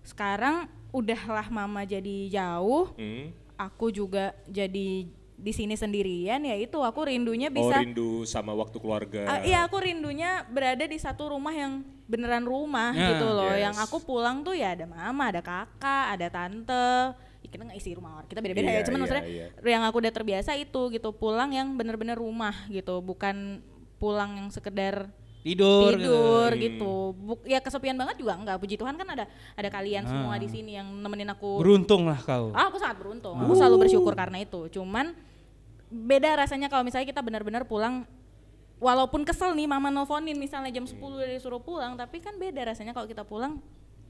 sekarang 0.00 0.64
udahlah 0.88 1.52
mama 1.52 1.84
jadi 1.84 2.32
jauh, 2.32 2.88
Hmm. 2.96 3.28
aku 3.60 3.92
juga 3.92 4.32
jadi 4.48 5.04
di 5.38 5.52
sini 5.54 5.72
sendirian 5.72 6.42
ya 6.42 6.52
itu 6.52 6.74
aku 6.76 7.06
rindunya 7.06 7.46
Oh 7.48 7.54
bisa 7.54 7.78
rindu 7.78 8.26
sama 8.26 8.50
waktu 8.52 8.74
keluarga. 8.76 9.22
Ah, 9.24 9.40
iya 9.40 9.62
aku 9.62 9.78
rindunya 9.78 10.42
berada 10.44 10.82
di 10.82 10.98
satu 10.98 11.30
rumah 11.30 11.54
yang 11.54 11.80
beneran 12.04 12.42
rumah 12.42 12.90
Ya, 12.90 13.14
gitu 13.14 13.26
loh. 13.28 13.46
yes. 13.48 13.62
Yang 13.64 13.76
aku 13.80 13.96
pulang 14.02 14.42
tuh 14.42 14.52
ya 14.52 14.74
ada 14.74 14.84
mama, 14.84 15.30
ada 15.30 15.38
kakak, 15.38 16.04
ada 16.10 16.26
tante. 16.26 16.90
Ya, 17.38 17.48
kita 17.48 17.62
nggak 17.62 17.78
isi 17.78 17.94
rumah 17.94 18.18
orang, 18.18 18.26
kita 18.26 18.40
beda-beda 18.40 18.66
Iya, 18.66 18.74
ya. 18.74 18.82
Cuman 18.82 18.98
iya, 18.98 19.02
maksudnya 19.06 19.24
iya. 19.24 19.46
yang 19.62 19.82
aku 19.86 19.96
udah 19.96 20.12
terbiasa 20.12 20.50
itu 20.52 20.80
gitu 20.90 21.08
pulang 21.12 21.54
yang 21.54 21.70
bener-bener 21.72 22.18
rumah 22.18 22.66
gitu, 22.66 22.98
bukan 22.98 23.62
pulang 23.96 24.34
yang 24.36 24.48
sekedar 24.50 25.06
Tidur. 25.38 25.94
tidur 25.94 26.50
Hmm. 26.50 26.60
gitu. 26.60 26.92
Buk- 27.14 27.46
ya 27.46 27.62
kesepian 27.62 27.94
banget 27.94 28.18
juga 28.18 28.34
enggak. 28.34 28.58
Puji 28.58 28.74
Tuhan 28.74 28.98
kan 28.98 29.06
ada 29.06 29.24
ada 29.54 29.68
kalian 29.70 30.02
semua 30.02 30.34
Ah. 30.34 30.36
di 30.36 30.50
sini 30.50 30.74
yang 30.74 30.90
nemenin 30.98 31.30
aku. 31.30 31.62
Beruntung 31.62 32.04
lah 32.04 32.18
kau. 32.18 32.50
Ah, 32.52 32.66
aku 32.66 32.76
sangat 32.76 32.98
beruntung. 32.98 33.38
Aku 33.38 33.54
selalu 33.54 33.86
bersyukur 33.86 34.12
karena 34.12 34.42
itu. 34.42 34.66
Cuman 34.68 35.14
beda 35.88 36.36
rasanya 36.36 36.68
kalau 36.68 36.82
misalnya 36.82 37.04
kita 37.04 37.20
benar-benar 37.20 37.64
pulang 37.64 38.04
walaupun 38.76 39.24
kesel 39.24 39.52
nih 39.52 39.66
mama 39.66 39.88
nelfonin 39.88 40.36
misalnya 40.36 40.70
jam 40.70 40.84
10 40.84 40.96
udah 40.98 41.26
disuruh 41.26 41.58
pulang, 41.58 41.94
tapi 41.94 42.18
kan 42.18 42.36
beda 42.36 42.62
rasanya 42.64 42.92
kalau 42.92 43.04
kita 43.04 43.22
pulang 43.22 43.58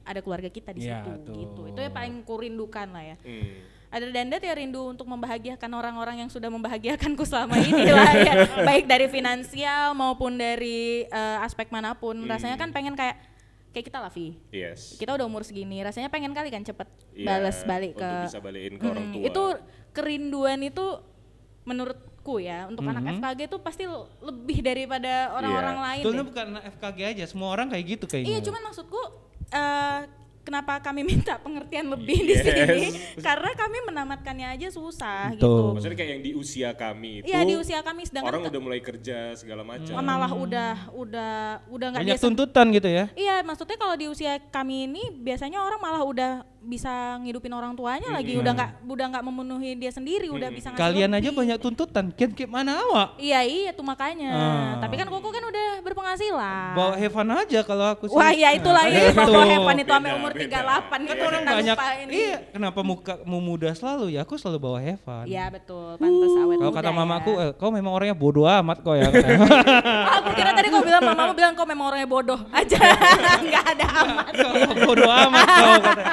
ada 0.02 0.20
keluarga 0.20 0.48
kita 0.48 0.72
di 0.72 0.82
Iya, 0.82 1.00
situ 1.00 1.10
tuh. 1.22 1.34
gitu. 1.34 1.60
Itu 1.68 1.80
yang 1.80 1.92
paling 1.92 2.14
kurindukan 2.22 2.88
lah 2.88 3.04
ya. 3.04 3.16
Hmm. 3.20 3.64
Ada 3.88 4.04
dandat 4.06 4.40
ya 4.40 4.52
rindu 4.52 4.84
untuk 4.86 5.04
membahagiakan 5.04 5.70
orang-orang 5.70 6.20
yang 6.20 6.28
sudah 6.28 6.48
membahagiakanku 6.48 7.24
selama 7.24 7.56
ini 7.56 7.88
lah 7.88 8.12
ya. 8.28 8.32
Baik 8.60 8.84
dari 8.84 9.08
finansial 9.08 9.92
maupun 9.92 10.36
dari 10.36 11.04
eh, 11.04 11.38
aspek 11.40 11.68
mana 11.68 11.92
pun. 11.92 12.20
Rasanya 12.22 12.56
kan 12.56 12.68
pengen 12.68 12.92
kayak 12.92 13.16
kayak 13.70 13.84
kita 13.84 13.98
lah 13.98 14.08
Vi. 14.08 14.36
Yes. 14.50 14.96
Kita 14.96 15.12
udah 15.12 15.24
umur 15.24 15.40
segini, 15.40 15.80
rasanya 15.80 16.08
pengen 16.08 16.32
kali 16.32 16.48
kan 16.48 16.60
cepet 16.62 16.88
Iya, 17.14 17.24
balas 17.26 17.64
balik 17.64 17.92
ke 17.94 18.00
untuk 18.00 18.28
bisa 18.28 18.40
balikin 18.40 18.74
ke 18.76 18.84
orang 18.84 19.04
Mm, 19.06 19.12
tua. 19.14 19.24
Itu 19.24 19.42
kerinduan 19.92 20.60
itu 20.62 20.86
menurutku 21.68 22.06
ya 22.38 22.64
untuk 22.66 22.82
anak 22.82 23.02
Mhm. 23.02 23.12
FKG 23.18 23.40
itu 23.44 23.58
pasti 23.58 23.84
lebih 24.20 24.58
daripada 24.60 25.12
orang-orang 25.32 25.74
Iya. 25.74 25.84
lain. 25.84 26.00
Sebetulnya 26.00 26.18
deh. 26.18 26.28
bukan 26.28 26.46
FKG 26.72 26.98
aja, 27.06 27.24
semua 27.24 27.48
orang 27.50 27.68
kayak 27.68 27.84
gitu 27.86 28.04
kayaknya. 28.06 28.30
Iya, 28.30 28.40
cuman 28.42 28.60
maksudku 28.64 29.00
eh, 29.48 30.00
kenapa 30.40 30.76
kami 30.78 31.00
minta 31.26 31.36
pengertian 31.36 31.88
lebih 31.88 32.20
di 32.22 32.32
Yes. 32.32 32.40
sini? 32.42 32.80
Karena 33.18 33.48
kami 33.54 33.78
menamatkannya 33.82 34.48
aja 34.50 34.68
susah 34.68 35.28
Betul. 35.30 35.40
gitu. 35.40 35.72
Maksudnya 35.74 35.96
kayak 35.96 36.10
yang 36.10 36.22
di 36.22 36.32
usia 36.32 36.68
kami 36.74 37.10
itu. 37.18 37.26
Iya 37.26 37.40
di 37.44 37.54
usia 37.54 37.80
kami 37.80 38.04
sedangkan 38.04 38.28
orang 38.30 38.42
udah 38.46 38.60
mulai 38.60 38.80
kerja 38.80 39.32
segala 39.34 39.60
macam. 39.62 39.92
malah 39.98 40.28
udah 40.30 40.72
udah 40.90 41.32
udah 41.66 41.86
nggak 41.90 42.02
Banyak 42.02 42.16
biasa. 42.16 42.26
tuntutan 42.26 42.66
gitu 42.70 42.88
ya. 42.88 43.04
Iya, 43.14 43.40
maksudnya 43.42 43.76
kalau 43.76 43.92
di 43.94 44.06
usia 44.06 44.36
kami 44.48 44.84
ini 44.84 45.02
biasanya 45.14 45.60
orang 45.60 45.80
malah 45.80 46.02
udah 46.02 46.32
bisa 46.58 47.16
ngidupin 47.22 47.54
orang 47.54 47.72
tuanya 47.72 48.10
lagi, 48.10 48.34
udah 48.34 48.52
nggak 48.52 48.70
udah 48.84 49.06
nggak 49.14 49.24
memenuhi 49.24 49.70
dia 49.74 49.88
sendiri, 49.88 50.26
udah 50.28 50.50
bisa 50.50 50.74
ngasih 50.74 50.82
Kalian 50.82 51.10
aja 51.14 51.28
banyak 51.30 51.58
tuntutan. 51.58 52.10
Kian 52.12 52.34
gimana 52.34 52.82
awak? 52.82 53.14
Iya 53.16 53.40
iya 53.46 53.70
tuh 53.70 53.86
makanya. 53.86 54.30
Ah. 54.30 54.72
Tapi 54.82 54.94
kan 54.98 55.06
Koko 55.06 55.30
kan 55.30 55.40
udah 55.40 55.68
berpenghasilan. 55.80 56.74
Bawa 56.74 56.94
Heaven 56.98 57.28
aja 57.32 57.60
kalau 57.62 57.86
aku 57.94 58.10
sih. 58.10 58.16
Wah 58.18 58.34
ya 58.34 58.52
itulah 58.52 58.84
ya 58.84 59.10
Itu. 59.10 59.22
bawa 59.22 59.44
Heaven 59.46 59.76
itu 59.80 59.90
sampai 59.90 60.12
umur 60.12 60.32
beda. 60.34 60.58
38 60.58 60.90
Kan 60.90 61.00
gitu, 61.06 61.22
orang 61.24 61.42
banyak. 61.46 61.76
ini. 62.04 62.12
Iya, 62.18 62.36
kenapa 62.52 62.80
muka 62.82 63.14
mu 63.22 63.38
muda 63.38 63.70
selalu 63.72 64.18
ya? 64.18 64.26
Aku 64.26 64.34
selalu 64.34 64.58
bawa 64.58 64.78
Heaven. 64.82 65.24
Iya 65.24 65.44
betul, 65.48 65.94
pantas 65.96 66.32
awet 66.36 66.56
Kalau 66.58 66.70
muda 66.70 66.78
kata 66.82 66.90
ya. 66.90 66.96
mamaku, 66.96 67.32
eh, 67.38 67.50
kau 67.54 67.70
memang 67.70 67.92
orangnya 67.94 68.16
bodoh 68.18 68.44
amat 68.44 68.78
kok 68.82 68.94
ya. 68.94 69.08
Oh, 70.08 70.24
aku 70.24 70.30
kira 70.34 70.50
tadi 70.52 70.68
kau 70.68 70.82
bilang 70.82 71.02
mamamu 71.04 71.32
bilang 71.32 71.52
kau 71.54 71.64
memang 71.64 71.92
orangnya 71.92 72.08
bodoh 72.08 72.40
aja. 72.50 72.78
Enggak 73.44 73.64
ada 73.76 73.86
amat. 74.04 74.32
Kau 74.34 74.52
bodoh 74.84 75.10
amat 75.10 75.46
kau 75.46 75.74
kata. 75.80 76.04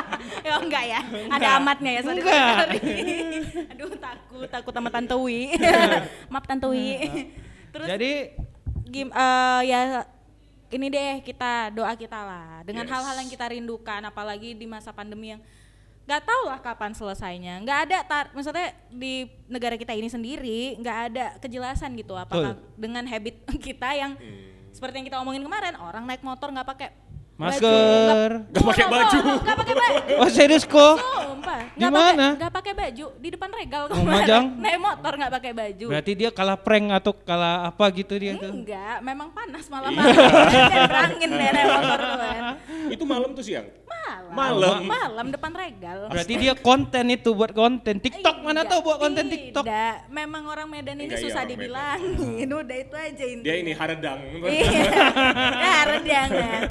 oh 0.56 0.62
enggak 0.62 0.84
ya? 0.86 1.00
Ada 1.32 1.48
amatnya 1.58 1.92
ya 1.98 2.02
sorry, 2.06 2.22
Enggak. 2.22 2.56
sorry. 2.62 2.80
aduh 3.74 3.92
takut 3.98 4.48
takut 4.50 4.74
sama 4.74 4.90
tante 4.94 5.16
Wi. 5.18 5.54
Maaf 6.32 6.46
tante 6.46 6.68
Wi. 6.70 6.88
Terus 7.74 7.88
Jadi 7.90 8.12
gim 8.86 9.10
eh, 9.10 9.62
ya 9.66 9.80
ini 10.70 10.88
deh 10.90 11.14
kita 11.22 11.74
doa 11.74 11.94
kita 11.94 12.20
lah. 12.22 12.62
Dengan 12.64 12.86
Yes. 12.86 12.92
hal-hal 12.94 13.16
yang 13.22 13.30
kita 13.30 13.46
rindukan 13.50 14.02
apalagi 14.04 14.54
di 14.54 14.66
masa 14.66 14.90
pandemi 14.92 15.34
yang 15.34 15.42
nggak 16.06 16.22
tahu 16.22 16.44
lah 16.54 16.62
kapan 16.62 16.94
selesainya. 16.94 17.58
Nggak 17.66 17.80
ada 17.90 17.98
tar 18.06 18.26
maksudnya 18.30 18.78
di 18.94 19.26
negara 19.50 19.74
kita 19.74 19.94
ini 19.98 20.06
sendiri 20.06 20.78
nggak 20.78 20.98
ada 21.10 21.26
kejelasan 21.42 21.98
gitu 21.98 22.14
apakah 22.14 22.54
dengan 22.78 23.02
habit 23.10 23.42
kita 23.66 23.90
yang 23.98 24.14
seperti 24.70 25.02
yang 25.02 25.08
kita 25.08 25.18
omongin 25.24 25.42
kemarin 25.42 25.74
orang 25.80 26.04
naik 26.04 26.22
motor 26.22 26.52
nggak 26.52 26.68
pakai 26.68 26.90
Masker. 27.36 28.48
Nggak 28.48 28.64
pakai 28.64 28.86
baju. 28.88 29.20
nggak 29.44 29.58
pakai 29.60 29.76
baju 29.76 30.14
Oh 30.24 30.30
serius 30.32 30.64
kok? 30.64 30.96
Sumpah, 30.96 31.60
Gimana? 31.76 32.26
pakai 32.32 32.40
nggak 32.40 32.54
pakai 32.56 32.74
baju 32.74 33.06
di 33.20 33.28
depan 33.28 33.50
regal 33.52 33.84
Oh, 33.92 33.96
kemarin. 34.00 34.16
Majang. 34.24 34.44
Naik 34.64 34.80
motor 34.80 35.14
nggak 35.20 35.34
pakai 35.36 35.52
baju. 35.52 35.86
Berarti 35.92 36.12
dia 36.16 36.30
kalah 36.32 36.56
prank 36.56 36.88
atau 36.96 37.12
kalah 37.12 37.68
apa 37.68 37.86
gitu 37.92 38.16
dia 38.16 38.40
tuh? 38.40 38.56
Enggak, 38.56 39.04
memang 39.04 39.28
panas 39.36 39.68
malam-malam. 39.68 40.16
Kan 40.16 40.82
Berangin 40.88 41.30
deh 41.36 41.50
naik 41.52 41.68
motor 41.76 42.00
tuh 42.00 42.18
kan. 42.24 42.42
Itu 42.88 43.04
malam 43.04 43.30
tuh 43.36 43.44
siang. 43.44 43.68
Malam. 43.84 44.32
Malam. 44.36 44.80
Malam 44.88 45.28
depan 45.32 45.52
regal. 45.52 45.98
Berarti 46.08 46.34
dia 46.40 46.54
konten 46.56 47.06
itu 47.12 47.30
buat 47.36 47.52
konten. 47.52 48.00
TikTok 48.00 48.44
mana 48.44 48.64
Tidak, 48.64 48.72
tahu 48.72 48.80
buat 48.80 48.98
konten 49.04 49.26
TikTok? 49.28 49.64
Tidak, 49.68 49.96
memang 50.08 50.44
orang 50.48 50.68
Medan 50.72 51.00
ini 51.04 51.12
iya, 51.12 51.20
susah 51.20 51.44
dibilangin. 51.44 52.48
Udah 52.48 52.78
itu 52.80 52.96
aja 52.96 53.24
intinya. 53.28 53.44
Dia 53.44 53.56
ini 53.60 53.72
haredang. 53.76 54.20
Iya. 54.40 54.84
Ya, 55.66 55.78
redang 55.88 56.30
nah. 56.32 56.62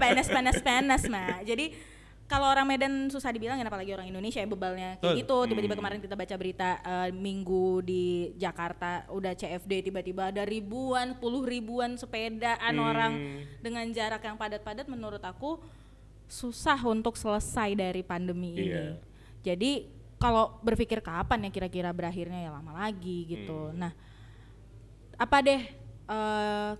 Panas 0.62 1.02
panas 1.02 1.02
mah. 1.10 1.40
Jadi 1.42 1.74
kalau 2.24 2.48
orang 2.48 2.64
Medan 2.64 3.12
susah 3.12 3.28
dibilangin 3.36 3.68
apalagi 3.68 3.92
orang 3.92 4.08
Indonesia 4.08 4.40
ya 4.40 4.48
bebalnya 4.48 4.96
kayak 4.96 5.24
gitu. 5.24 5.36
Tiba-tiba 5.44 5.76
kemarin 5.76 6.00
kita 6.00 6.16
baca 6.16 6.34
berita 6.40 6.80
eh, 6.80 7.10
minggu 7.12 7.84
di 7.84 8.32
Jakarta 8.40 9.04
udah 9.12 9.36
CFD 9.36 9.92
tiba-tiba 9.92 10.32
ada 10.32 10.42
ribuan 10.48 11.20
puluh 11.20 11.44
ribuan 11.44 12.00
sepedaan 12.00 12.74
orang 12.80 13.12
dengan 13.60 13.84
jarak 13.92 14.24
yang 14.24 14.40
padat-padat 14.40 14.88
menurut 14.88 15.20
aku 15.20 15.60
susah 16.24 16.80
untuk 16.88 17.20
selesai 17.20 17.76
dari 17.76 18.00
pandemi 18.00 18.56
ini. 18.56 18.72
Iya. 18.72 18.84
jadi 19.44 19.84
kalau 20.16 20.56
berpikir 20.64 21.04
kapan 21.04 21.44
ya 21.44 21.50
kira-kira 21.52 21.92
berakhirnya 21.92 22.48
ya 22.48 22.50
lama 22.56 22.72
lagi 22.72 23.28
gitu. 23.28 23.68
Nah 23.76 23.92
apa 25.20 25.36
deh 25.44 25.60
eh 26.08 26.70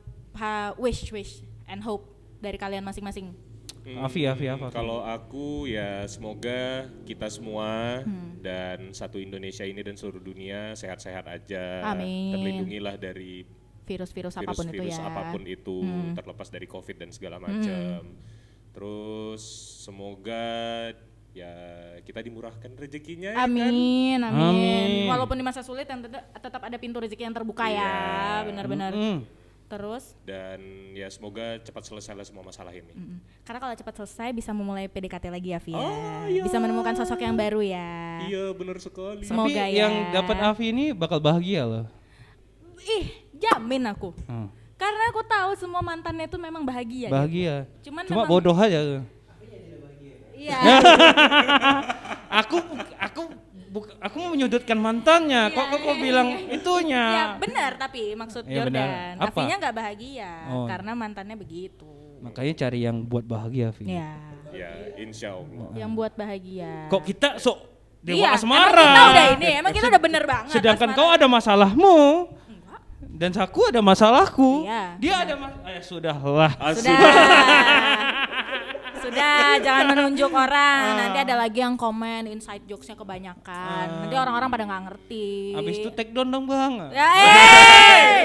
ha- 0.41 0.75
wish 0.81 1.12
wish 1.12 1.45
and 1.68 1.85
hope 1.85 2.09
dari 2.41 2.57
kalian 2.57 2.81
masing-masing 2.85 3.37
Afi, 3.85 4.24
Afi, 4.24 4.49
apa? 4.49 4.72
Kalau 4.72 5.05
aku 5.05 5.68
ya 5.68 6.09
semoga 6.09 6.89
kita 7.05 7.28
semua 7.28 8.01
dan 8.41 8.97
satu 8.97 9.20
Indonesia 9.20 9.68
ini 9.68 9.85
dan 9.85 9.93
seluruh 9.95 10.24
dunia 10.24 10.72
sehat-sehat 10.72 11.28
aja. 11.28 11.85
Amin. 11.93 12.32
Terlindungilah 12.32 12.97
dari 12.97 13.45
virus-virus 13.85 14.41
apa 14.41 14.57
pun 14.57 14.64
itu 14.72 14.80
virus-virus 14.80 14.97
ya 14.97 15.05
apa 15.05 15.22
pun 15.28 15.43
itu 15.45 15.76
terlepas 16.16 16.49
dari 16.49 16.64
covid 16.64 16.97
dan 16.97 17.11
segala 17.12 17.37
macam. 17.37 18.16
Terus 18.72 19.43
semoga 19.85 20.45
ya 21.35 21.53
kita 22.07 22.22
dimurahkan 22.22 22.70
rezekinya 22.78 23.35
ya 23.35 23.43
kan? 23.43 23.51
Amin, 23.51 24.18
amin, 24.22 24.41
Amin. 24.41 24.91
Walaupun 25.11 25.35
di 25.37 25.45
masa 25.45 25.66
sulit 25.66 25.85
yang 25.85 26.01
tetap, 26.01 26.24
tetap 26.30 26.62
ada 26.62 26.76
pintu 26.78 27.03
rezeki 27.03 27.26
yang 27.26 27.35
terbuka 27.35 27.66
ya, 27.66 27.74
Iya. 27.74 28.47
benar-benar. 28.49 28.93
Mm. 28.95 29.43
Terus, 29.75 30.14
dan 30.22 30.62
ya 30.95 31.11
semoga 31.11 31.59
cepat 31.59 31.83
selesai 31.83 32.14
semua 32.31 32.47
masalah 32.47 32.70
ini. 32.70 32.95
mm, 32.95 33.43
karena 33.43 33.59
kalau 33.59 33.75
cepat 33.75 33.95
selesai 33.99 34.31
bisa 34.31 34.55
memulai 34.55 34.87
PDKT 34.87 35.35
lagi 35.35 35.51
ya, 35.51 35.59
Via. 35.59 35.75
Oh, 35.83 36.25
iya. 36.31 36.47
Bisa 36.47 36.62
menemukan 36.62 36.95
sosok 36.95 37.18
yang 37.18 37.35
baru 37.35 37.59
ya. 37.59 38.22
Iya 38.31 38.55
benar 38.55 38.79
sekali. 38.79 39.27
Semoga 39.27 39.51
Tapi 39.51 39.75
ya. 39.75 39.83
yang 39.83 40.14
dapat 40.14 40.37
Afi 40.39 40.70
ini 40.70 40.95
bakal 40.95 41.18
bahagia 41.18 41.66
loh. 41.66 41.87
Ih, 42.87 43.11
jamin 43.35 43.91
aku. 43.91 44.14
Hmm. 44.31 44.47
Karena 44.79 45.11
aku 45.11 45.27
tahu 45.27 45.51
semua 45.59 45.83
mantannya 45.83 46.31
itu 46.31 46.39
memang 46.39 46.62
bahagia. 46.62 47.11
gitu. 47.11 47.14
Bahagia. 47.18 47.66
Cuman 47.83 48.03
Cuma 48.07 48.22
bodoh 48.31 48.55
aja. 48.55 49.03
Iya. 50.39 50.59
aku 52.47 52.62
aku 53.03 53.22
buk- 53.75 53.99
aku 53.99 54.14
mau 54.16 54.31
menyudutkan 54.31 54.79
mantannya. 54.79 55.51
Kok 55.51 55.59
Iya, 55.59 55.72
kok 55.72 55.81
kok 55.83 55.97
iya, 55.99 56.03
bilang 56.03 56.29
iya. 56.31 56.55
itunya? 56.55 57.05
Ya 57.05 57.25
benar 57.37 57.70
tapi 57.75 58.14
maksud 58.14 58.43
Iya, 58.47 58.55
Jordan. 58.62 58.89
Afinya 59.18 59.55
nggak 59.59 59.75
bahagia 59.75 60.33
Oh. 60.49 60.66
karena 60.70 60.93
mantannya 60.95 61.35
begitu. 61.35 61.91
Makanya 62.22 62.55
cari 62.57 62.79
yang 62.81 63.03
buat 63.03 63.27
bahagia, 63.27 63.68
Afi. 63.68 63.85
Ya. 63.85 64.14
Ya 64.49 64.70
insya 64.97 65.35
Allah. 65.35 65.75
Yang 65.75 65.91
buat 65.93 66.12
bahagia. 66.14 66.87
Kok 66.87 67.03
kita 67.03 67.29
sok 67.37 67.59
dewa 68.01 68.22
iya, 68.22 68.29
asmara? 68.33 68.70
Emang 68.70 68.87
kita 68.87 69.03
udah 69.11 69.27
ini, 69.35 69.51
emang 69.59 69.72
kita 69.75 69.87
udah 69.91 70.03
bener 70.03 70.25
banget. 70.25 70.53
Sedangkan 70.55 70.89
asmara. 70.95 71.03
kau 71.03 71.11
ada 71.11 71.27
masalahmu. 71.27 71.97
Dan 73.14 73.31
aku 73.31 73.70
ada 73.70 73.79
masalahku. 73.79 74.66
Iya, 74.66 74.85
Dia 74.99 75.14
ada 75.22 75.35
mas 75.39 75.55
eh, 75.70 75.79
sudahlah. 75.79 76.51
Sudah. 76.75 77.14
Sudah, 79.15 79.51
jangan 79.62 79.85
menunjuk 79.95 80.31
orang. 80.35 80.83
Nanti 80.99 81.19
ada 81.23 81.35
lagi 81.39 81.59
yang 81.62 81.79
komen 81.79 82.27
inside 82.27 82.67
jokesnya 82.67 82.99
kebanyakan. 82.99 84.05
Nanti 84.05 84.17
orang-orang 84.19 84.49
pada 84.51 84.65
nggak 84.67 84.83
ngerti. 84.91 85.55
Habis 85.55 85.77
itu 85.79 85.91
take 85.95 86.11
down 86.11 86.29
dong, 86.35 86.51
Bang. 86.51 86.91
Ya, 86.91 87.09
eh, 87.15 88.21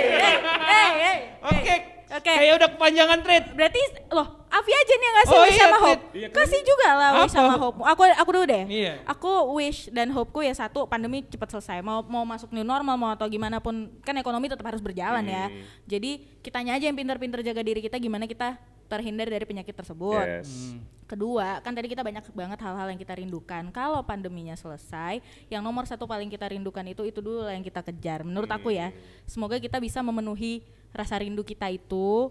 eh, 0.66 0.92
eh. 0.98 1.18
Oke. 1.46 1.76
Oke. 2.10 2.32
Kayak 2.34 2.54
udah 2.58 2.70
kepanjangan 2.74 3.20
thread. 3.22 3.46
Berarti 3.54 3.82
loh, 4.10 4.40
Afi 4.50 4.72
aja 4.74 4.94
nih 4.98 5.06
yang 5.06 5.16
ngasih 5.16 5.30
Oh 5.38 5.42
wish 5.46 5.54
iya, 5.54 5.62
sama 5.62 5.78
hope. 5.78 6.04
Iya? 6.10 6.28
Kasih 6.34 6.62
juga 6.66 6.90
lah 6.98 7.10
wish 7.22 7.34
sama 7.34 7.56
hope. 7.62 7.78
Aku 7.86 8.02
aku 8.02 8.30
dulu 8.34 8.46
deh. 8.50 8.66
Iya. 8.66 8.94
Aku 9.06 9.32
wish 9.54 9.94
dan 9.94 10.10
hopeku 10.10 10.42
ya 10.42 10.54
satu 10.58 10.90
pandemi 10.90 11.22
cepat 11.22 11.54
selesai. 11.54 11.86
Mau 11.86 12.02
mau 12.10 12.26
masuk 12.26 12.50
new 12.50 12.66
normal 12.66 12.98
mau 12.98 13.14
atau 13.14 13.30
gimana 13.30 13.62
pun 13.62 13.94
kan 14.02 14.18
ekonomi 14.18 14.50
tetap 14.50 14.66
harus 14.66 14.82
berjalan 14.82 15.22
ya. 15.22 15.54
Hmm. 15.54 15.62
Jadi 15.86 16.42
kitanya 16.42 16.82
aja 16.82 16.90
yang 16.90 16.98
pintar-pintar 16.98 17.46
jaga 17.46 17.62
diri 17.62 17.78
kita 17.78 18.02
gimana 18.02 18.26
kita 18.26 18.58
terhindar 18.90 19.30
dari 19.30 19.46
penyakit 19.46 19.78
tersebut. 19.78 20.26
Yes. 20.26 20.76
Kedua, 21.10 21.58
kan 21.66 21.74
tadi 21.74 21.90
kita 21.90 22.06
banyak 22.06 22.22
banget 22.34 22.60
hal-hal 22.62 22.88
yang 22.94 23.00
kita 23.02 23.18
rindukan. 23.18 23.74
Kalau 23.74 24.02
pandeminya 24.06 24.54
selesai, 24.54 25.22
yang 25.50 25.66
nomor 25.66 25.90
satu 25.90 26.06
paling 26.06 26.30
kita 26.30 26.46
rindukan 26.50 26.86
itu 26.86 27.02
itu 27.02 27.18
dulu 27.18 27.46
lah 27.46 27.58
yang 27.58 27.66
kita 27.66 27.82
kejar. 27.82 28.22
Menurut 28.22 28.50
aku 28.50 28.70
ya, 28.70 28.94
semoga 29.26 29.58
kita 29.58 29.82
bisa 29.82 30.06
memenuhi 30.06 30.62
rasa 30.94 31.18
rindu 31.18 31.42
kita 31.42 31.66
itu. 31.74 32.30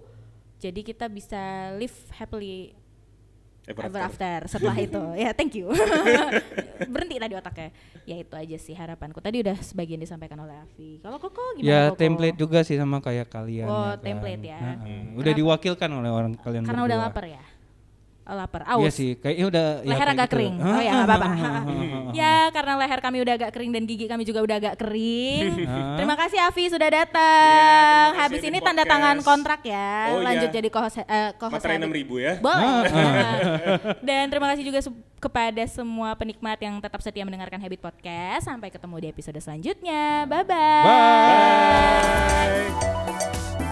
Jadi 0.62 0.86
kita 0.86 1.10
bisa 1.10 1.74
live 1.78 1.98
happily 2.14 2.77
Ever 3.68 3.82
ever 3.84 4.00
after. 4.00 4.24
after 4.24 4.40
setelah 4.48 4.76
itu. 4.88 5.02
ya, 5.14 5.30
thank 5.30 5.52
you. 5.52 5.68
Berhenti 6.92 7.16
tadi 7.16 7.34
otaknya. 7.34 7.68
Ya 8.02 8.16
itu 8.16 8.32
aja 8.32 8.56
sih 8.56 8.72
harapanku. 8.72 9.20
Tadi 9.20 9.42
udah 9.42 9.56
sebagian 9.58 9.98
disampaikan 9.98 10.40
oleh 10.40 10.56
Afi. 10.56 10.98
Kalau 10.98 11.18
Koko 11.18 11.42
gimana? 11.54 11.68
Ya 11.68 11.80
Koko? 11.88 12.00
template 12.00 12.36
juga 12.36 12.58
sih 12.62 12.74
sama 12.74 12.98
kayak 12.98 13.28
kalian. 13.28 13.68
Oh, 13.68 13.92
ya 13.92 13.94
kan. 13.94 14.02
template 14.02 14.42
ya. 14.42 14.58
Heeh. 14.58 15.00
Udah 15.14 15.32
diwakilkan 15.32 15.90
oleh 15.92 16.08
orang 16.08 16.32
kalian 16.34 16.64
Karena 16.64 16.82
udah 16.82 16.96
berdua. 16.96 17.12
lapar 17.12 17.24
ya. 17.28 17.42
Oh, 18.28 18.36
lapar. 18.36 18.60
Iya 18.68 18.76
Aus. 18.76 18.92
sih, 18.92 19.16
kayaknya 19.16 19.44
udah 19.48 19.66
ya 19.80 19.88
leher 19.88 20.04
kayak 20.04 20.12
agak 20.20 20.28
gitu. 20.28 20.36
kering. 20.36 20.60
Oh 20.60 20.80
ya 20.84 20.92
nggak 20.92 21.08
apa-apa. 21.08 21.28
ya 22.12 22.52
karena 22.52 22.72
leher 22.76 23.00
kami 23.00 23.24
udah 23.24 23.34
agak 23.40 23.56
kering 23.56 23.72
dan 23.72 23.88
gigi 23.88 24.04
kami 24.04 24.28
juga 24.28 24.44
udah 24.44 24.56
agak 24.60 24.76
kering. 24.76 25.64
Terima 25.96 26.12
kasih 26.12 26.36
Afi 26.44 26.68
sudah 26.68 26.92
datang. 26.92 28.12
Iya, 28.12 28.12
kasih 28.12 28.20
Habis 28.28 28.42
ini 28.44 28.60
tanda 28.60 28.84
tangan 28.84 29.24
kontrak 29.24 29.64
ya. 29.64 30.12
Oh, 30.12 30.20
Lanjut 30.20 30.52
iya. 30.52 30.56
jadi 30.60 30.68
co-host 30.68 31.00
eh, 31.00 31.32
co-host 31.40 31.56
Materai 31.56 31.80
habis. 31.80 31.88
6 31.88 31.98
ribu 32.04 32.20
ya. 32.20 32.36
Boleh. 32.36 32.84
dan 34.12 34.28
terima 34.28 34.52
kasih 34.52 34.64
juga 34.68 34.84
kepada 35.18 35.64
semua 35.64 36.12
penikmat 36.12 36.60
yang 36.60 36.76
tetap 36.84 37.00
setia 37.00 37.24
mendengarkan 37.24 37.64
Habit 37.64 37.80
Podcast. 37.80 38.44
Sampai 38.44 38.68
ketemu 38.68 39.08
di 39.08 39.08
episode 39.08 39.40
selanjutnya. 39.40 40.28
Bye-bye. 40.28 40.84
Bye. 42.44 43.67